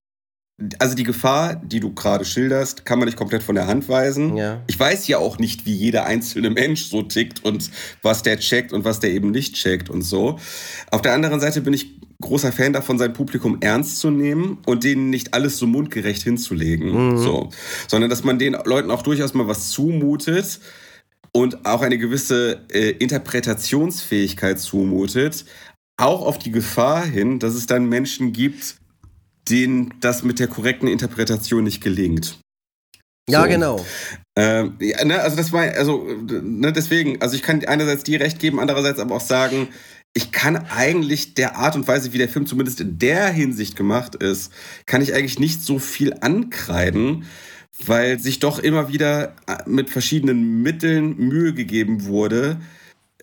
[0.79, 4.37] also die Gefahr, die du gerade schilderst, kann man nicht komplett von der Hand weisen.
[4.37, 4.61] Ja.
[4.67, 8.71] Ich weiß ja auch nicht, wie jeder einzelne Mensch so tickt und was der checkt
[8.71, 10.39] und was der eben nicht checkt und so.
[10.91, 14.83] Auf der anderen Seite bin ich großer Fan davon, sein Publikum ernst zu nehmen und
[14.83, 17.13] denen nicht alles so mundgerecht hinzulegen.
[17.13, 17.17] Mhm.
[17.17, 17.49] So.
[17.87, 20.59] Sondern dass man den Leuten auch durchaus mal was zumutet
[21.33, 25.45] und auch eine gewisse äh, Interpretationsfähigkeit zumutet.
[25.97, 28.77] Auch auf die Gefahr hin, dass es dann Menschen gibt,
[29.49, 32.39] denen das mit der korrekten Interpretation nicht gelingt.
[33.29, 33.49] Ja, so.
[33.49, 33.85] genau.
[34.35, 38.39] Ähm, ja, ne, also das war, also ne, deswegen, also ich kann einerseits dir recht
[38.39, 39.67] geben, andererseits aber auch sagen,
[40.13, 44.15] ich kann eigentlich der Art und Weise, wie der Film zumindest in der Hinsicht gemacht
[44.15, 44.51] ist,
[44.85, 47.25] kann ich eigentlich nicht so viel ankreiden,
[47.85, 52.57] weil sich doch immer wieder äh, mit verschiedenen Mitteln Mühe gegeben wurde,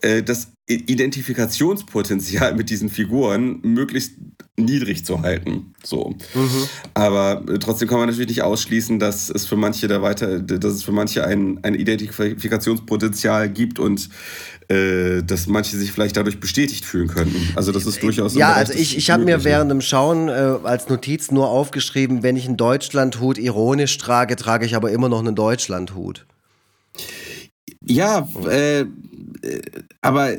[0.01, 4.13] äh, das Identifikationspotenzial mit diesen Figuren möglichst
[4.57, 5.73] niedrig zu halten.
[5.83, 6.15] So.
[6.33, 6.69] Mhm.
[6.93, 10.73] Aber äh, trotzdem kann man natürlich nicht ausschließen, dass es für manche da weiter, dass
[10.73, 14.09] es für manche ein, ein Identifikationspotenzial gibt und
[14.69, 17.35] äh, dass manche sich vielleicht dadurch bestätigt fühlen könnten.
[17.55, 20.89] Also das ist durchaus Ja, also ich, ich habe mir während dem Schauen äh, als
[20.89, 25.33] Notiz nur aufgeschrieben, wenn ich einen Deutschlandhut ironisch trage, trage ich aber immer noch einen
[25.33, 26.27] Deutschlandhut.
[27.83, 28.85] Ja, äh,
[30.01, 30.33] aber,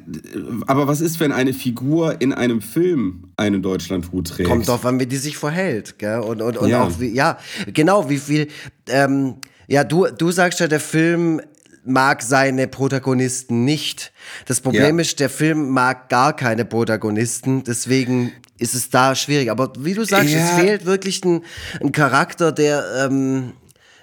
[0.67, 4.49] aber was ist, wenn eine Figur in einem Film einen Deutschlandhut trägt?
[4.49, 5.99] Kommt doch an, wie die sich verhält.
[5.99, 6.21] Gell?
[6.21, 6.85] Und, und, und ja.
[6.85, 7.39] auch, wie, ja,
[7.73, 8.47] genau, wie viel.
[8.89, 11.41] Ähm, ja, du, du sagst ja, der Film
[11.85, 14.13] mag seine Protagonisten nicht.
[14.47, 15.03] Das Problem ja.
[15.03, 19.51] ist, der Film mag gar keine Protagonisten, deswegen ist es da schwierig.
[19.51, 20.41] Aber wie du sagst, ja.
[20.41, 21.43] es fehlt wirklich ein,
[21.81, 23.53] ein Charakter, der ähm,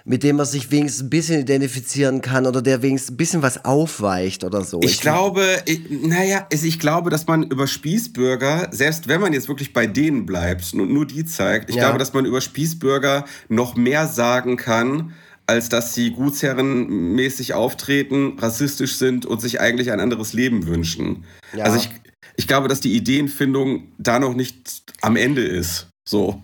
[0.08, 3.66] mit dem man sich wenigstens ein bisschen identifizieren kann oder der wenigstens ein bisschen was
[3.66, 4.80] aufweicht oder so.
[4.82, 9.48] Ich, ich glaube, ich, naja, ich glaube, dass man über Spießbürger, selbst wenn man jetzt
[9.48, 11.82] wirklich bei denen bleibt und nur die zeigt, ich ja.
[11.82, 15.12] glaube, dass man über Spießbürger noch mehr sagen kann,
[15.48, 21.24] als dass sie gutsherrenmäßig auftreten, rassistisch sind und sich eigentlich ein anderes Leben wünschen.
[21.56, 21.64] Ja.
[21.64, 21.88] Also ich,
[22.36, 25.88] ich glaube, dass die Ideenfindung da noch nicht am Ende ist.
[26.08, 26.40] So.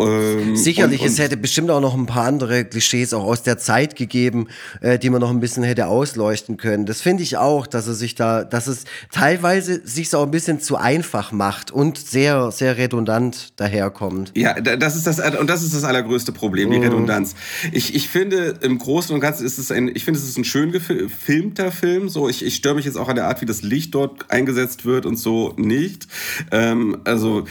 [0.00, 3.44] Ähm, Sicherlich, und, und es hätte bestimmt auch noch ein paar andere Klischees auch aus
[3.44, 4.48] der Zeit gegeben,
[4.80, 6.86] äh, die man noch ein bisschen hätte ausleuchten können.
[6.86, 10.58] Das finde ich auch, dass er sich da, dass es teilweise sich so ein bisschen
[10.58, 14.32] zu einfach macht und sehr, sehr redundant daherkommt.
[14.34, 16.82] Ja, das ist das, und das ist das allergrößte Problem, die mhm.
[16.82, 17.36] Redundanz.
[17.70, 20.42] Ich, ich finde, im Großen und Ganzen ist es ein, ich finde, es ist ein
[20.42, 22.08] schön gefilmter Film.
[22.08, 24.84] So, ich, ich störe mich jetzt auch an der Art, wie das Licht dort eingesetzt
[24.84, 26.08] wird und so nicht.
[26.50, 27.44] Ähm, also,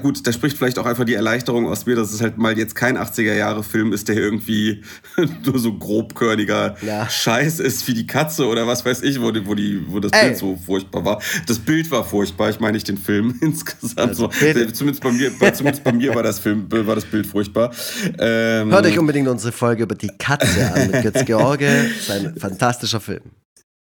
[0.00, 2.74] gut, da spricht vielleicht auch einfach die Erleichterung aus mir, dass es halt mal jetzt
[2.74, 4.82] kein 80er-Jahre-Film ist, der irgendwie
[5.44, 7.08] nur so grobkörniger ja.
[7.08, 10.12] Scheiß ist wie die Katze oder was weiß ich, wo, die, wo, die, wo das
[10.12, 10.28] Ey.
[10.28, 11.22] Bild so furchtbar war.
[11.46, 13.98] Das Bild war furchtbar, ich meine nicht den Film insgesamt.
[14.08, 14.72] Also, so.
[14.72, 17.72] Zumindest, bei mir, zumindest bei mir war das, Film, war das Bild furchtbar.
[18.18, 21.66] Ähm, Hört euch unbedingt unsere Folge über die Katze an mit Götz George.
[21.66, 23.22] Das ist ein fantastischer Film.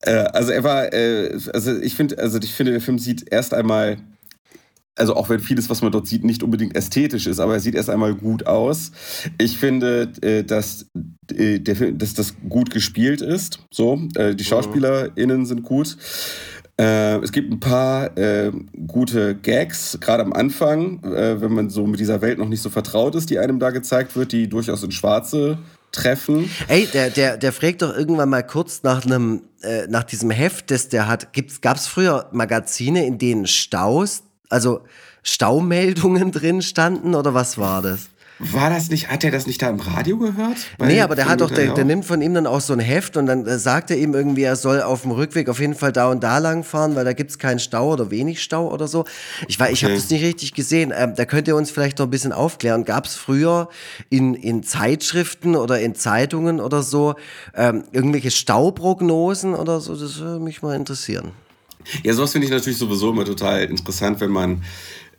[0.01, 3.53] Äh, also er war, äh, also ich finde, also ich finde, der Film sieht erst
[3.53, 3.97] einmal
[4.95, 7.75] also auch wenn vieles, was man dort sieht, nicht unbedingt ästhetisch ist, aber er sieht
[7.75, 8.91] erst einmal gut aus.
[9.39, 10.87] Ich finde, äh, dass,
[11.35, 13.59] äh, dass das gut gespielt ist.
[13.71, 14.47] So, äh, die mhm.
[14.47, 15.97] SchauspielerInnen sind gut.
[16.75, 18.09] es gibt ein paar
[18.87, 23.13] gute Gags, gerade am Anfang, wenn man so mit dieser Welt noch nicht so vertraut
[23.13, 25.59] ist, die einem da gezeigt wird, die durchaus in Schwarze
[25.91, 26.49] treffen.
[26.67, 30.71] Ey, der, der, der fragt doch irgendwann mal kurz nach einem, äh, nach diesem Heft,
[30.71, 31.27] das der hat.
[31.61, 34.23] Gab es früher Magazine, in denen Staus
[34.53, 34.81] also
[35.23, 38.09] Staumeldungen drin standen oder was war das?
[38.39, 40.57] War das nicht, hat er das nicht da im Radio gehört?
[40.79, 43.15] nee, aber der hat doch, der, der, nimmt von ihm dann auch so ein Heft
[43.15, 45.91] und dann äh, sagt er ihm irgendwie, er soll auf dem Rückweg auf jeden Fall
[45.91, 48.87] da und da lang fahren, weil da gibt es keinen Stau oder wenig Stau oder
[48.87, 49.05] so.
[49.47, 49.71] Ich, okay.
[49.71, 50.91] ich habe das nicht richtig gesehen.
[50.95, 52.85] Ähm, da könnt ihr uns vielleicht noch ein bisschen aufklären.
[52.85, 53.69] Gab es früher
[54.09, 57.15] in, in Zeitschriften oder in Zeitungen oder so
[57.55, 59.95] ähm, irgendwelche Stauprognosen oder so?
[59.95, 61.31] Das würde mich mal interessieren.
[62.03, 64.63] Ja, sowas finde ich natürlich sowieso immer total interessant, wenn man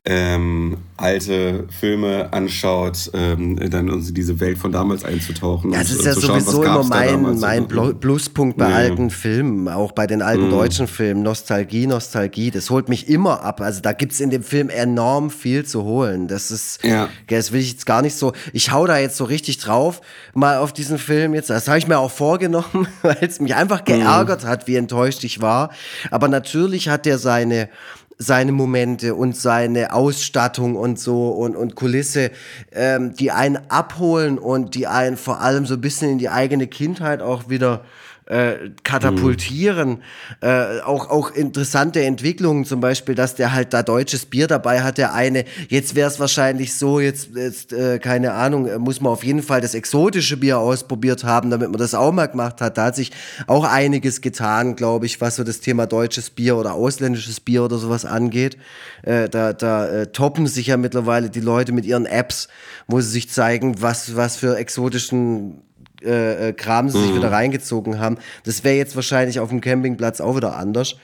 [0.07, 5.73] ähm, alte Filme anschaut, ähm, dann uns in diese Welt von damals einzutauchen.
[5.73, 8.77] Ja, das ist ja sowieso immer mein, mein Pluspunkt bei ja.
[8.77, 10.51] alten Filmen, auch bei den alten mhm.
[10.51, 11.23] deutschen Filmen.
[11.23, 13.63] Nostalgie, Nostalgie, das holt mich immer ab.
[13.63, 16.29] Also da gibt es in dem Film enorm viel zu holen.
[16.29, 17.09] Das ist, ja.
[17.29, 20.03] das will ich jetzt gar nicht so, ich hau da jetzt so richtig drauf,
[20.35, 21.49] mal auf diesen Film jetzt.
[21.49, 23.87] Das habe ich mir auch vorgenommen, weil es mich einfach mhm.
[23.87, 24.49] geärgert mhm.
[24.49, 25.71] hat, wie enttäuscht ich war.
[26.11, 27.71] Aber natürlich hat der seine
[28.19, 32.31] seine Momente und seine Ausstattung und so und, und Kulisse,
[32.73, 36.67] ähm, die einen abholen und die einen vor allem so ein bisschen in die eigene
[36.67, 37.85] Kindheit auch wieder
[38.27, 39.91] äh, katapultieren.
[39.91, 39.99] Mhm.
[40.41, 44.99] Äh, auch, auch interessante Entwicklungen, zum Beispiel, dass der halt da deutsches Bier dabei hat,
[44.99, 45.45] der eine.
[45.69, 49.43] Jetzt wäre es wahrscheinlich so, jetzt, jetzt äh, keine Ahnung, äh, muss man auf jeden
[49.43, 52.79] Fall das exotische Bier ausprobiert haben, damit man das auch mal gemacht hat.
[52.79, 53.13] Da hat sich
[53.47, 57.79] auch einiges getan, glaube ich, was so das Thema deutsches Bier oder ausländisches Bier oder
[57.79, 58.57] sowas angeht.
[59.03, 62.49] Äh, da da äh, toppen sich ja mittlerweile die Leute mit ihren Apps,
[62.87, 65.63] wo sie sich zeigen, was, was für exotischen
[66.05, 67.17] äh, äh, Kram sie sich mhm.
[67.17, 68.19] wieder reingezogen haben.
[68.45, 70.97] Das wäre jetzt wahrscheinlich auf dem Campingplatz auch wieder anders.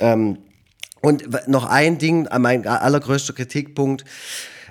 [0.00, 0.38] Ähm,
[1.02, 4.04] und noch ein Ding, äh, mein allergrößter Kritikpunkt,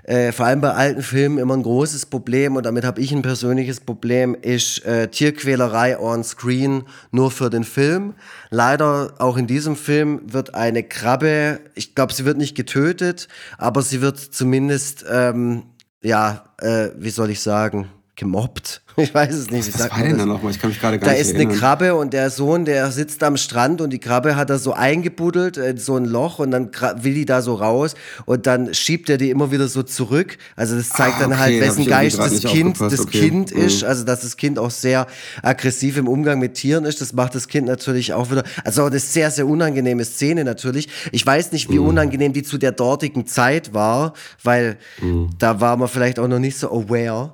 [0.03, 3.23] äh, vor allem bei alten Filmen immer ein großes Problem und damit habe ich ein
[3.23, 8.13] persönliches Problem, ist äh, Tierquälerei on screen nur für den Film.
[8.51, 13.81] Leider auch in diesem Film wird eine Krabbe, ich glaube, sie wird nicht getötet, aber
[13.81, 15.63] sie wird zumindest, ähm,
[16.03, 18.81] ja, äh, wie soll ich sagen, gemobbt.
[18.97, 19.73] Ich weiß es nicht.
[19.77, 20.51] Was, war denn da nochmal?
[20.53, 22.91] Ich kann mich gerade gar da nicht Da ist eine Krabbe und der Sohn, der
[22.91, 26.51] sitzt am Strand und die Krabbe hat er so eingebuddelt in so ein Loch und
[26.51, 26.71] dann
[27.01, 30.37] will die da so raus und dann schiebt er die immer wieder so zurück.
[30.55, 33.19] Also das zeigt ah, dann halt, wessen Geist das Kind, das okay.
[33.19, 33.63] Kind mhm.
[33.63, 33.83] ist.
[33.83, 35.07] Also dass das Kind auch sehr
[35.41, 37.01] aggressiv im Umgang mit Tieren ist.
[37.01, 38.45] Das macht das Kind natürlich auch wieder.
[38.63, 40.87] Also eine sehr, sehr unangenehme Szene natürlich.
[41.11, 41.87] Ich weiß nicht, wie mhm.
[41.87, 45.31] unangenehm die zu der dortigen Zeit war, weil mhm.
[45.37, 47.33] da war man vielleicht auch noch nicht so aware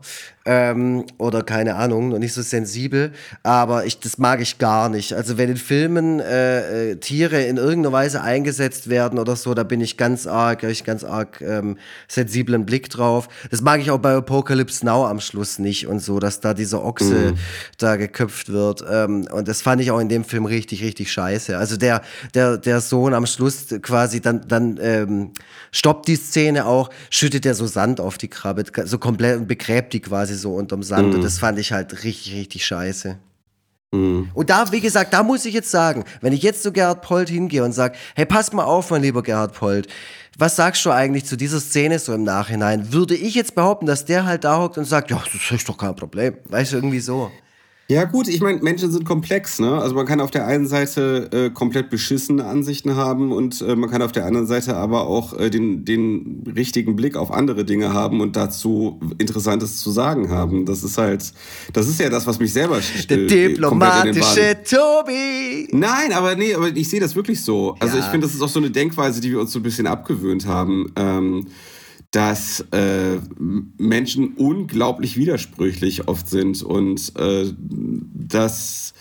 [0.52, 5.14] ähm, oder keine Ahnung, noch nicht so sensibel, aber ich, das mag ich gar nicht.
[5.14, 9.64] Also wenn in Filmen äh, äh, Tiere in irgendeiner Weise eingesetzt werden oder so, da
[9.64, 11.78] bin ich ganz arg, habe ich ganz arg ähm,
[12.10, 13.30] sensiblen Blick drauf.
[13.50, 16.84] Das mag ich auch bei Apocalypse Now am Schluss nicht und so, dass da dieser
[16.84, 17.38] Ochse mhm.
[17.78, 18.84] da geköpft wird.
[18.90, 21.58] Ähm, und das fand ich auch in dem Film richtig, richtig scheiße.
[21.58, 22.02] Also der,
[22.34, 25.32] der, der Sohn am Schluss quasi dann, dann ähm,
[25.72, 29.94] stoppt die Szene auch, schüttet er so Sand auf die Krabbe, so komplett und begräbt
[29.94, 31.10] die quasi so unterm Sand.
[31.10, 31.16] Mhm.
[31.16, 33.18] Und das fand ich halt richtig, richtig scheiße.
[33.92, 34.30] Mhm.
[34.34, 37.30] Und da, wie gesagt, da muss ich jetzt sagen, wenn ich jetzt zu Gerhard Polt
[37.30, 39.88] hingehe und sage, hey, pass mal auf, mein lieber Gerhard Polt,
[40.38, 42.94] was sagst du eigentlich zu dieser Szene so im Nachhinein?
[42.94, 45.78] Würde ich jetzt behaupten, dass der halt da hockt und sagt, ja, das ist doch
[45.78, 46.38] kein Problem.
[46.50, 47.32] Weißt du, irgendwie so.
[47.92, 49.82] Ja, gut, ich meine, Menschen sind komplex, ne?
[49.82, 53.90] Also man kann auf der einen Seite äh, komplett beschissene Ansichten haben und äh, man
[53.90, 57.92] kann auf der anderen Seite aber auch äh, den, den richtigen Blick auf andere Dinge
[57.92, 60.66] haben und dazu Interessantes zu sagen haben.
[60.66, 61.34] Das ist halt,
[61.74, 65.68] das ist ja das, was mich selber Der äh, diplomatische Tobi!
[65.74, 67.76] Nein, aber nee, aber ich sehe das wirklich so.
[67.80, 68.06] Also ja.
[68.06, 70.46] ich finde, das ist auch so eine Denkweise, die wir uns so ein bisschen abgewöhnt
[70.46, 70.94] haben.
[70.96, 71.46] Ähm,
[72.12, 73.20] dass äh,
[73.78, 78.94] Menschen unglaublich widersprüchlich oft sind und äh, dass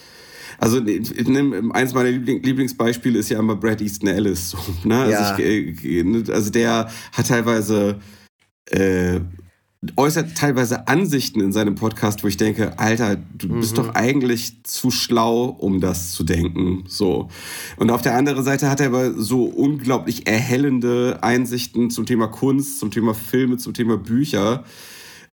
[0.59, 4.51] also eins meiner Lieblingsbeispiele ist ja immer Brad Easton Ellis.
[4.51, 4.99] So, ne?
[4.99, 5.39] also, ja.
[5.39, 7.99] ich, äh, also der hat teilweise
[8.67, 9.21] äh,
[9.97, 13.61] äußert teilweise Ansichten in seinem Podcast, wo ich denke, Alter, du mhm.
[13.61, 16.85] bist doch eigentlich zu schlau, um das zu denken.
[16.87, 17.29] So.
[17.77, 22.79] Und auf der anderen Seite hat er aber so unglaublich erhellende Einsichten zum Thema Kunst,
[22.79, 24.65] zum Thema Filme, zum Thema Bücher.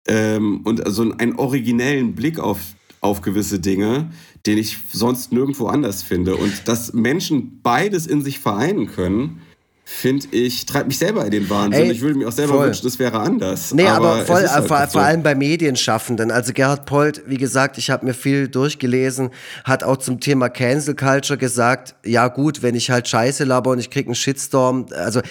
[0.07, 2.59] Ähm, und also einen originellen Blick auf,
[3.01, 4.11] auf gewisse Dinge,
[4.45, 6.37] den ich sonst nirgendwo anders finde.
[6.37, 9.41] Und dass Menschen beides in sich vereinen können,
[9.89, 11.85] finde ich, treibt mich selber in den Wahnsinn.
[11.85, 12.67] Ey, ich würde mir auch selber voll.
[12.67, 13.73] wünschen, das wäre anders.
[13.73, 14.91] Nee, aber, aber voll, halt vor, so.
[14.91, 16.29] vor, allem bei Medienschaffenden.
[16.29, 19.29] Also Gerhard Polt, wie gesagt, ich habe mir viel durchgelesen,
[19.63, 23.79] hat auch zum Thema Cancel Culture gesagt, ja gut, wenn ich halt Scheiße laber und
[23.79, 25.21] ich krieg einen Shitstorm, also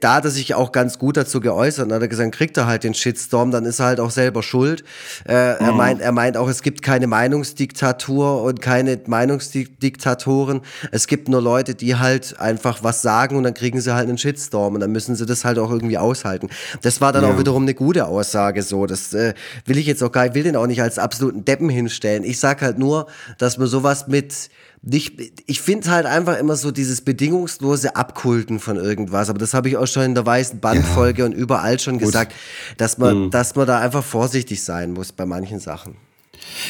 [0.00, 1.86] da hat er sich auch ganz gut dazu geäußert.
[1.86, 4.42] Und hat er gesagt, kriegt er halt den Shitstorm, dann ist er halt auch selber
[4.42, 4.84] schuld.
[5.26, 5.66] Äh, mhm.
[5.66, 10.62] er, meint, er meint auch, es gibt keine Meinungsdiktatur und keine Meinungsdiktatoren.
[10.92, 14.18] Es gibt nur Leute, die halt einfach was sagen und dann kriegen sie halt einen
[14.18, 16.48] Shitstorm und dann müssen sie das halt auch irgendwie aushalten.
[16.80, 17.30] Das war dann ja.
[17.30, 18.86] auch wiederum eine gute Aussage so.
[18.86, 19.34] Das äh,
[19.66, 22.24] will ich jetzt auch gar nicht, will den auch nicht als absoluten Deppen hinstellen.
[22.24, 24.48] Ich sag halt nur, dass man sowas mit
[24.82, 29.68] nicht, ich finde halt einfach immer so dieses bedingungslose Abkulten von irgendwas, aber das habe
[29.68, 31.26] ich auch schon in der weißen Bandfolge ja.
[31.26, 32.06] und überall schon Gut.
[32.06, 32.34] gesagt,
[32.76, 33.30] dass man, mhm.
[33.30, 35.96] dass man da einfach vorsichtig sein muss bei manchen Sachen.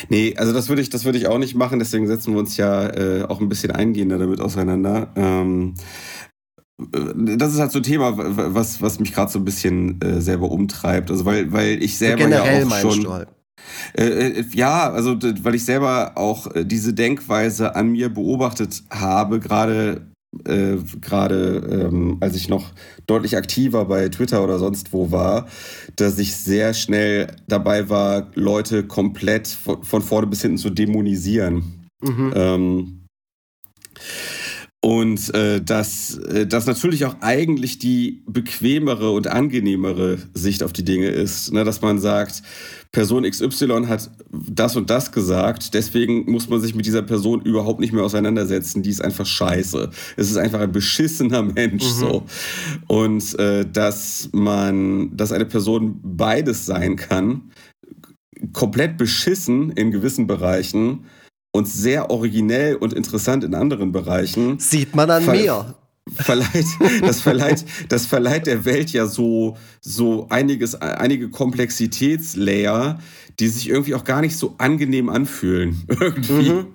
[0.09, 2.57] Nee, also das würde ich, das würde ich auch nicht machen, deswegen setzen wir uns
[2.57, 5.12] ja äh, auch ein bisschen eingehender damit auseinander.
[5.16, 5.74] Ähm,
[6.81, 10.20] äh, das ist halt so ein Thema, was, was mich gerade so ein bisschen äh,
[10.20, 11.11] selber umtreibt.
[11.11, 13.09] Also weil, weil ich selber ja auch schon.
[13.09, 13.28] Halt.
[13.95, 19.41] Äh, äh, ja, also weil ich selber auch äh, diese Denkweise an mir beobachtet habe,
[19.41, 20.07] gerade
[20.45, 22.73] äh, gerade ähm, als ich noch
[23.07, 25.47] deutlich aktiver bei Twitter oder sonst wo war,
[25.97, 31.89] dass ich sehr schnell dabei war, Leute komplett von, von vorne bis hinten zu dämonisieren.
[32.03, 32.33] Mhm.
[32.35, 33.07] Ähm,
[34.83, 40.85] Und äh, dass äh, das natürlich auch eigentlich die bequemere und angenehmere Sicht auf die
[40.85, 41.53] Dinge ist.
[41.53, 41.65] Ne?
[41.65, 42.43] Dass man sagt,
[42.97, 47.78] Person XY hat das und das gesagt, deswegen muss man sich mit dieser Person überhaupt
[47.78, 48.82] nicht mehr auseinandersetzen.
[48.82, 49.90] Die ist einfach scheiße.
[50.16, 51.90] Es ist einfach ein beschissener Mensch mhm.
[51.90, 52.23] so.
[52.86, 57.52] Und äh, dass man, dass eine Person beides sein kann,
[58.55, 61.05] komplett beschissen in gewissen Bereichen
[61.52, 64.59] und sehr originell und interessant in anderen Bereichen.
[64.59, 65.74] Sieht man an mir
[66.15, 66.66] verleiht,
[67.03, 72.99] das verleiht, das verleiht der Welt ja so, so einiges, einige Komplexitätslayer,
[73.39, 75.85] die sich irgendwie auch gar nicht so angenehm anfühlen.
[75.89, 76.51] Irgendwie.
[76.51, 76.66] Mhm.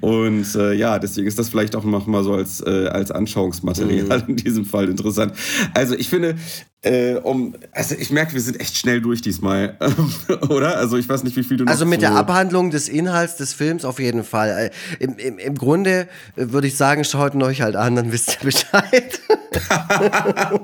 [0.00, 4.22] Und äh, ja, deswegen ist das vielleicht auch noch mal so als, äh, als Anschauungsmaterial
[4.22, 4.28] mhm.
[4.28, 5.34] in diesem Fall interessant.
[5.74, 6.36] Also ich finde,
[6.84, 9.78] äh, um, also ich merke, wir sind echt schnell durch diesmal,
[10.50, 10.76] oder?
[10.76, 13.54] Also ich weiß nicht, wie viel du noch Also mit der Abhandlung des Inhalts des
[13.54, 14.70] Films auf jeden Fall.
[14.98, 18.12] Äh, Im, im, im Grunde äh, würde ich sagen, schaut ihn euch halt an, dann
[18.12, 19.20] wisst ihr Bescheid.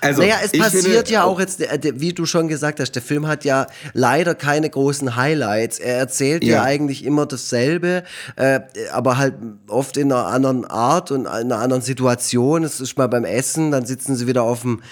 [0.00, 1.60] also, naja, es passiert finde, ja auch jetzt,
[2.00, 5.78] wie du schon gesagt hast, der Film hat ja leider keine großen Highlights.
[5.78, 8.02] Er erzählt ja, ja eigentlich immer dasselbe,
[8.34, 8.60] äh,
[8.92, 9.34] aber halt
[9.68, 12.64] oft in einer anderen Art und in einer anderen Situation.
[12.64, 14.82] Es ist mal beim Essen, dann sitzen sie wieder auf dem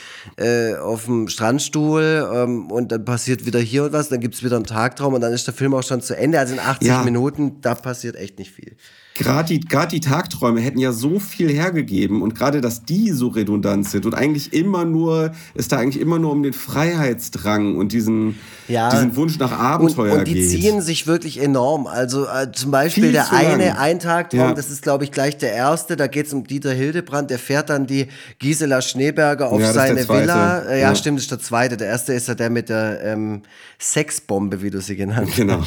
[0.45, 4.45] äh, auf dem Strandstuhl ähm, und dann passiert wieder hier und was, dann gibt es
[4.45, 6.39] wieder einen Tagtraum und dann ist der Film auch schon zu Ende.
[6.39, 7.03] Also in 80 ja.
[7.03, 8.77] Minuten, da passiert echt nicht viel.
[9.17, 13.29] Gerade die, grad die Tagträume hätten ja so viel hergegeben und gerade, dass die so
[13.29, 17.93] redundant sind und eigentlich immer nur, es da eigentlich immer nur um den Freiheitsdrang und
[17.93, 18.91] diesen, ja.
[18.91, 20.51] diesen Wunsch nach Abenteuer und, und die geht.
[20.51, 21.87] ziehen sich wirklich enorm.
[21.87, 24.53] Also äh, zum Beispiel viel der eine Eintagtraum, ja.
[24.53, 27.71] das ist glaube ich gleich der erste, da geht es um Dieter Hildebrand, der fährt
[27.71, 28.09] dann die
[28.41, 30.59] Gisela Schneeberger auf ja, seine Villa.
[30.69, 31.77] Äh, ja, stimmt, das ist der zweite.
[31.77, 33.43] Der erste ist ja der mit der ähm,
[33.79, 35.37] Sexbombe, wie du sie genannt hast.
[35.37, 35.63] Genau.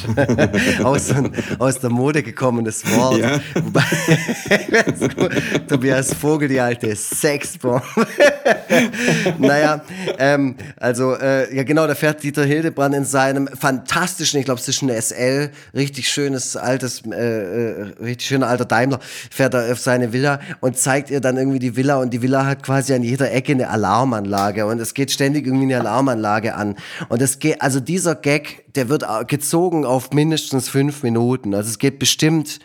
[0.83, 1.13] aus,
[1.59, 3.19] aus der Mode gekommenes Wort.
[3.19, 3.36] Ja.
[3.63, 3.83] Wobei,
[5.67, 7.83] Tobias Vogel, die alte Sexbombe.
[9.39, 9.81] naja,
[10.17, 14.67] ähm, also, äh, ja genau, da fährt Dieter Hildebrand in seinem fantastischen, ich glaube, es
[14.67, 18.99] ist ein SL, richtig schönes, altes, äh, äh, richtig schöner alter Daimler,
[19.31, 22.45] fährt er auf seine Villa und zeigt ihr dann irgendwie die Villa und die Villa
[22.45, 26.75] hat quasi an jeder Ecke eine Alarmanlage und es geht ständig irgendwie eine Alarmanlage an.
[27.09, 31.53] Und es geht, also dieser Gag, der wird gezogen auf mindestens fünf Minuten.
[31.53, 32.59] Also es geht bestimmt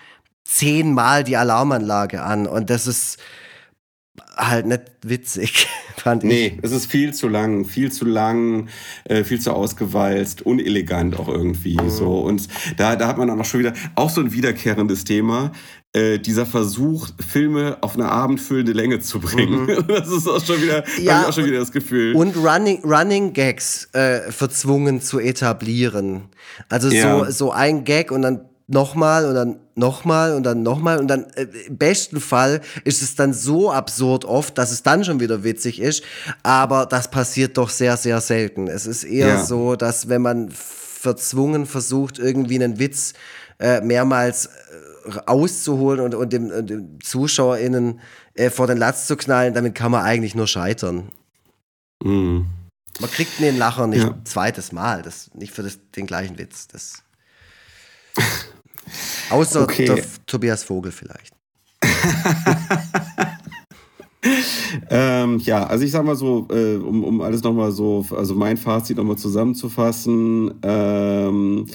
[0.45, 3.19] zehnmal die Alarmanlage an und das ist
[4.37, 5.67] halt nicht witzig,
[5.97, 6.29] fand ich.
[6.29, 8.69] Nee, es ist viel zu lang, viel zu lang,
[9.05, 11.91] äh, viel zu ausgewalzt, unelegant auch irgendwie mhm.
[11.91, 12.21] so.
[12.21, 15.53] Und da, da hat man auch schon wieder, auch so ein wiederkehrendes Thema,
[15.95, 19.67] äh, dieser Versuch, Filme auf eine abendfüllende Länge zu bringen.
[19.67, 19.85] Mhm.
[19.89, 22.15] Das ist auch schon wieder, ja, ich auch schon wieder das Gefühl.
[22.15, 26.29] Und Running, Running Gags äh, verzwungen zu etablieren.
[26.69, 27.25] Also ja.
[27.25, 28.41] so, so ein Gag und dann
[28.73, 33.15] nochmal und dann nochmal und dann nochmal und dann äh, im besten Fall ist es
[33.15, 36.03] dann so absurd oft, dass es dann schon wieder witzig ist,
[36.43, 38.69] aber das passiert doch sehr, sehr selten.
[38.69, 39.45] Es ist eher ja.
[39.45, 43.13] so, dass wenn man verzwungen versucht, irgendwie einen Witz
[43.59, 48.01] äh, mehrmals äh, auszuholen und, und dem, und dem ZuschauerInnen
[48.35, 51.11] äh, vor den Latz zu knallen, damit kann man eigentlich nur scheitern.
[52.03, 52.47] Mhm.
[53.01, 54.19] Man kriegt den Lacher nicht ja.
[54.25, 56.69] zweites Mal, das nicht für das, den gleichen Witz.
[56.69, 57.03] Das
[59.31, 60.03] Außer okay.
[60.27, 61.35] Tobias Vogel vielleicht.
[64.91, 68.57] ähm, ja, also ich sag mal so, äh, um, um alles nochmal so, also mein
[68.57, 70.55] Fazit nochmal zusammenzufassen.
[70.63, 71.67] Ähm,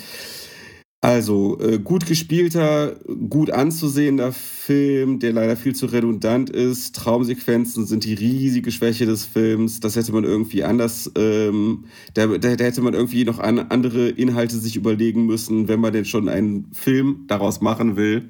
[1.08, 2.98] also, äh, gut gespielter,
[3.30, 6.98] gut anzusehender Film, der leider viel zu redundant ist.
[6.98, 9.80] Traumsequenzen sind die riesige Schwäche des Films.
[9.80, 14.10] Das hätte man irgendwie anders, ähm, da, da, da, hätte man irgendwie noch an, andere
[14.10, 18.28] Inhalte sich überlegen müssen, wenn man denn schon einen Film daraus machen will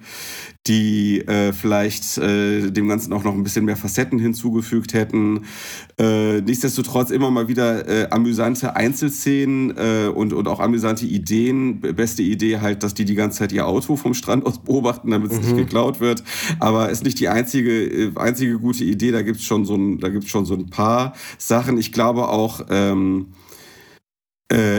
[0.68, 5.42] die äh, vielleicht äh, dem Ganzen auch noch ein bisschen mehr Facetten hinzugefügt hätten.
[5.98, 11.80] Äh, nichtsdestotrotz immer mal wieder äh, amüsante Einzelszenen äh, und, und auch amüsante Ideen.
[11.80, 15.32] Beste Idee halt, dass die die ganze Zeit ihr Auto vom Strand aus beobachten, damit
[15.32, 15.46] es mhm.
[15.46, 16.24] nicht geklaut wird.
[16.60, 19.12] Aber ist nicht die einzige, äh, einzige gute Idee.
[19.12, 21.78] Da gibt es schon, so ein, schon so ein paar Sachen.
[21.78, 22.62] Ich glaube auch...
[22.70, 23.47] Ähm, äh,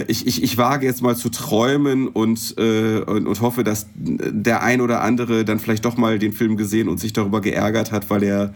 [0.08, 4.62] ich, ich, ich wage jetzt mal zu träumen und, äh, und, und, hoffe, dass der
[4.62, 8.08] ein oder andere dann vielleicht doch mal den Film gesehen und sich darüber geärgert hat,
[8.08, 8.54] weil er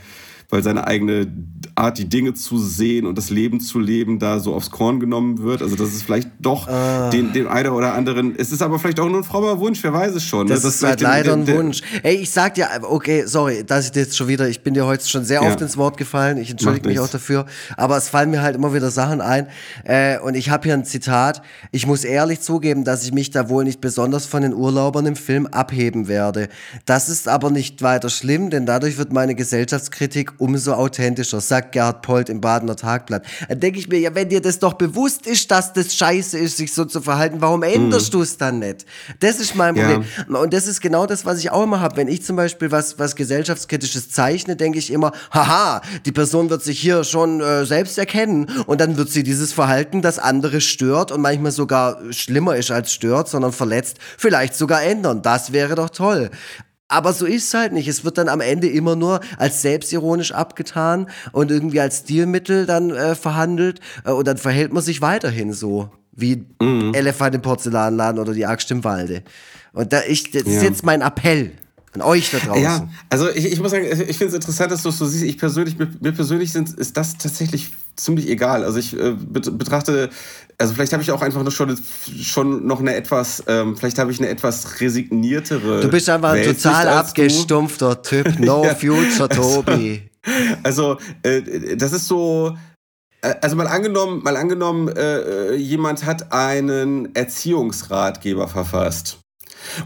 [0.53, 1.29] weil seine eigene
[1.74, 5.43] Art, die Dinge zu sehen und das Leben zu leben, da so aufs Korn genommen
[5.43, 5.62] wird.
[5.62, 7.09] Also das ist vielleicht doch ah.
[7.09, 8.35] den, den einen oder anderen.
[8.37, 10.47] Es ist aber vielleicht auch nur ein frommer Wunsch, wer weiß es schon.
[10.49, 11.81] Das, das ist halt leider ein Wunsch.
[12.03, 15.09] Ey, ich sag dir, okay, sorry, dass ich jetzt schon wieder, ich bin dir heute
[15.09, 15.49] schon sehr ja.
[15.49, 16.37] oft ins Wort gefallen.
[16.37, 17.47] Ich entschuldige mich auch dafür.
[17.79, 19.47] Aber es fallen mir halt immer wieder Sachen ein.
[19.85, 21.41] Äh, und ich habe hier ein Zitat.
[21.70, 25.16] Ich muss ehrlich zugeben, dass ich mich da wohl nicht besonders von den Urlaubern im
[25.16, 26.51] Film abheben werde.
[26.85, 32.02] Das ist aber nicht weiter schlimm, denn dadurch wird meine Gesellschaftskritik umso authentischer, sagt Gerhard
[32.02, 33.24] Polt im Badener Tagblatt.
[33.48, 36.56] Da denke ich mir, ja, wenn dir das doch bewusst ist, dass das scheiße ist,
[36.56, 38.19] sich so zu verhalten, warum änderst mhm.
[38.19, 38.85] du es dann nicht?
[39.20, 40.05] Das ist mein Problem.
[40.28, 40.39] Ja.
[40.39, 41.97] Und das ist genau das, was ich auch immer habe.
[41.97, 46.64] Wenn ich zum Beispiel was, was gesellschaftskritisches zeichne, denke ich immer, haha, die Person wird
[46.64, 51.12] sich hier schon äh, selbst erkennen und dann wird sie dieses Verhalten, das andere stört
[51.12, 55.23] und manchmal sogar schlimmer ist als stört, sondern verletzt, vielleicht sogar ändern.
[55.23, 56.31] Das wäre doch toll.
[56.93, 57.89] Aber so ist es halt nicht.
[57.89, 62.90] Es wird dann am Ende immer nur als selbstironisch abgetan und irgendwie als Stilmittel dann
[62.90, 66.93] äh, verhandelt äh, und dann verhält man sich weiterhin so wie mhm.
[66.93, 69.23] Elefant im Porzellanladen oder die Axt im Walde.
[69.73, 70.52] Und da ich, das ja.
[70.52, 71.52] ist jetzt mein Appell
[71.94, 72.62] an euch da draußen.
[72.62, 75.24] Ja, also ich, ich muss sagen, ich finde es interessant, dass du es so siehst.
[75.24, 78.64] Ich persönlich, mir, mir persönlich sind, ist das tatsächlich ziemlich egal.
[78.64, 80.10] Also ich äh, betrachte,
[80.59, 81.77] also vielleicht habe ich auch einfach schon,
[82.20, 85.81] schon noch eine etwas, ähm, vielleicht habe ich eine etwas resigniertere.
[85.81, 88.39] Du bist einfach ein total abgestumpfter Typ.
[88.39, 88.74] No ja.
[88.74, 90.02] future, Tobi.
[90.62, 92.56] Also, äh, das ist so.
[93.23, 99.22] Äh, also mal angenommen, mal angenommen, äh, äh, jemand hat einen Erziehungsratgeber verfasst.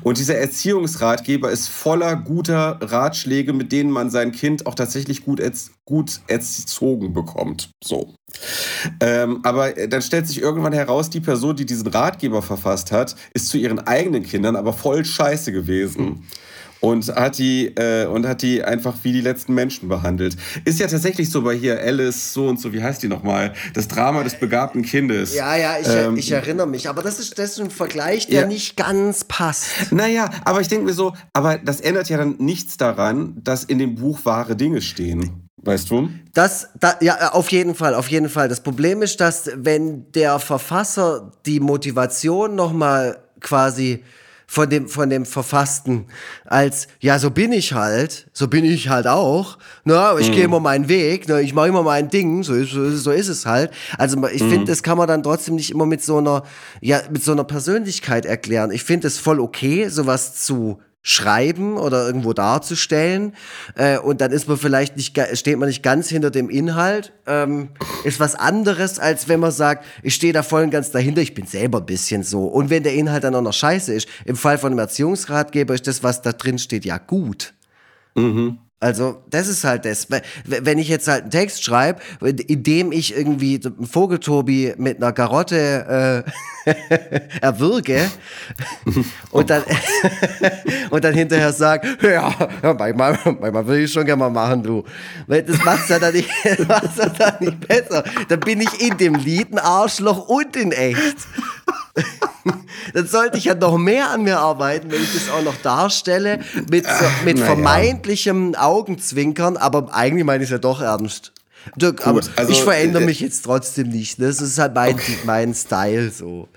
[0.02, 5.40] Und dieser Erziehungsratgeber ist voller guter Ratschläge, mit denen man sein Kind auch tatsächlich gut,
[5.40, 7.70] erz gut erzogen bekommt.
[7.82, 8.14] So.
[9.00, 13.48] Ähm, aber dann stellt sich irgendwann heraus, die Person, die diesen Ratgeber verfasst hat, ist
[13.48, 16.26] zu ihren eigenen Kindern aber voll scheiße gewesen
[16.86, 20.36] und hat die äh, und hat die einfach wie die letzten Menschen behandelt.
[20.64, 23.54] Ist ja tatsächlich so bei hier Alice so und so, wie heißt die nochmal?
[23.74, 25.34] Das Drama des begabten Kindes.
[25.34, 26.88] Ja, ja, ich, ähm, ich erinnere mich.
[26.88, 28.46] Aber das ist, das ist ein Vergleich, der ja.
[28.46, 29.66] nicht ganz passt.
[29.90, 33.78] Naja, aber ich denke mir so, aber das ändert ja dann nichts daran, dass in
[33.78, 35.48] dem Buch wahre Dinge stehen.
[35.56, 36.08] Weißt du?
[36.34, 38.48] Das, da, ja, auf jeden Fall, auf jeden Fall.
[38.48, 44.04] Das Problem ist, dass wenn der Verfasser die Motivation nochmal quasi
[44.46, 46.06] von dem, von dem Verfassten
[46.44, 50.32] als, ja, so bin ich halt, so bin ich halt auch, na, ich mhm.
[50.32, 53.44] gehe immer meinen Weg, ne, ich mache immer mein Ding, so ist, so ist es
[53.44, 53.72] halt.
[53.98, 54.50] Also ich mhm.
[54.50, 56.44] finde, das kann man dann trotzdem nicht immer mit so einer,
[56.80, 58.70] ja, mit so einer Persönlichkeit erklären.
[58.70, 63.34] Ich finde es voll okay, sowas zu schreiben oder irgendwo darzustellen.
[63.76, 67.12] Äh, und dann ist man vielleicht nicht steht man nicht ganz hinter dem Inhalt.
[67.26, 67.68] Ähm,
[68.02, 71.32] ist was anderes als wenn man sagt ich stehe da voll und ganz dahinter ich
[71.32, 72.46] bin selber ein bisschen so.
[72.46, 75.86] Und wenn der Inhalt dann auch noch scheiße ist im Fall von einem Erziehungsratgeber ist
[75.86, 77.54] das was da drin steht ja gut.
[78.16, 78.58] Mhm.
[78.78, 80.08] Also, das ist halt das.
[80.44, 85.12] Wenn ich jetzt halt einen Text schreibe, in dem ich irgendwie einen Vogeltobi mit einer
[85.12, 86.24] Garotte
[86.66, 86.70] äh,
[87.40, 88.10] erwürge
[89.30, 89.62] und dann,
[90.90, 94.84] und dann hinterher sage, ja, manchmal, manchmal will ich schon gerne mal machen, du.
[95.26, 96.28] Weil das macht's ja dann nicht,
[96.68, 98.04] macht's ja dann nicht besser.
[98.28, 101.16] Dann bin ich in dem Lied ein Arschloch und in echt.
[102.94, 106.40] Dann sollte ich ja noch mehr an mir arbeiten, wenn ich das auch noch darstelle,
[106.70, 111.32] mit, so, mit vermeintlichem Augenzwinkern, aber eigentlich meine ich es ja doch ernst.
[111.78, 114.20] Gut, aber also, ich verändere äh, mich jetzt trotzdem nicht.
[114.20, 115.18] Das ist halt mein, okay.
[115.24, 116.48] mein Style so.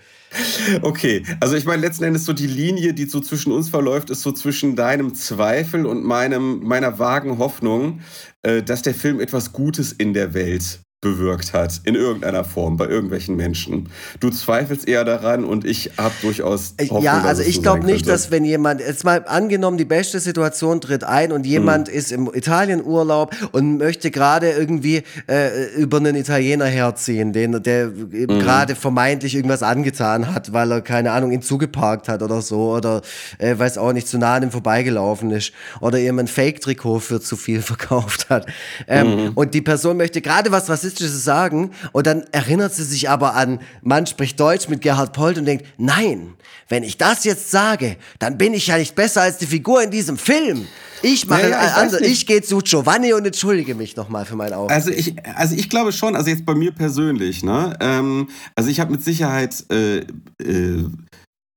[0.83, 4.21] Okay, also ich meine, letzten Endes so die Linie, die so zwischen uns verläuft, ist
[4.21, 8.01] so zwischen deinem Zweifel und meinem, meiner vagen Hoffnung,
[8.43, 12.85] äh, dass der Film etwas Gutes in der Welt bewirkt hat, in irgendeiner Form, bei
[12.85, 13.88] irgendwelchen Menschen.
[14.19, 17.85] Du zweifelst eher daran und ich habe durchaus äh, Hoffnung, Ja, also ich so glaube
[17.85, 21.95] nicht, dass wenn jemand, jetzt mal angenommen, die beste Situation tritt ein und jemand hm.
[21.95, 28.27] ist im Italienurlaub und möchte gerade irgendwie äh, über einen Italiener herziehen, den, der hm.
[28.27, 33.01] gerade vermeintlich irgendwas angetan hat, weil er, keine Ahnung, ihn zugeparkt hat oder so oder
[33.38, 37.21] äh, weiß auch nicht, zu nah an ihm vorbeigelaufen ist oder ihm ein Fake-Trikot für
[37.21, 38.47] zu viel verkauft hat.
[38.85, 39.31] Ähm, hm.
[39.35, 43.35] Und die Person möchte gerade was, was Rassistisches sagen und dann erinnert sie sich aber
[43.35, 46.33] an, man spricht Deutsch mit Gerhard Polt und denkt, nein,
[46.67, 49.91] wenn ich das jetzt sage, dann bin ich ja nicht besser als die Figur in
[49.91, 50.67] diesem Film.
[51.01, 54.53] Ich mache ja, ja, ich, ich gehe zu Giovanni und entschuldige mich nochmal für meinen
[54.53, 54.75] Auftritt.
[54.75, 57.75] Also ich, also ich glaube schon, also jetzt bei mir persönlich, ne?
[57.79, 59.99] Ähm, also ich habe mit Sicherheit äh,
[60.43, 60.85] äh,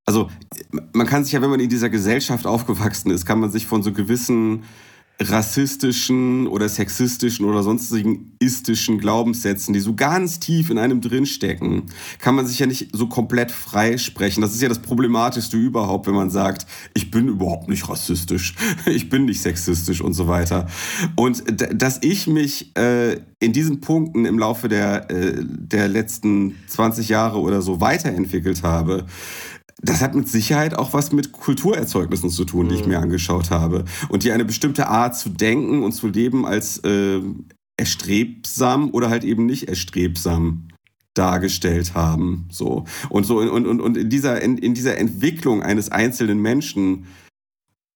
[0.04, 0.28] also
[0.92, 3.82] man kann sich ja, wenn man in dieser Gesellschaft aufgewachsen ist, kann man sich von
[3.82, 4.64] so gewissen
[5.20, 11.84] rassistischen oder sexistischen oder sonstigen istischen Glaubenssätzen, die so ganz tief in einem drinstecken,
[12.18, 14.40] kann man sich ja nicht so komplett freisprechen.
[14.40, 18.54] Das ist ja das Problematischste überhaupt, wenn man sagt, ich bin überhaupt nicht rassistisch,
[18.86, 20.66] ich bin nicht sexistisch und so weiter.
[21.14, 27.08] Und dass ich mich äh, in diesen Punkten im Laufe der, äh, der letzten 20
[27.08, 29.06] Jahre oder so weiterentwickelt habe,
[29.82, 33.04] das hat mit Sicherheit auch was mit Kulturerzeugnissen zu tun, die ich mir mhm.
[33.04, 33.84] angeschaut habe.
[34.08, 37.20] Und die eine bestimmte Art zu denken und zu leben als äh,
[37.76, 40.68] erstrebsam oder halt eben nicht erstrebsam
[41.14, 42.46] dargestellt haben.
[42.50, 42.84] So.
[43.08, 47.06] Und so und, und, und in, dieser, in, in dieser Entwicklung eines einzelnen Menschen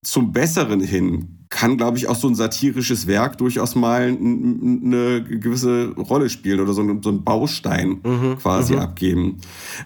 [0.04, 5.92] zum Besseren hin kann, glaube ich, auch so ein satirisches Werk durchaus mal eine gewisse
[5.96, 8.80] Rolle spielen oder so, ein, so einen Baustein mhm, quasi mhm.
[8.80, 9.40] abgeben.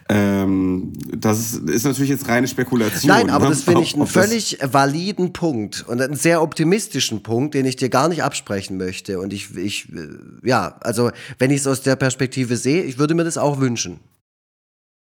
[0.09, 3.09] Ähm, das ist, ist, natürlich jetzt reine Spekulation.
[3.09, 3.51] Nein, aber ne?
[3.51, 7.91] das finde ich einen völlig validen Punkt und einen sehr optimistischen Punkt, den ich dir
[7.91, 9.21] gar nicht absprechen möchte.
[9.21, 9.89] Und ich, ich
[10.43, 14.01] ja, also wenn ich es aus der Perspektive sehe, ich würde mir das auch wünschen.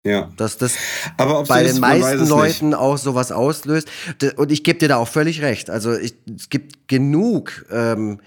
[0.04, 0.32] Ja.
[0.36, 0.74] Dass das
[1.16, 2.78] Aber bei den meisten Leuten nicht.
[2.78, 3.88] auch sowas auslöst.
[4.36, 5.70] Und ich gebe dir da auch völlig recht.
[5.70, 8.20] Also ich, es gibt genug ähm,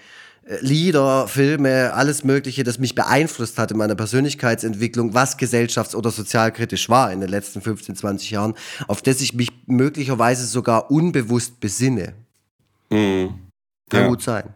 [0.61, 6.88] Lieder, Filme, alles Mögliche, das mich beeinflusst hat in meiner Persönlichkeitsentwicklung, was gesellschafts- oder sozialkritisch
[6.88, 8.53] war in den letzten 15, 20 Jahren,
[8.88, 12.14] auf das ich mich möglicherweise sogar unbewusst besinne.
[12.91, 13.34] Mhm.
[13.89, 14.07] Kann ja.
[14.07, 14.53] gut sein.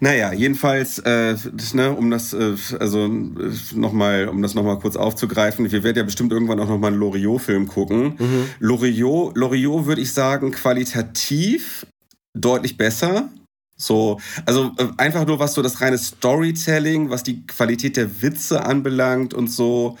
[0.00, 1.36] Naja, jedenfalls, äh,
[1.72, 6.02] ne, um das, äh, also äh, nochmal, um das nochmal kurz aufzugreifen, wir werden ja
[6.02, 8.16] bestimmt irgendwann auch nochmal einen Loriot-Film gucken.
[8.18, 8.48] Mhm.
[8.60, 11.86] Loriot, Loriot würde ich sagen, qualitativ
[12.34, 13.28] deutlich besser.
[13.76, 18.64] So, also äh, einfach nur was so das reine Storytelling, was die Qualität der Witze
[18.64, 19.98] anbelangt und so.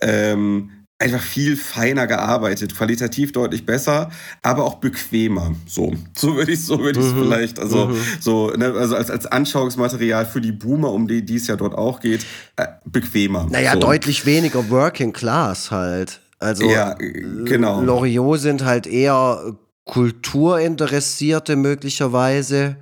[0.00, 4.10] Ähm, einfach viel feiner gearbeitet, qualitativ deutlich besser,
[4.42, 5.54] aber auch bequemer.
[5.66, 7.22] So, so würde ich so würde ich mhm.
[7.22, 7.96] vielleicht, also mhm.
[8.20, 11.74] so, ne, also als, als Anschauungsmaterial für die Boomer, um die, die es ja dort
[11.74, 12.24] auch geht,
[12.56, 13.46] äh, bequemer.
[13.50, 13.80] Naja, so.
[13.80, 16.20] deutlich weniger Working Class halt.
[16.38, 17.80] Also ja, genau.
[17.82, 19.54] Loriot sind halt eher
[19.84, 22.76] Kulturinteressierte möglicherweise.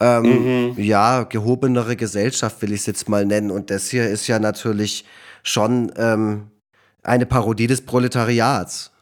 [0.00, 0.74] Ähm, mhm.
[0.76, 3.50] Ja, gehobenere Gesellschaft will ich es jetzt mal nennen.
[3.50, 5.04] Und das hier ist ja natürlich
[5.42, 6.50] schon ähm,
[7.08, 8.92] eine Parodie des Proletariats.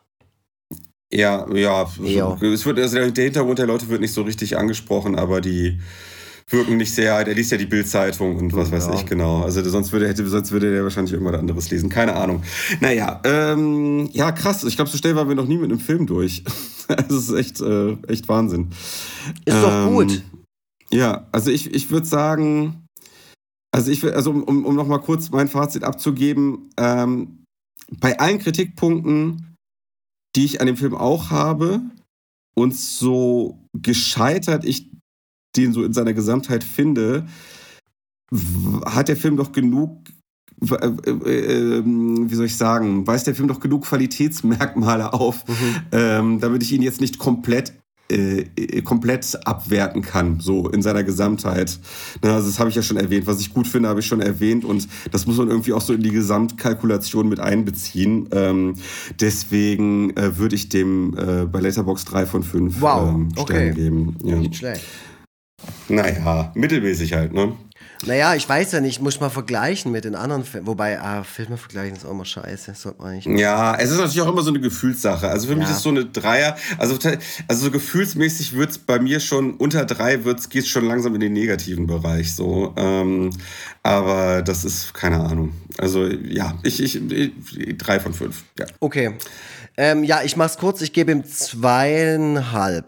[1.12, 1.89] Ja, ja.
[2.05, 2.37] Eher.
[2.43, 5.78] Es wird, also der Hintergrund der Leute wird nicht so richtig angesprochen, aber die
[6.49, 7.24] wirken nicht sehr.
[7.24, 8.95] Der liest ja die Bildzeitung und was weiß ja.
[8.95, 9.43] ich genau.
[9.43, 11.89] Also sonst würde, hätte, sonst würde der wahrscheinlich irgendwas anderes lesen.
[11.89, 12.43] Keine Ahnung.
[12.81, 14.65] Naja, ähm, ja, krass.
[14.65, 16.45] Ich glaube, so schnell waren wir noch nie mit einem Film durch.
[16.89, 18.70] das ist echt, äh, echt Wahnsinn.
[19.45, 20.23] Ist ähm, doch gut.
[20.91, 22.87] Ja, also ich, ich würde sagen,
[23.73, 27.45] also ich also um, um, um nochmal kurz mein Fazit abzugeben, ähm,
[27.90, 29.56] bei allen Kritikpunkten,
[30.34, 31.82] die ich an dem Film auch habe,
[32.58, 34.90] und so gescheitert ich
[35.56, 37.26] den so in seiner Gesamtheit finde,
[38.84, 40.08] hat der Film doch genug,
[40.62, 45.76] äh, äh, ähm, wie soll ich sagen, weist der Film doch genug Qualitätsmerkmale auf, mhm.
[45.92, 47.74] ähm, damit ich ihn jetzt nicht komplett
[48.11, 51.78] äh, komplett abwerten kann, so in seiner Gesamtheit.
[52.23, 53.27] Na, also das habe ich ja schon erwähnt.
[53.27, 55.93] Was ich gut finde, habe ich schon erwähnt und das muss man irgendwie auch so
[55.93, 58.28] in die Gesamtkalkulation mit einbeziehen.
[58.33, 58.77] Ähm,
[59.20, 63.09] deswegen äh, würde ich dem äh, bei Letterbox 3 von 5 wow.
[63.09, 63.73] ähm, Sternen okay.
[63.73, 64.16] geben.
[64.23, 64.37] Ja.
[64.37, 64.85] Nicht schlecht.
[65.89, 67.53] Naja, mittelmäßig halt, ne?
[68.05, 70.66] Naja, ich weiß ja nicht, muss mal vergleichen mit den anderen Filmen.
[70.66, 73.27] Wobei, ah, Filme vergleichen ist auch immer scheiße, sollte man nicht.
[73.27, 75.28] Ja, es ist natürlich auch immer so eine Gefühlssache.
[75.28, 75.60] Also für ja.
[75.60, 76.98] mich ist so eine Dreier, also,
[77.48, 81.20] also so gefühlsmäßig wird es bei mir schon, unter drei geht es schon langsam in
[81.20, 82.74] den negativen Bereich so.
[82.77, 83.31] Ähm,
[83.82, 85.52] aber das ist, keine Ahnung.
[85.78, 88.44] Also ja, ich, ich, ich drei von fünf.
[88.59, 88.66] Ja.
[88.81, 89.14] Okay.
[89.77, 92.86] Ähm, ja, ich mach's kurz, ich gebe ihm zweieinhalb.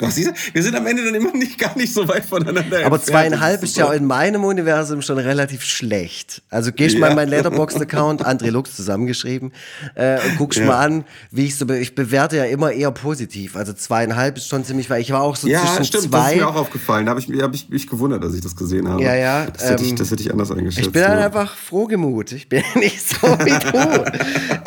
[0.00, 2.86] Ach, siehst du, wir sind am Ende dann immer nicht gar nicht so weit voneinander
[2.86, 6.42] Aber zweieinhalb ist, ist ja in meinem Universum schon relativ schlecht.
[6.50, 7.00] Also gehst ja.
[7.00, 9.52] mal in meinen Letterboxd-Account, André Lux zusammengeschrieben,
[9.96, 10.66] äh, und guckst ja.
[10.66, 13.56] mal an, wie ich so, be ich bewerte ja immer eher positiv.
[13.56, 15.02] Also zweieinhalb ist schon ziemlich weit.
[15.02, 16.18] Ich war auch so ja, zwischen stimmt, zwei.
[16.18, 17.06] Das ist mir auch aufgefallen.
[17.06, 19.02] Da habe ich, hab ich mich gewundert, dass ich das gesehen habe.
[19.02, 19.46] Ja, ja.
[19.46, 20.86] Das, hätte, ich, ähm, das hätte ich anders eingeschätzt.
[20.86, 21.18] Ich bin ja.
[21.18, 22.32] einfach frohgemut.
[22.32, 24.04] Ich bin nicht so wie du.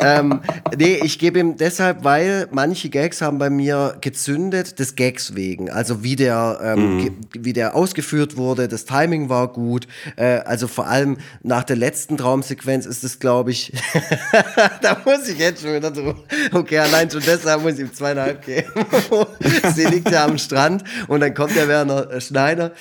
[0.00, 0.40] ähm,
[0.76, 5.34] nee, ich gebe ihm deshalb, weil manche Gags haben bei mir gezündet, des Gags Gags
[5.34, 5.70] wegen.
[5.70, 7.16] Also wie der, ähm, mhm.
[7.32, 9.86] wie der ausgeführt wurde, das Timing war gut.
[10.16, 13.72] Äh, also vor allem nach der letzten Traumsequenz ist es, glaube ich,
[14.82, 16.14] da muss ich jetzt schon wieder so,
[16.52, 18.72] okay, allein schon deshalb muss ich ihm zweieinhalb geben.
[19.74, 22.72] Sie liegt ja am Strand und dann kommt der Werner Schneider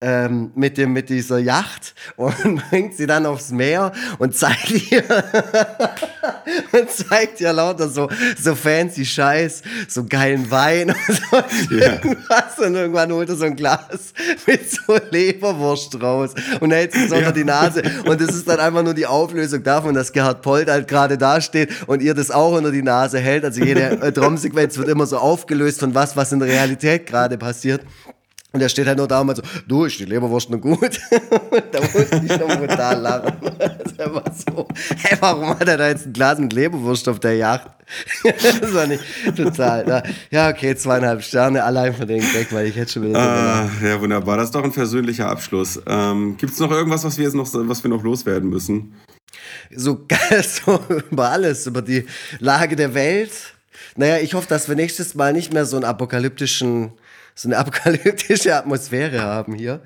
[0.00, 5.02] ähm, mit, dem, mit dieser Yacht und bringt sie dann aufs Meer und zeigt ihr,
[6.72, 8.08] und zeigt ja lauter so,
[8.40, 12.58] so fancy Scheiß, so geilen Wein und so irgendwas.
[12.58, 14.12] Und irgendwann holt er so ein Glas
[14.46, 16.30] mit so Leberwurst raus
[16.60, 17.82] und hält es unter die Nase.
[18.04, 21.40] Und das ist dann einfach nur die Auflösung davon, dass Gerhard Polt halt gerade da
[21.40, 23.44] steht und ihr das auch unter die Nase hält.
[23.44, 27.36] Also jede äh, Traumsequenz wird immer so aufgelöst von was, was in der Realität gerade
[27.36, 27.82] passiert.
[28.52, 30.98] Und er steht halt nur da und meint so, du, ist die Leberwurst noch gut?
[31.70, 33.32] da musste ich schon brutal lachen.
[33.98, 37.34] Das war so, hey, warum hat er da jetzt ein Glas mit Leberwurst auf der
[37.34, 37.68] Yacht?
[38.22, 39.02] das war nicht
[39.36, 40.04] total.
[40.30, 44.00] Ja, okay, zweieinhalb Sterne allein für den Gag, weil ich hätte schon wieder ah, Ja,
[44.00, 44.36] wunderbar.
[44.36, 45.80] Das ist doch ein versöhnlicher Abschluss.
[45.86, 48.94] Ähm, Gibt es noch irgendwas, was wir jetzt noch, was wir noch loswerden müssen?
[49.74, 50.80] So geil, so
[51.10, 52.06] über alles, über die
[52.38, 53.32] Lage der Welt.
[53.96, 56.92] Naja, ich hoffe, dass wir nächstes Mal nicht mehr so einen apokalyptischen
[57.38, 59.80] so eine apokalyptische Atmosphäre haben hier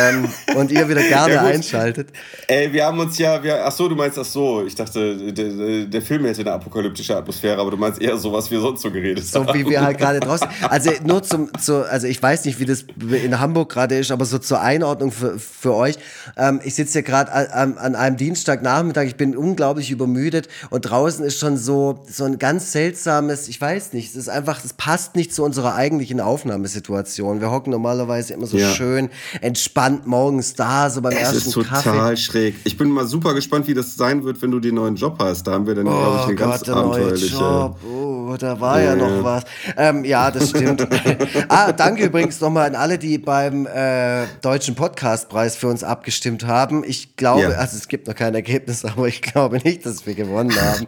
[0.00, 2.08] ähm, und ihr wieder gerne ja, einschaltet.
[2.48, 4.66] Ey, wir haben uns ja, wir, ach so, du meinst das so.
[4.66, 8.50] Ich dachte, der, der Film hätte eine apokalyptische Atmosphäre, aber du meinst eher so, was
[8.50, 9.46] wir sonst so geredet so haben.
[9.46, 10.48] So wie wir halt gerade draußen.
[10.62, 14.24] Also nur zum, zu, also ich weiß nicht, wie das in Hamburg gerade ist, aber
[14.24, 15.98] so zur Einordnung für, für euch.
[16.36, 21.24] Ähm, ich sitze hier gerade an, an einem Dienstagnachmittag, ich bin unglaublich übermüdet und draußen
[21.24, 25.14] ist schon so, so ein ganz seltsames, ich weiß nicht, es ist einfach, es passt
[25.14, 26.71] nicht zu unserer eigentlichen Aufnahme.
[26.72, 27.40] Situation.
[27.40, 28.70] Wir hocken normalerweise immer so ja.
[28.70, 32.16] schön entspannt morgens da, so beim es ersten ist total Kaffee.
[32.16, 32.54] schräg.
[32.64, 35.46] Ich bin mal super gespannt, wie das sein wird, wenn du den neuen Job hast.
[35.46, 37.36] Da haben wir dann, oh glaube ich, eine Gott, ganz abenteuerliche...
[37.36, 37.76] Job.
[37.84, 39.44] Oh, da war ja, ja noch was.
[39.76, 40.86] Ähm, ja, das stimmt.
[41.48, 46.84] ah, danke übrigens nochmal an alle, die beim äh, Deutschen Podcastpreis für uns abgestimmt haben.
[46.84, 47.48] Ich glaube, ja.
[47.50, 50.86] also es gibt noch kein Ergebnis, aber ich glaube nicht, dass wir gewonnen haben.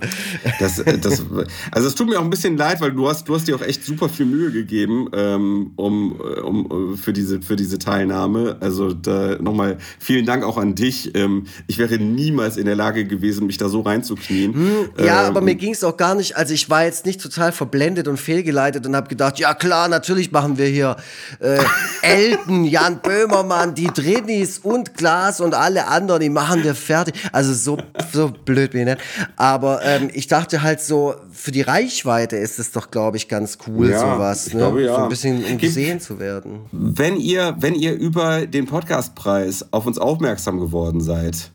[0.58, 1.22] Das, äh, das,
[1.70, 3.62] also es tut mir auch ein bisschen leid, weil du hast, du hast dir auch
[3.62, 5.08] echt super viel Mühe gegeben.
[5.12, 8.56] Ähm, um, um, für, diese, für diese Teilnahme.
[8.60, 11.14] Also da nochmal vielen Dank auch an dich.
[11.14, 14.54] Ähm, ich wäre niemals in der Lage gewesen, mich da so reinzuknien.
[14.54, 17.20] Hm, ja, ähm, aber mir ging es auch gar nicht, also ich war jetzt nicht
[17.20, 20.96] total verblendet und fehlgeleitet und habe gedacht, ja klar, natürlich machen wir hier
[21.40, 21.58] äh,
[22.02, 27.14] Elton, Jan Böhmermann, die Drinis und Glas und alle anderen, die machen wir fertig.
[27.32, 27.78] Also so,
[28.12, 28.98] so blöd bin ich nicht.
[29.36, 33.58] Aber ähm, ich dachte halt so, für die Reichweite ist es doch, glaube ich, ganz
[33.66, 34.52] cool, ja, sowas.
[34.52, 34.60] Ne?
[34.60, 34.94] Glaube, ja.
[34.94, 36.60] So ein bisschen um gesehen zu werden.
[36.72, 41.50] Wenn ihr, wenn ihr über den Podcastpreis auf uns aufmerksam geworden seid,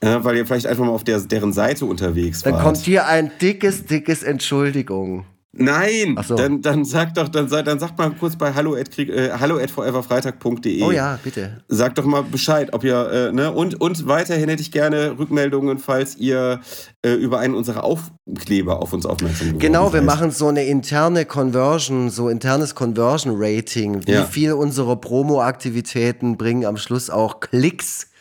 [0.00, 2.56] äh, weil ihr vielleicht einfach mal auf der, deren Seite unterwegs wart.
[2.56, 5.26] Dann kommt hier ein dickes, dickes Entschuldigung.
[5.54, 6.34] Nein, so.
[6.34, 9.70] dann, dann sag doch, dann, dann sagt mal kurz bei hallo at, äh, hallo at
[9.70, 10.82] foreverfreitag.de.
[10.82, 11.62] Oh ja, bitte.
[11.68, 15.78] Sagt doch mal Bescheid, ob ihr, äh, ne, und, und weiterhin hätte ich gerne Rückmeldungen,
[15.78, 16.60] falls ihr
[17.02, 20.06] äh, über einen unserer Aufkleber auf uns aufmerksam geworden Genau, wir seid.
[20.06, 24.06] machen so eine interne Conversion, so internes Conversion Rating.
[24.06, 24.24] Wie ja.
[24.24, 28.11] viel unserer Promo-Aktivitäten bringen am Schluss auch Klicks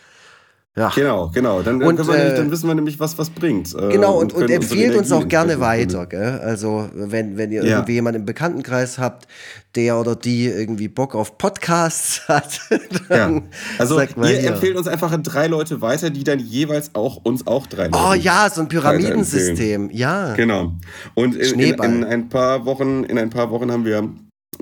[0.77, 0.89] ja.
[0.95, 1.61] Genau, genau.
[1.61, 3.76] Dann, und, nämlich, äh, dann wissen wir nämlich, was was bringt.
[3.76, 6.06] Äh, genau, und, und, und empfehlt uns auch gerne weiter.
[6.06, 6.39] Gell?
[6.39, 7.72] Also, wenn, wenn ihr ja.
[7.72, 9.27] irgendwie jemanden im Bekanntenkreis habt,
[9.76, 12.61] der oder die irgendwie Bock auf Podcasts hat,
[13.10, 13.41] dann ja.
[13.80, 14.52] Also, ihr hier.
[14.52, 18.14] empfehlt uns einfach drei Leute weiter, die dann jeweils auch uns auch drei Leute Oh
[18.14, 19.89] ja, so ein Pyramidensystem.
[19.91, 20.35] Ja.
[20.35, 20.72] Genau.
[21.15, 24.10] Und in, in, in, ein paar Wochen, in ein paar Wochen haben wir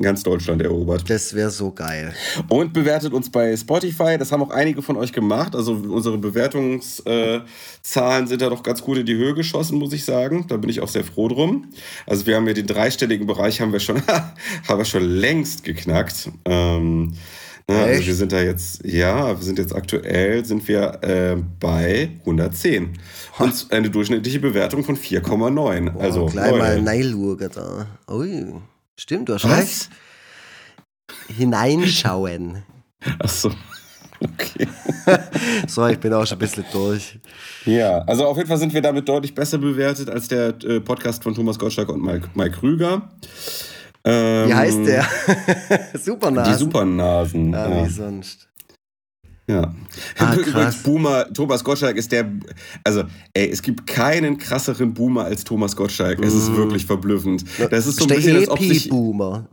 [0.02, 1.10] ganz Deutschland erobert.
[1.10, 2.14] Das wäre so geil.
[2.48, 4.18] Und bewertet uns bei Spotify.
[4.18, 5.56] Das haben auch einige von euch gemacht.
[5.56, 10.46] Also unsere Bewertungszahlen sind da doch ganz gut in die Höhe geschossen, muss ich sagen.
[10.48, 11.66] Da bin ich auch sehr froh drum.
[12.06, 16.30] Also wir haben ja den dreistelligen Bereich haben wir schon, haben wir schon längst geknackt.
[16.46, 17.14] Ähm,
[17.70, 21.38] na, ne, also wir sind da jetzt, ja, wir sind jetzt aktuell sind wir äh,
[21.60, 22.98] bei 110
[23.38, 25.96] und eine durchschnittliche Bewertung von 4,9.
[26.00, 27.86] Also gleich mal Neilurger da.
[28.12, 28.56] Ui.
[29.00, 29.90] Stimmt, du hast recht.
[31.30, 32.64] Hineinschauen.
[33.20, 33.50] Ach so.
[34.20, 34.68] Okay.
[35.68, 37.18] so, ich bin auch schon ein bisschen durch.
[37.64, 41.24] Ja, also auf jeden Fall sind wir damit deutlich besser bewertet als der äh, Podcast
[41.24, 43.10] von Thomas Gottschalk und Mike, Mike Krüger.
[44.04, 45.08] Ähm, wie heißt der?
[45.94, 46.52] Supernasen.
[46.52, 47.56] Die Supernasen.
[47.56, 47.86] Ah, ja.
[47.86, 48.49] wie sonst.
[49.50, 49.74] Ja.
[50.20, 52.32] Ah, Übrigens, Boomer, Thomas Gottschalk ist der.
[52.84, 56.24] Also, ey, es gibt keinen krasseren Boomer als Thomas Gottschalk.
[56.24, 56.56] Es ist mm.
[56.56, 57.44] wirklich verblüffend.
[57.72, 58.90] Das ist so ein bisschen, als ob sich.
[58.90, 59.48] Boomer.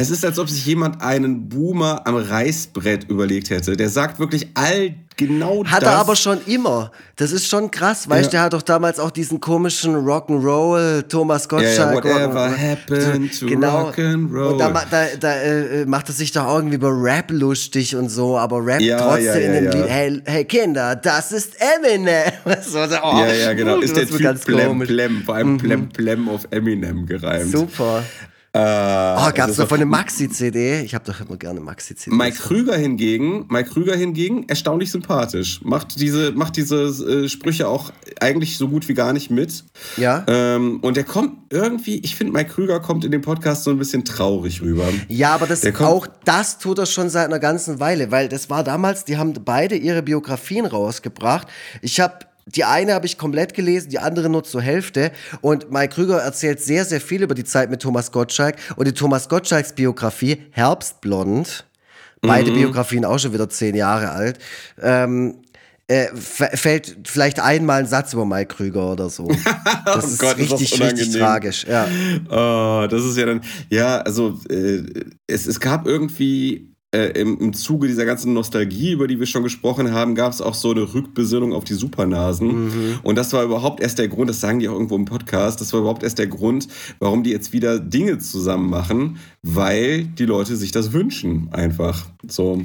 [0.00, 3.76] Es ist, als ob sich jemand einen Boomer am Reißbrett überlegt hätte.
[3.76, 5.72] Der sagt wirklich all genau hat das.
[5.72, 6.92] Hat er aber schon immer.
[7.16, 8.30] Das ist schon krass, weißt du, ja.
[8.30, 12.04] der hat doch damals auch diesen komischen Rock'n'Roll, Thomas Gottschalk.
[12.04, 13.88] Ja, ja, whatever happened to genau.
[13.88, 14.52] Rock'n'Roll.
[14.52, 18.38] Und da, da, da äh, macht er sich doch irgendwie über Rap lustig und so,
[18.38, 22.30] aber Rap ja, trotzdem in dem Lied, hey, hey Kinder, das ist Eminem.
[22.62, 23.80] so, oh, ja, ja, genau.
[23.80, 25.58] Ist der Typ ganz Plem, Plem, vor allem mhm.
[25.58, 27.50] Plem, Plem auf Eminem gereimt.
[27.50, 28.04] Super.
[28.60, 30.82] Oh, gab es davon eine Maxi-CD?
[30.82, 32.14] Ich habe doch immer gerne Maxi-CD.
[32.14, 35.60] Mike Krüger hingegen, Mike Krüger hingegen, erstaunlich sympathisch.
[35.62, 39.64] Macht diese, macht diese äh, Sprüche auch eigentlich so gut wie gar nicht mit.
[39.96, 40.24] Ja.
[40.26, 43.78] Ähm, und der kommt irgendwie, ich finde, Mike Krüger kommt in dem Podcast so ein
[43.78, 44.84] bisschen traurig rüber.
[45.08, 48.64] Ja, aber das, auch das tut er schon seit einer ganzen Weile, weil das war
[48.64, 51.48] damals, die haben beide ihre Biografien rausgebracht.
[51.82, 55.12] Ich habe die eine habe ich komplett gelesen, die andere nur zur Hälfte.
[55.40, 58.56] Und Mike Krüger erzählt sehr, sehr viel über die Zeit mit Thomas Gottschalk.
[58.76, 61.66] Und die Thomas Gottschalks Biografie, Herbstblond,
[62.20, 62.56] beide mhm.
[62.56, 64.38] Biografien auch schon wieder zehn Jahre alt,
[64.80, 65.42] ähm,
[65.90, 69.28] äh, fällt vielleicht einmal ein Satz über Mike Krüger oder so.
[69.84, 71.64] Das oh ist Gott, richtig, ist richtig tragisch.
[71.66, 71.88] Ja.
[72.28, 74.82] Oh, das ist ja dann, ja, also äh,
[75.26, 79.42] es, es gab irgendwie äh, im, im Zuge dieser ganzen Nostalgie, über die wir schon
[79.42, 82.64] gesprochen haben, gab es auch so eine Rückbesinnung auf die Supernasen.
[82.64, 82.98] Mhm.
[83.02, 85.72] Und das war überhaupt erst der Grund, das sagen die auch irgendwo im Podcast, das
[85.72, 86.66] war überhaupt erst der Grund,
[86.98, 92.06] warum die jetzt wieder Dinge zusammen machen, weil die Leute sich das wünschen, einfach.
[92.26, 92.62] So.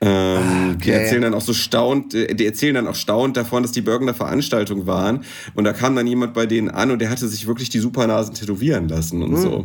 [0.00, 0.84] Ähm, okay.
[0.84, 3.80] Die erzählen dann auch so staunt, äh, die erzählen dann auch staunt davon, dass die
[3.80, 5.24] Bürger Veranstaltung waren.
[5.54, 8.34] Und da kam dann jemand bei denen an und der hatte sich wirklich die Supernasen
[8.34, 9.36] tätowieren lassen und mhm.
[9.36, 9.56] so.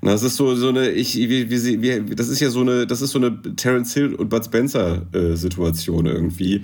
[0.00, 2.86] Und das ist so, so eine, ich, wie, wie, wie, das ist ja so eine,
[2.86, 6.62] das ist so eine Terence Hill und Bud Spencer äh, Situation irgendwie.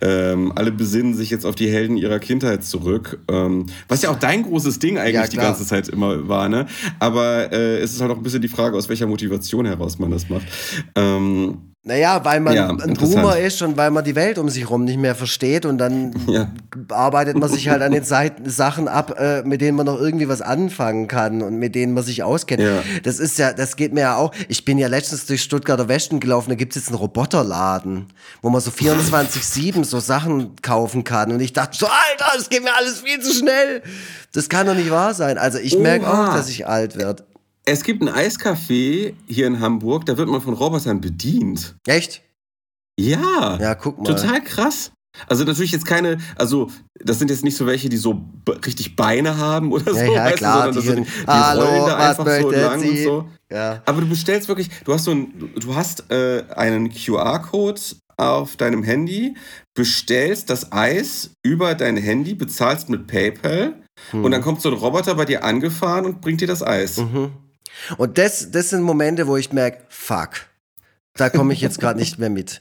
[0.00, 3.20] Ähm, alle besinnen sich jetzt auf die Helden ihrer Kindheit zurück.
[3.28, 6.66] Ähm, was ja auch dein großes Ding eigentlich ja, die ganze Zeit immer war, ne?
[6.98, 10.10] Aber äh, es ist halt auch ein bisschen die Frage, aus welcher Motivation heraus man
[10.10, 10.46] das macht.
[10.94, 14.62] Ähm, naja, weil man ja, ein Boomer ist und weil man die Welt um sich
[14.62, 16.48] herum nicht mehr versteht und dann ja.
[16.88, 20.26] arbeitet man sich halt an den Seiten, Sachen ab, äh, mit denen man noch irgendwie
[20.26, 22.62] was anfangen kann und mit denen man sich auskennt.
[22.62, 22.82] Ja.
[23.02, 24.32] Das ist ja, das geht mir ja auch.
[24.48, 28.06] Ich bin ja letztens durch Stuttgarter Westen gelaufen, da gibt es jetzt einen Roboterladen,
[28.40, 31.32] wo man so 24-7 so Sachen kaufen kann.
[31.32, 33.82] Und ich dachte so, Alter, das geht mir alles viel zu schnell.
[34.32, 35.36] Das kann doch nicht wahr sein.
[35.36, 37.24] Also ich merke auch, dass ich alt werde.
[37.66, 41.76] Es gibt ein Eiscafé hier in Hamburg, da wird man von Robotern bedient.
[41.86, 42.22] Echt?
[42.98, 43.58] Ja.
[43.58, 44.04] Ja, guck mal.
[44.04, 44.92] Total krass.
[45.28, 48.24] Also natürlich jetzt keine, also das sind jetzt nicht so welche, die so
[48.66, 52.10] richtig Beine haben oder so, ja, ja, klar, du, sondern die, die Hallo, rollen da
[52.10, 52.88] einfach so lang Sie?
[52.88, 53.28] und so.
[53.50, 53.82] Ja.
[53.86, 57.80] Aber du bestellst wirklich, du hast so ein, du hast äh, einen QR-Code
[58.16, 59.36] auf deinem Handy,
[59.74, 63.74] bestellst das Eis über dein Handy, bezahlst mit PayPal
[64.10, 64.24] hm.
[64.24, 66.98] und dann kommt so ein Roboter bei dir angefahren und bringt dir das Eis.
[66.98, 67.30] Mhm.
[67.96, 70.46] Und das, das sind Momente, wo ich merke, fuck,
[71.14, 72.60] da komme ich jetzt gerade nicht mehr mit.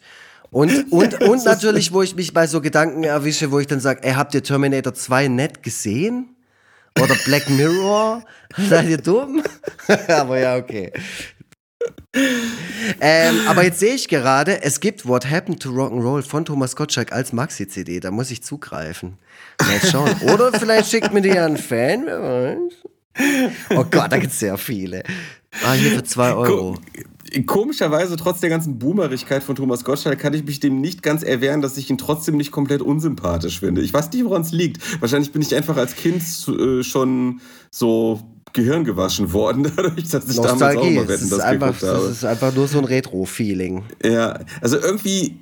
[0.54, 4.04] Und, und, und natürlich, wo ich mich bei so Gedanken erwische, wo ich dann sage,
[4.04, 6.36] ey, habt ihr Terminator 2 nett gesehen?
[7.02, 8.24] Oder Black Mirror?
[8.70, 9.44] Seid ihr dumm?
[10.08, 10.92] aber ja, okay.
[13.02, 17.12] ähm, aber jetzt sehe ich gerade, es gibt What Happened to Rock'n'Roll von Thomas Gottschalk
[17.12, 18.00] als Maxi-CD.
[18.00, 19.18] Da muss ich zugreifen.
[19.60, 20.16] Mal schauen.
[20.34, 22.93] Oder vielleicht schickt mir die ja ein Fan, wer weiß.
[23.70, 25.04] Oh Gott, da gibt es sehr viele.
[25.64, 26.78] Ah, hier für 2 Euro.
[27.46, 31.62] Komischerweise, trotz der ganzen Boomerigkeit von Thomas Gottschalk, kann ich mich dem nicht ganz erwehren,
[31.62, 33.82] dass ich ihn trotzdem nicht komplett unsympathisch finde.
[33.82, 35.02] Ich weiß nicht, woran es liegt.
[35.02, 37.42] Wahrscheinlich bin ich einfach als Kind äh, schon
[37.72, 38.22] so
[38.54, 40.60] Gehirn gewaschen worden, dadurch, dass ich Nostalgie.
[40.60, 43.84] damals auch mal Wetten, das, einfach, das ist einfach nur so ein Retro-Feeling.
[44.04, 45.40] Ja, also irgendwie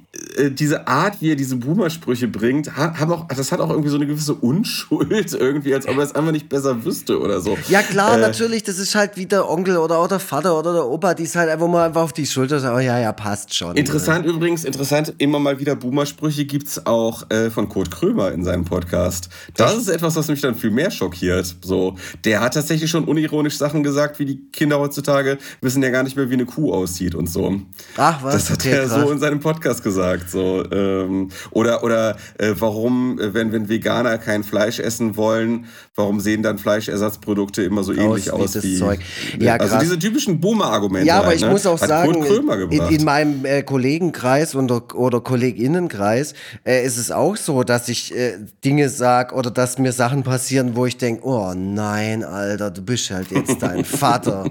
[0.49, 4.05] diese Art, wie er diese Boomer-Sprüche bringt, haben auch, das hat auch irgendwie so eine
[4.05, 7.57] gewisse Unschuld, irgendwie, als ob er es einfach nicht besser wüsste oder so.
[7.69, 10.73] Ja, klar, äh, natürlich, das ist halt wie der Onkel oder auch der Vater oder
[10.73, 13.13] der Opa, die ist halt einfach mal einfach auf die Schulter sagen, oh ja, ja,
[13.13, 13.77] passt schon.
[13.77, 14.35] Interessant oder?
[14.35, 18.65] übrigens, interessant, immer mal wieder Boomer-Sprüche gibt es auch äh, von Kurt Krömer in seinem
[18.65, 19.29] Podcast.
[19.55, 21.55] Das ist etwas, was mich dann viel mehr schockiert.
[21.61, 26.03] So, der hat tatsächlich schon unironisch Sachen gesagt, wie die Kinder heutzutage wissen ja gar
[26.03, 27.61] nicht mehr, wie eine Kuh aussieht und so.
[27.95, 28.33] Ach, was?
[28.33, 29.01] Das hat okay, er krass.
[29.01, 30.29] so in seinem Podcast gesagt gesagt.
[30.29, 35.65] So, ähm, oder oder äh, warum, äh, wenn, wenn Veganer kein Fleisch essen wollen,
[35.95, 38.77] warum sehen dann Fleischersatzprodukte immer so ähnlich aus, aus wie.
[38.77, 38.99] Zeug.
[39.39, 41.07] Ja, also diese typischen Boomer-Argumente.
[41.07, 41.51] Ja, aber halt, ich ne?
[41.51, 42.23] muss auch Hat sagen,
[42.69, 46.33] in, in, meinem äh, Kollegenkreis oder, oder Kolleginnenkreis
[46.65, 50.75] äh, ist es auch so, dass ich äh, Dinge sage oder dass mir Sachen passieren,
[50.75, 54.45] wo ich denke, oh nein, Alter, du bist halt jetzt dein Vater.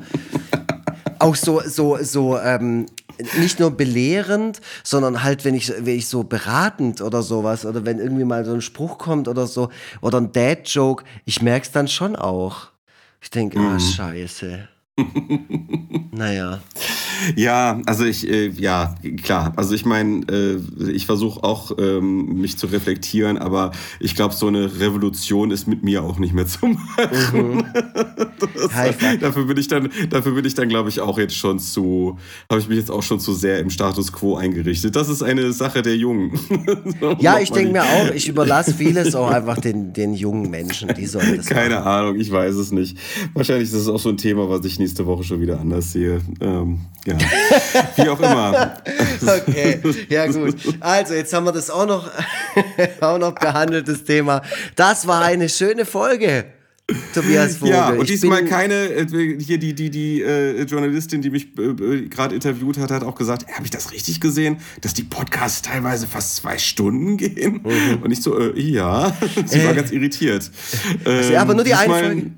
[1.18, 2.86] auch so, so, so, ähm,
[3.38, 7.98] nicht nur belehrend, sondern halt, wenn ich, wenn ich so beratend oder sowas, oder wenn
[7.98, 9.70] irgendwie mal so ein Spruch kommt oder so,
[10.00, 12.68] oder ein Dad-Joke, ich merke es dann schon auch.
[13.20, 13.76] Ich denke, ah, mhm.
[13.76, 14.68] ah, scheiße.
[16.12, 16.60] naja.
[17.36, 19.52] Ja, also ich, äh, ja, klar.
[19.56, 24.46] Also ich meine, äh, ich versuche auch, ähm, mich zu reflektieren, aber ich glaube, so
[24.46, 27.56] eine Revolution ist mit mir auch nicht mehr zu machen.
[27.56, 27.64] Mhm.
[28.40, 32.18] Das, dafür bin ich dann, dafür bin ich dann, glaube ich, auch jetzt schon zu,
[32.48, 34.96] habe ich mich jetzt auch schon zu sehr im Status quo eingerichtet.
[34.96, 36.38] Das ist eine Sache der Jungen.
[37.20, 41.06] ja, ich denke mir auch, ich überlasse vieles auch einfach den, den jungen Menschen, die
[41.06, 41.86] sollen das Keine machen.
[41.86, 42.96] Ahnung, ich weiß es nicht.
[43.34, 46.20] Wahrscheinlich ist es auch so ein Thema, was ich nächste Woche schon wieder anders sehe.
[46.40, 47.16] Ähm, ja.
[47.96, 48.74] Wie auch immer.
[49.22, 50.56] okay, ja gut.
[50.80, 52.10] Also, jetzt haben wir das auch noch,
[53.00, 54.42] auch noch behandelt, das Thema.
[54.74, 56.46] Das war eine schöne Folge.
[57.14, 57.72] Tobias Vogel.
[57.72, 62.08] Ja, und diesmal keine, äh, hier die, die, die äh, Journalistin, die mich äh, äh
[62.08, 66.08] gerade interviewt hat, hat auch gesagt, habe ich das richtig gesehen, dass die Podcasts teilweise
[66.08, 67.60] fast zwei Stunden gehen?
[67.62, 68.02] Mhm.
[68.02, 69.76] Und ich so, äh, ja, sie war äh.
[69.76, 70.50] ganz irritiert.
[71.06, 72.32] Ähm, aber nur die Einfolge.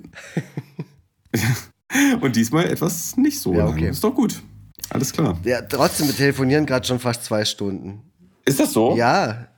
[2.20, 3.82] Und diesmal etwas nicht so ja, okay.
[3.82, 3.90] lang.
[3.90, 4.42] Ist doch gut.
[4.90, 5.38] Alles klar.
[5.44, 8.02] Ja, trotzdem, wir telefonieren gerade schon fast zwei Stunden.
[8.44, 8.96] Ist das so?
[8.96, 9.48] Ja.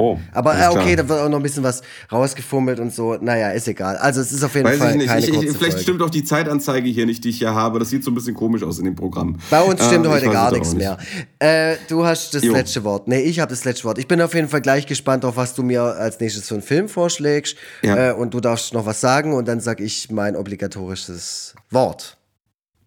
[0.00, 3.16] Oh, Aber äh, okay, da wird auch noch ein bisschen was rausgefummelt und so.
[3.20, 3.96] Naja, ist egal.
[3.96, 5.08] Also es ist auf jeden Weiß Fall ich nicht.
[5.08, 5.78] keine ich, ich, Vielleicht Folge.
[5.78, 7.80] stimmt auch die Zeitanzeige hier nicht, die ich hier habe.
[7.80, 9.40] Das sieht so ein bisschen komisch aus in dem Programm.
[9.50, 10.78] Bei uns stimmt äh, heute gar nichts nicht.
[10.78, 10.98] mehr.
[11.40, 12.52] Äh, du hast das jo.
[12.52, 13.08] letzte Wort.
[13.08, 13.98] Nee, ich habe das letzte Wort.
[13.98, 16.62] Ich bin auf jeden Fall gleich gespannt auf, was du mir als nächstes für einen
[16.62, 17.56] Film vorschlägst.
[17.82, 18.10] Ja.
[18.10, 22.18] Äh, und du darfst noch was sagen und dann sag ich mein obligatorisches Wort.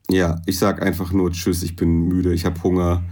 [0.09, 3.03] Ja, ich sag einfach nur Tschüss, ich bin müde, ich habe Hunger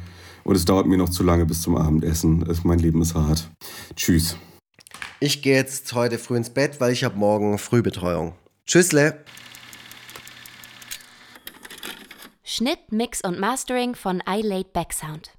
[0.49, 2.43] und es dauert mir noch zu lange bis zum Abendessen.
[2.63, 3.51] Mein Leben ist hart.
[3.95, 4.35] Tschüss.
[5.19, 8.33] Ich gehe jetzt heute früh ins Bett, weil ich habe morgen Frühbetreuung.
[8.65, 9.23] Tschüssle.
[12.43, 15.29] Schnitt, Mix und Mastering von iLaid Backsound.